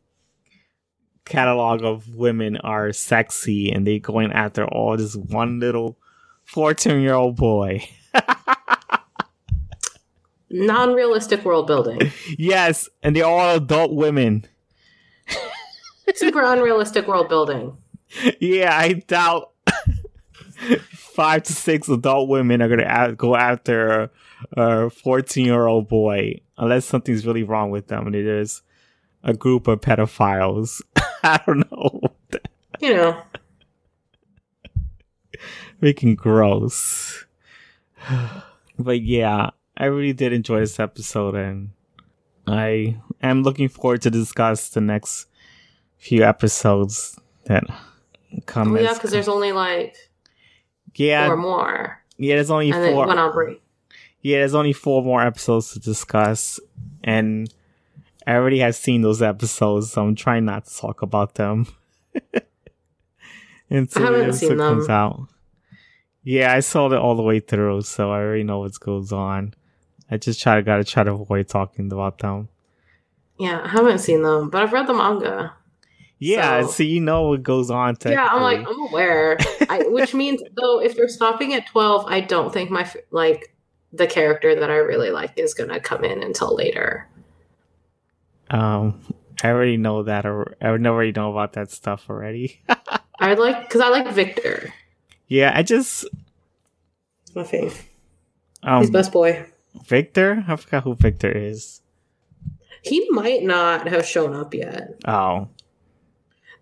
catalog 1.25 1.83
of 1.83 2.13
women 2.13 2.57
are 2.57 2.93
sexy, 2.93 3.71
and 3.71 3.87
they 3.87 3.97
going 3.97 4.31
after 4.31 4.63
all 4.63 4.95
this 4.95 5.15
one 5.15 5.59
little 5.59 5.97
fourteen 6.43 7.01
year 7.01 7.15
old 7.15 7.35
boy. 7.35 7.83
Non-realistic 10.51 11.43
world 11.43 11.65
building. 11.65 12.11
yes, 12.37 12.87
and 13.01 13.15
they're 13.15 13.25
all 13.25 13.55
adult 13.55 13.91
women. 13.91 14.45
Super 16.13 16.43
unrealistic 16.43 17.07
world 17.07 17.27
building. 17.27 17.75
yeah, 18.39 18.77
I 18.77 18.93
doubt 18.93 19.49
five 21.15 21.43
to 21.43 21.53
six 21.53 21.87
adult 21.89 22.29
women 22.29 22.61
are 22.61 22.69
gonna 22.69 23.13
go 23.15 23.35
after 23.35 24.11
a 24.57 24.89
fourteen-year-old 24.89 25.87
boy 25.87 26.39
unless 26.57 26.85
something's 26.85 27.25
really 27.25 27.43
wrong 27.43 27.69
with 27.71 27.87
them. 27.87 28.05
And 28.07 28.15
there's 28.15 28.61
a 29.23 29.33
group 29.33 29.67
of 29.67 29.81
pedophiles. 29.81 30.81
I 31.23 31.39
don't 31.45 31.71
know, 31.71 32.01
You 32.81 32.93
know, 32.95 33.21
freaking 35.81 36.15
gross. 36.15 37.25
but 38.77 39.01
yeah, 39.01 39.51
I 39.77 39.85
really 39.85 40.13
did 40.13 40.33
enjoy 40.33 40.59
this 40.59 40.79
episode, 40.79 41.35
and 41.35 41.69
I 42.47 42.97
am 43.21 43.43
looking 43.43 43.69
forward 43.69 44.01
to 44.03 44.09
discuss 44.11 44.69
the 44.69 44.81
next 44.81 45.27
few 45.97 46.23
episodes 46.23 47.17
that 47.45 47.63
come. 48.45 48.75
Oh, 48.75 48.79
yeah, 48.79 48.93
because 48.93 49.11
there's 49.11 49.29
only 49.29 49.51
like 49.53 49.95
yeah, 50.95 51.27
four 51.27 51.37
more, 51.37 52.03
yeah. 52.17 52.35
There's 52.35 52.51
only 52.51 52.71
and 52.71 52.83
then 52.83 52.93
four. 52.93 53.05
it 53.05 53.07
went 53.07 53.19
on 53.19 53.31
break. 53.31 53.61
Yeah, 54.21 54.39
there's 54.39 54.55
only 54.55 54.73
four 54.73 55.03
more 55.03 55.21
episodes 55.21 55.73
to 55.73 55.79
discuss, 55.79 56.59
and 57.03 57.53
I 58.25 58.35
already 58.35 58.59
have 58.59 58.75
seen 58.75 59.01
those 59.01 59.21
episodes, 59.21 59.91
so 59.91 60.03
I'm 60.03 60.15
trying 60.15 60.45
not 60.45 60.65
to 60.65 60.77
talk 60.77 61.01
about 61.01 61.35
them 61.35 61.67
until 63.69 64.11
the 64.11 64.23
episode 64.23 64.57
comes 64.57 64.89
out. 64.89 65.27
Yeah, 66.23 66.53
I 66.53 66.61
saw 66.61 66.89
it 66.91 66.97
all 66.97 67.15
the 67.15 67.21
way 67.21 67.41
through, 67.41 67.81
so 67.81 68.11
I 68.11 68.19
already 68.19 68.43
know 68.43 68.59
what 68.59 68.79
goes 68.79 69.11
on. 69.11 69.53
I 70.09 70.17
just 70.17 70.41
try 70.41 70.55
to 70.55 70.61
gotta 70.61 70.83
try 70.83 71.03
to 71.03 71.11
avoid 71.11 71.49
talking 71.49 71.91
about 71.91 72.19
them. 72.19 72.47
Yeah, 73.37 73.61
I 73.63 73.67
haven't 73.67 73.99
seen 73.99 74.21
them, 74.21 74.49
but 74.49 74.61
I've 74.61 74.71
read 74.71 74.87
the 74.87 74.93
manga. 74.93 75.53
Yeah, 76.23 76.61
So- 76.61 76.67
so, 76.71 76.83
you 76.83 77.01
know 77.01 77.29
what 77.29 77.43
goes 77.43 77.69
on. 77.69 77.97
Yeah, 78.05 78.27
I'm 78.31 78.41
like. 78.41 78.59
I'm 78.67 78.79
aware. 78.89 79.37
I, 79.69 79.83
which 79.87 80.13
means 80.21 80.41
though, 80.55 80.79
if 80.81 80.95
they're 80.95 81.07
stopping 81.09 81.53
at 81.53 81.67
twelve, 81.67 82.05
I 82.07 82.21
don't 82.21 82.51
think 82.53 82.69
my 82.69 82.89
like 83.11 83.53
the 83.91 84.07
character 84.07 84.55
that 84.55 84.69
I 84.71 84.75
really 84.77 85.11
like 85.11 85.33
is 85.37 85.53
gonna 85.53 85.79
come 85.79 86.03
in 86.03 86.23
until 86.23 86.55
later. 86.55 87.07
um, 88.49 89.01
I 89.43 89.49
already 89.49 89.77
know 89.77 90.03
that, 90.03 90.25
or 90.25 90.55
I 90.61 90.67
already 90.67 91.11
know 91.11 91.31
about 91.31 91.53
that 91.53 91.71
stuff 91.71 92.09
already. 92.09 92.61
I 93.19 93.33
like 93.35 93.63
because 93.67 93.81
I 93.81 93.89
like 93.89 94.07
Victor. 94.11 94.73
yeah, 95.27 95.51
I 95.55 95.63
just 95.63 96.05
my 97.35 97.43
fave. 97.43 97.81
um, 98.63 98.81
He's 98.81 98.89
best 98.91 99.11
boy. 99.11 99.45
Victor. 99.85 100.43
I 100.47 100.55
forgot 100.55 100.83
who 100.83 100.95
Victor 100.95 101.31
is. 101.31 101.81
He 102.83 103.07
might 103.11 103.43
not 103.43 103.87
have 103.87 104.05
shown 104.05 104.33
up 104.35 104.53
yet. 104.53 104.99
Oh, 105.05 105.47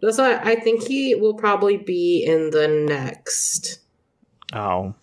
That's 0.01 0.17
why 0.17 0.37
I 0.37 0.55
think 0.55 0.83
he 0.83 1.15
will 1.15 1.35
probably 1.35 1.77
be 1.77 2.23
in 2.25 2.49
the 2.49 2.67
next 2.67 3.79
oh, 4.53 4.95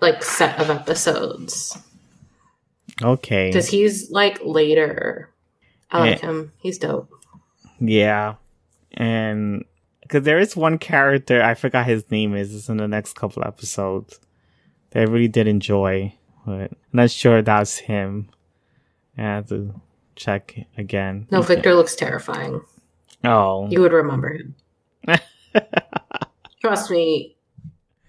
like 0.00 0.22
set 0.22 0.60
of 0.60 0.70
episodes 0.70 1.76
okay. 3.02 3.48
because 3.48 3.68
he's 3.68 4.10
like 4.10 4.38
later. 4.44 5.30
I 5.90 6.00
like 6.00 6.22
Yeah. 6.22 6.28
him. 6.28 6.52
He's 6.58 6.78
dope. 6.78 7.10
Yeah, 7.80 8.34
and 8.92 9.64
because 10.02 10.22
there 10.22 10.38
is 10.38 10.56
one 10.56 10.78
character 10.78 11.42
I 11.42 11.54
forgot 11.54 11.86
his 11.86 12.08
name 12.10 12.34
is. 12.36 12.54
It's 12.54 12.68
in 12.68 12.76
the 12.76 12.88
next 12.88 13.14
couple 13.14 13.44
episodes 13.44 14.20
that 14.90 15.00
I 15.00 15.10
really 15.10 15.28
did 15.28 15.48
enjoy, 15.48 16.14
but 16.46 16.70
I'm 16.70 16.76
not 16.92 17.10
sure 17.10 17.42
that's 17.42 17.78
him. 17.78 18.28
I 19.18 19.22
have 19.22 19.48
to 19.48 19.74
check 20.14 20.66
again. 20.76 21.26
No, 21.30 21.42
Victor 21.42 21.74
looks 21.74 21.96
terrifying. 21.96 22.60
Oh, 23.24 23.68
You 23.70 23.80
would 23.80 23.92
remember 23.92 24.34
him. 24.34 24.54
Trust 26.60 26.90
me, 26.90 27.36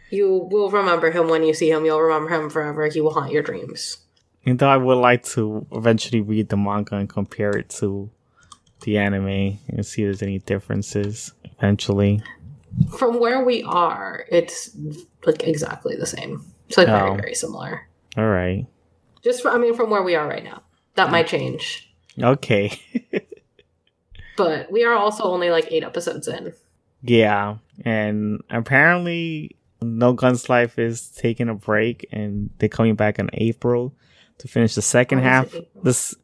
you 0.10 0.48
will 0.52 0.70
remember 0.70 1.12
him 1.12 1.28
when 1.30 1.44
you 1.44 1.54
see 1.54 1.70
him. 1.70 1.86
You'll 1.86 2.02
remember 2.02 2.30
him 2.34 2.50
forever. 2.50 2.88
He 2.88 3.02
will 3.02 3.14
haunt 3.14 3.32
your 3.32 3.44
dreams. 3.44 3.98
and 4.46 4.60
though 4.60 4.70
I 4.70 4.78
would 4.78 4.96
like 4.98 5.24
to 5.36 5.66
eventually 5.72 6.22
read 6.22 6.50
the 6.50 6.58
manga 6.58 6.96
and 6.96 7.10
compare 7.10 7.52
it 7.52 7.70
to 7.82 8.10
the 8.82 8.98
anime 8.98 9.58
and 9.68 9.86
see 9.86 10.04
if 10.04 10.08
there's 10.08 10.22
any 10.22 10.40
differences 10.40 11.34
eventually. 11.58 12.22
From 12.98 13.20
where 13.20 13.44
we 13.44 13.64
are, 13.64 14.26
it's 14.30 14.76
like 15.26 15.44
exactly 15.48 15.96
the 15.96 16.06
same. 16.06 16.44
It's 16.68 16.78
like 16.78 16.88
Oh. 16.88 16.98
very, 16.98 17.16
very 17.16 17.36
similar. 17.36 17.88
All 18.18 18.28
right. 18.28 18.66
Just, 19.24 19.42
from, 19.42 19.56
I 19.56 19.58
mean, 19.58 19.74
from 19.76 19.90
where 19.90 20.04
we 20.04 20.16
are 20.16 20.28
right 20.28 20.44
now, 20.44 20.62
that 20.96 21.08
mm. 21.08 21.12
might 21.12 21.28
change. 21.28 21.90
Okay. 22.22 22.80
But 24.38 24.72
we 24.72 24.84
are 24.84 24.94
also 24.94 25.24
only 25.24 25.50
like 25.50 25.72
eight 25.72 25.84
episodes 25.84 26.28
in. 26.28 26.54
Yeah, 27.02 27.58
and 27.84 28.42
apparently, 28.50 29.56
No 29.82 30.14
Guns 30.14 30.50
Life 30.50 30.80
is 30.80 31.10
taking 31.10 31.50
a 31.50 31.56
break, 31.56 32.08
and 32.12 32.50
they're 32.58 32.70
coming 32.70 32.96
back 32.96 33.20
in 33.20 33.30
April 33.34 33.94
to 34.40 34.48
finish 34.48 34.76
the 34.76 34.82
second 34.82 35.20
half. 35.20 35.54
This 35.84 36.16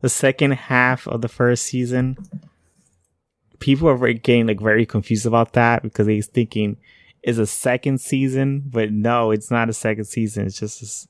the 0.00 0.08
second 0.08 0.52
half 0.52 1.06
of 1.08 1.22
the 1.22 1.28
first 1.28 1.64
season. 1.64 2.16
People 3.58 3.88
are 3.88 4.12
getting 4.12 4.46
like 4.46 4.60
very 4.60 4.86
confused 4.86 5.26
about 5.26 5.54
that 5.54 5.82
because 5.82 6.06
they're 6.06 6.22
thinking 6.22 6.76
it's 7.22 7.38
a 7.38 7.46
second 7.46 8.00
season, 8.00 8.62
but 8.66 8.92
no, 8.92 9.32
it's 9.32 9.50
not 9.50 9.68
a 9.68 9.72
second 9.72 10.04
season. 10.04 10.46
It's 10.46 10.60
just 10.60 10.80
this, 10.80 11.08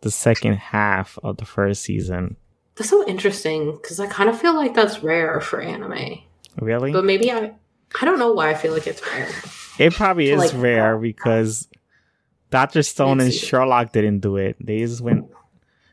the 0.00 0.10
second 0.10 0.54
half 0.54 1.18
of 1.22 1.36
the 1.36 1.44
first 1.44 1.82
season. 1.82 2.36
That's 2.76 2.90
so 2.90 3.06
interesting 3.06 3.72
because 3.72 4.00
I 4.00 4.06
kind 4.06 4.30
of 4.30 4.40
feel 4.40 4.54
like 4.54 4.74
that's 4.74 5.02
rare 5.02 5.40
for 5.40 5.60
anime. 5.60 6.20
Really? 6.60 6.92
But 6.92 7.04
maybe 7.04 7.30
I, 7.30 7.52
I 8.00 8.04
don't 8.04 8.18
know 8.18 8.32
why 8.32 8.50
I 8.50 8.54
feel 8.54 8.72
like 8.72 8.86
it's 8.86 9.02
rare. 9.06 9.28
It 9.78 9.94
probably 9.94 10.30
is 10.30 10.38
like, 10.38 10.62
rare 10.62 10.98
because 10.98 11.68
Doctor 12.50 12.82
Stone 12.82 13.20
and. 13.20 13.32
Sherlock 13.32 13.92
didn't 13.92 14.20
do 14.20 14.36
it. 14.36 14.56
They 14.60 14.78
just 14.80 15.00
went. 15.00 15.30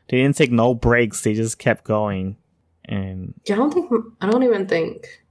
They 0.08 0.18
didn't 0.18 0.36
take 0.36 0.52
no 0.52 0.74
breaks. 0.74 1.22
They 1.22 1.34
just 1.34 1.58
kept 1.58 1.84
going. 1.84 2.36
And 2.84 3.34
Yeah, 3.44 3.56
I 3.56 3.58
don't 3.58 3.72
think 3.72 3.90
I 4.20 4.30
don't 4.30 4.42
even 4.42 4.66
think. 4.66 5.22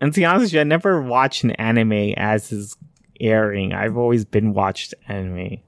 and 0.00 0.12
to 0.12 0.20
be 0.20 0.24
honest 0.24 0.44
with 0.44 0.52
you, 0.54 0.60
I 0.60 0.64
never 0.64 1.02
watched 1.02 1.44
an 1.44 1.50
anime 1.52 2.14
as 2.16 2.52
is 2.52 2.76
airing. 3.20 3.72
I've 3.72 3.96
always 3.96 4.24
been 4.24 4.52
watched 4.54 4.94
anime. 5.08 5.58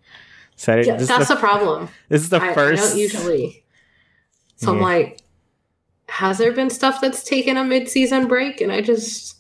So 0.55 0.77
Yeah, 0.77 0.97
that's 0.97 1.29
the, 1.29 1.35
the 1.35 1.41
problem. 1.41 1.89
this 2.09 2.23
is 2.23 2.29
the 2.31 2.41
I, 2.41 2.51
I 2.51 2.55
don't 2.55 2.97
usually. 2.97 3.65
So 4.57 4.73
I'm 4.73 4.81
like, 4.81 5.21
has 6.09 6.39
there 6.39 6.53
been 6.53 6.71
stuff 6.71 7.01
that's 7.01 7.23
taken 7.23 7.57
a 7.57 7.65
mid-season 7.65 8.27
break, 8.27 8.61
and 8.61 8.73
I 8.73 8.81
just 8.81 9.37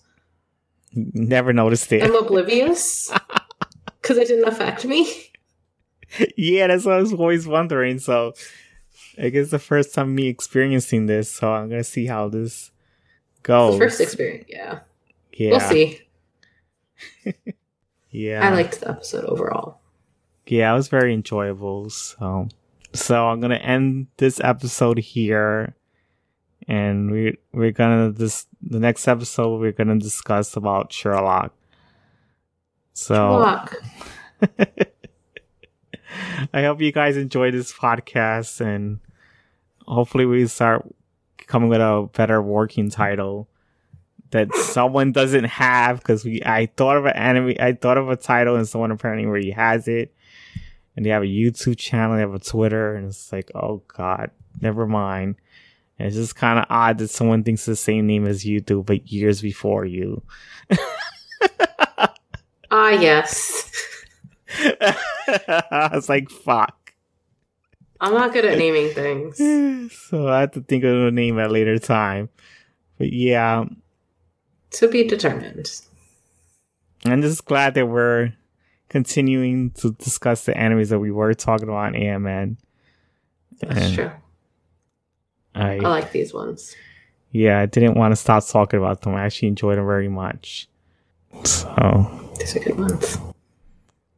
Never 0.94 1.52
noticed 1.52 1.92
it. 1.92 2.02
I'm 2.02 2.14
oblivious 2.24 3.12
because 4.00 4.16
it 4.16 4.28
didn't 4.28 4.48
affect 4.48 4.86
me? 4.86 5.12
yeah, 6.38 6.68
that's 6.68 6.86
what 6.86 6.94
I 6.94 7.00
was 7.00 7.12
always 7.12 7.46
wondering. 7.46 7.98
So 7.98 8.32
I 9.20 9.28
guess 9.28 9.50
the 9.50 9.58
first 9.58 9.94
time 9.94 10.14
me 10.14 10.28
experiencing 10.28 11.04
this. 11.04 11.30
So 11.30 11.52
I'm 11.52 11.68
gonna 11.68 11.84
see 11.84 12.06
how 12.06 12.28
this 12.30 12.70
goes. 13.42 13.78
First 13.78 14.00
experience, 14.00 14.46
yeah. 14.48 14.80
Yeah. 15.32 15.50
We'll 15.50 15.60
see. 15.60 16.00
Yeah. 18.10 18.48
I 18.48 18.54
liked 18.54 18.80
the 18.80 18.88
episode 18.88 19.26
overall. 19.26 19.80
yeah, 20.46 20.72
it 20.72 20.74
was 20.74 20.88
very 20.88 21.12
enjoyable. 21.12 21.90
So, 21.90 22.48
so 22.92 23.28
I'm 23.28 23.40
gonna 23.40 23.56
end 23.56 24.08
this 24.16 24.40
episode 24.42 24.98
here, 24.98 25.74
and 26.68 27.10
we 27.10 27.36
we're 27.52 27.72
gonna 27.72 28.10
this 28.10 28.46
the 28.62 28.78
next 28.78 29.06
episode 29.08 29.60
we're 29.60 29.72
gonna 29.72 29.98
discuss 29.98 30.56
about 30.56 30.92
Sherlock. 30.92 31.52
So 32.92 33.38
Look, 33.38 33.82
I 36.52 36.62
hope 36.62 36.80
you 36.80 36.92
guys 36.92 37.16
enjoy 37.16 37.50
this 37.50 37.72
podcast, 37.72 38.60
and 38.60 39.00
hopefully 39.86 40.26
we 40.26 40.46
start 40.46 40.86
coming 41.46 41.68
with 41.68 41.80
a 41.80 42.08
better 42.12 42.42
working 42.42 42.90
title 42.90 43.48
that 44.30 44.52
someone 44.54 45.12
doesn't 45.12 45.44
have 45.44 45.98
because 45.98 46.24
we 46.24 46.42
I 46.44 46.66
thought 46.76 46.96
of 46.96 47.04
an 47.06 47.12
anime 47.12 47.54
I 47.60 47.72
thought 47.72 47.98
of 47.98 48.08
a 48.08 48.16
title 48.16 48.56
and 48.56 48.66
someone 48.66 48.90
apparently 48.90 49.26
already 49.26 49.50
has 49.50 49.86
it 49.88 50.14
and 50.96 51.04
they 51.04 51.10
have 51.10 51.22
a 51.22 51.26
YouTube 51.26 51.76
channel 51.78 52.16
they 52.16 52.22
have 52.22 52.34
a 52.34 52.38
Twitter 52.38 52.94
and 52.94 53.06
it's 53.06 53.30
like 53.32 53.50
oh 53.54 53.82
god 53.88 54.30
never 54.60 54.86
mind 54.86 55.36
and 55.98 56.08
it's 56.08 56.16
just 56.16 56.36
kind 56.36 56.58
of 56.58 56.66
odd 56.70 56.98
that 56.98 57.08
someone 57.08 57.44
thinks 57.44 57.64
the 57.66 57.76
same 57.76 58.06
name 58.06 58.26
as 58.26 58.44
you 58.44 58.60
do 58.60 58.82
but 58.82 59.10
years 59.10 59.40
before 59.40 59.84
you 59.84 60.22
ah, 62.70 62.90
yes. 62.90 63.70
I 64.58 65.90
was 65.92 66.08
like 66.08 66.30
fuck 66.30 66.92
I'm 67.98 68.12
not 68.12 68.34
good 68.34 68.44
at 68.44 68.58
naming 68.58 68.90
things. 68.90 69.38
so 70.10 70.28
I 70.28 70.40
have 70.40 70.52
to 70.52 70.60
think 70.60 70.84
of 70.84 70.94
a 71.06 71.10
name 71.10 71.38
at 71.38 71.48
a 71.48 71.52
later 71.52 71.78
time 71.78 72.28
but 72.98 73.12
yeah 73.12 73.64
To 74.72 74.88
be 74.88 75.04
determined. 75.04 75.80
I'm 77.04 77.22
just 77.22 77.44
glad 77.44 77.74
that 77.74 77.86
we're 77.86 78.32
continuing 78.88 79.70
to 79.72 79.92
discuss 79.92 80.44
the 80.44 80.52
animes 80.52 80.88
that 80.90 80.98
we 80.98 81.10
were 81.10 81.34
talking 81.34 81.68
about 81.68 81.86
on 81.88 81.92
AMN. 81.94 82.56
That's 83.60 83.80
And 83.80 83.94
true. 83.94 84.10
I, 85.54 85.72
I 85.76 85.88
like 85.88 86.12
these 86.12 86.34
ones. 86.34 86.74
yeah, 87.30 87.60
I 87.60 87.66
didn't 87.66 87.94
want 87.94 88.12
to 88.12 88.16
stop 88.16 88.46
talking 88.46 88.78
about 88.78 89.02
them. 89.02 89.14
I 89.14 89.24
actually 89.24 89.48
enjoyed 89.48 89.78
them 89.78 89.86
very 89.86 90.08
much. 90.08 90.68
So, 91.44 92.30
These 92.38 92.56
are 92.56 92.60
good 92.60 92.78
ones. 92.78 93.18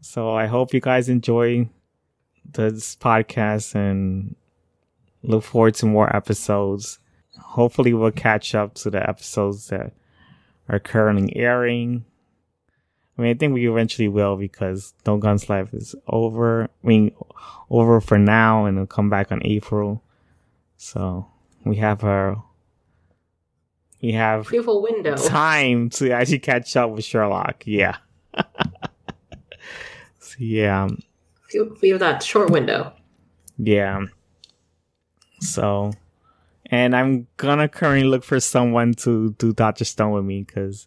so 0.00 0.30
I 0.34 0.46
hope 0.46 0.72
you 0.74 0.80
guys 0.80 1.08
enjoy 1.08 1.68
this 2.44 2.96
podcast 2.96 3.74
and 3.74 4.34
look 5.22 5.44
forward 5.44 5.74
to 5.76 5.86
more 5.86 6.14
episodes. 6.14 6.98
Hopefully, 7.40 7.92
we'll 7.94 8.10
catch 8.10 8.54
up 8.54 8.74
to 8.74 8.90
the 8.90 9.08
episodes 9.08 9.68
that 9.68 9.92
are 10.68 10.78
currently 10.80 11.34
airing. 11.36 12.04
I 13.18 13.22
mean, 13.22 13.30
I 13.32 13.34
think 13.34 13.52
we 13.52 13.68
eventually 13.68 14.06
will 14.08 14.36
because 14.36 14.94
No 15.04 15.16
Guns 15.16 15.48
Life 15.48 15.74
is 15.74 15.94
over. 16.06 16.64
I 16.64 16.86
mean, 16.86 17.12
over 17.68 18.00
for 18.00 18.16
now, 18.16 18.64
and 18.64 18.78
it'll 18.78 18.86
come 18.86 19.10
back 19.10 19.32
on 19.32 19.40
April. 19.44 20.02
So 20.76 21.26
we 21.64 21.76
have 21.76 22.04
our 22.04 22.42
we 24.00 24.12
have 24.12 24.48
Beautiful 24.48 24.80
window. 24.82 25.16
time 25.16 25.90
to 25.90 26.12
actually 26.12 26.38
catch 26.38 26.76
up 26.76 26.90
with 26.90 27.04
Sherlock. 27.04 27.64
Yeah. 27.66 27.96
so, 30.20 30.36
yeah. 30.38 30.88
We 31.82 31.88
have 31.88 31.98
that 31.98 32.22
short 32.22 32.50
window. 32.50 32.92
Yeah. 33.58 34.04
So, 35.40 35.92
and 36.66 36.94
I'm 36.94 37.26
gonna 37.36 37.68
currently 37.68 38.06
look 38.06 38.22
for 38.22 38.38
someone 38.38 38.94
to 38.94 39.32
do 39.32 39.52
Doctor 39.52 39.84
Stone 39.84 40.12
with 40.12 40.24
me 40.24 40.44
because 40.44 40.86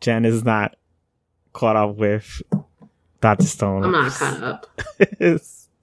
Jen 0.00 0.26
is 0.26 0.44
not 0.44 0.76
caught 1.52 1.76
up 1.76 1.96
with 1.96 2.42
Doctor 3.20 3.46
Stone. 3.46 3.84
I'm 3.84 3.92
not 3.92 4.12
caught 4.18 4.42
up. 4.42 4.66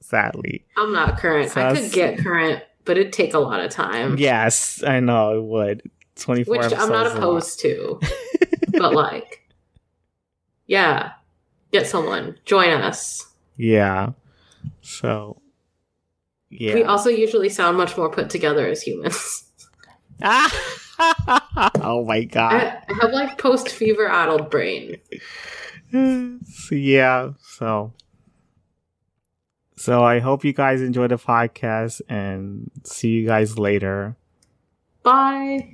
Sadly. 0.02 0.66
I'm 0.78 0.94
not 0.94 1.18
current. 1.18 1.52
So 1.52 1.62
I 1.62 1.76
could 1.76 1.92
get 1.92 2.20
current, 2.20 2.64
but 2.86 2.98
it'd 2.98 3.14
take 3.14 3.34
a 3.34 3.40
lot 3.40 3.60
of 3.60 3.72
time. 3.72 4.18
Yes, 4.18 4.84
I 4.84 5.00
know 5.00 5.38
it 5.38 5.44
would. 5.44 5.92
24 6.18 6.52
which 6.52 6.64
I'm 6.74 6.90
not 6.90 7.08
episodes 7.08 7.08
is 7.08 7.16
a 7.16 7.18
lot. 7.18 7.18
opposed 7.18 7.60
to. 7.62 8.00
but 8.80 8.94
like, 8.94 9.42
yeah, 10.66 11.12
get 11.72 11.88
someone 11.88 12.38
join 12.46 12.70
us. 12.70 13.28
Yeah. 13.58 14.12
So, 14.82 15.42
yeah. 16.50 16.76
We 16.76 16.84
also 16.84 17.10
usually 17.10 17.50
sound 17.50 17.78
much 17.78 17.98
more 17.98 18.10
put 18.10 18.30
together 18.30 18.68
as 18.68 18.82
humans. 18.82 19.44
Ah! 20.22 20.52
oh 21.00 22.06
my 22.08 22.24
god. 22.24 22.54
I, 22.54 22.82
I 22.90 22.94
have 23.02 23.12
like 23.12 23.38
post 23.38 23.70
fever 23.70 24.08
addled 24.08 24.50
brain. 24.50 24.98
yeah. 26.72 27.32
So, 27.40 27.94
so 29.76 30.04
I 30.04 30.20
hope 30.20 30.46
you 30.46 30.54
guys 30.54 30.82
enjoy 30.82 31.08
the 31.08 31.18
podcast 31.18 32.02
and 32.10 32.72
see 32.84 33.10
you 33.10 33.28
guys 33.28 33.58
later. 33.58 34.16
Bye. 35.04 35.74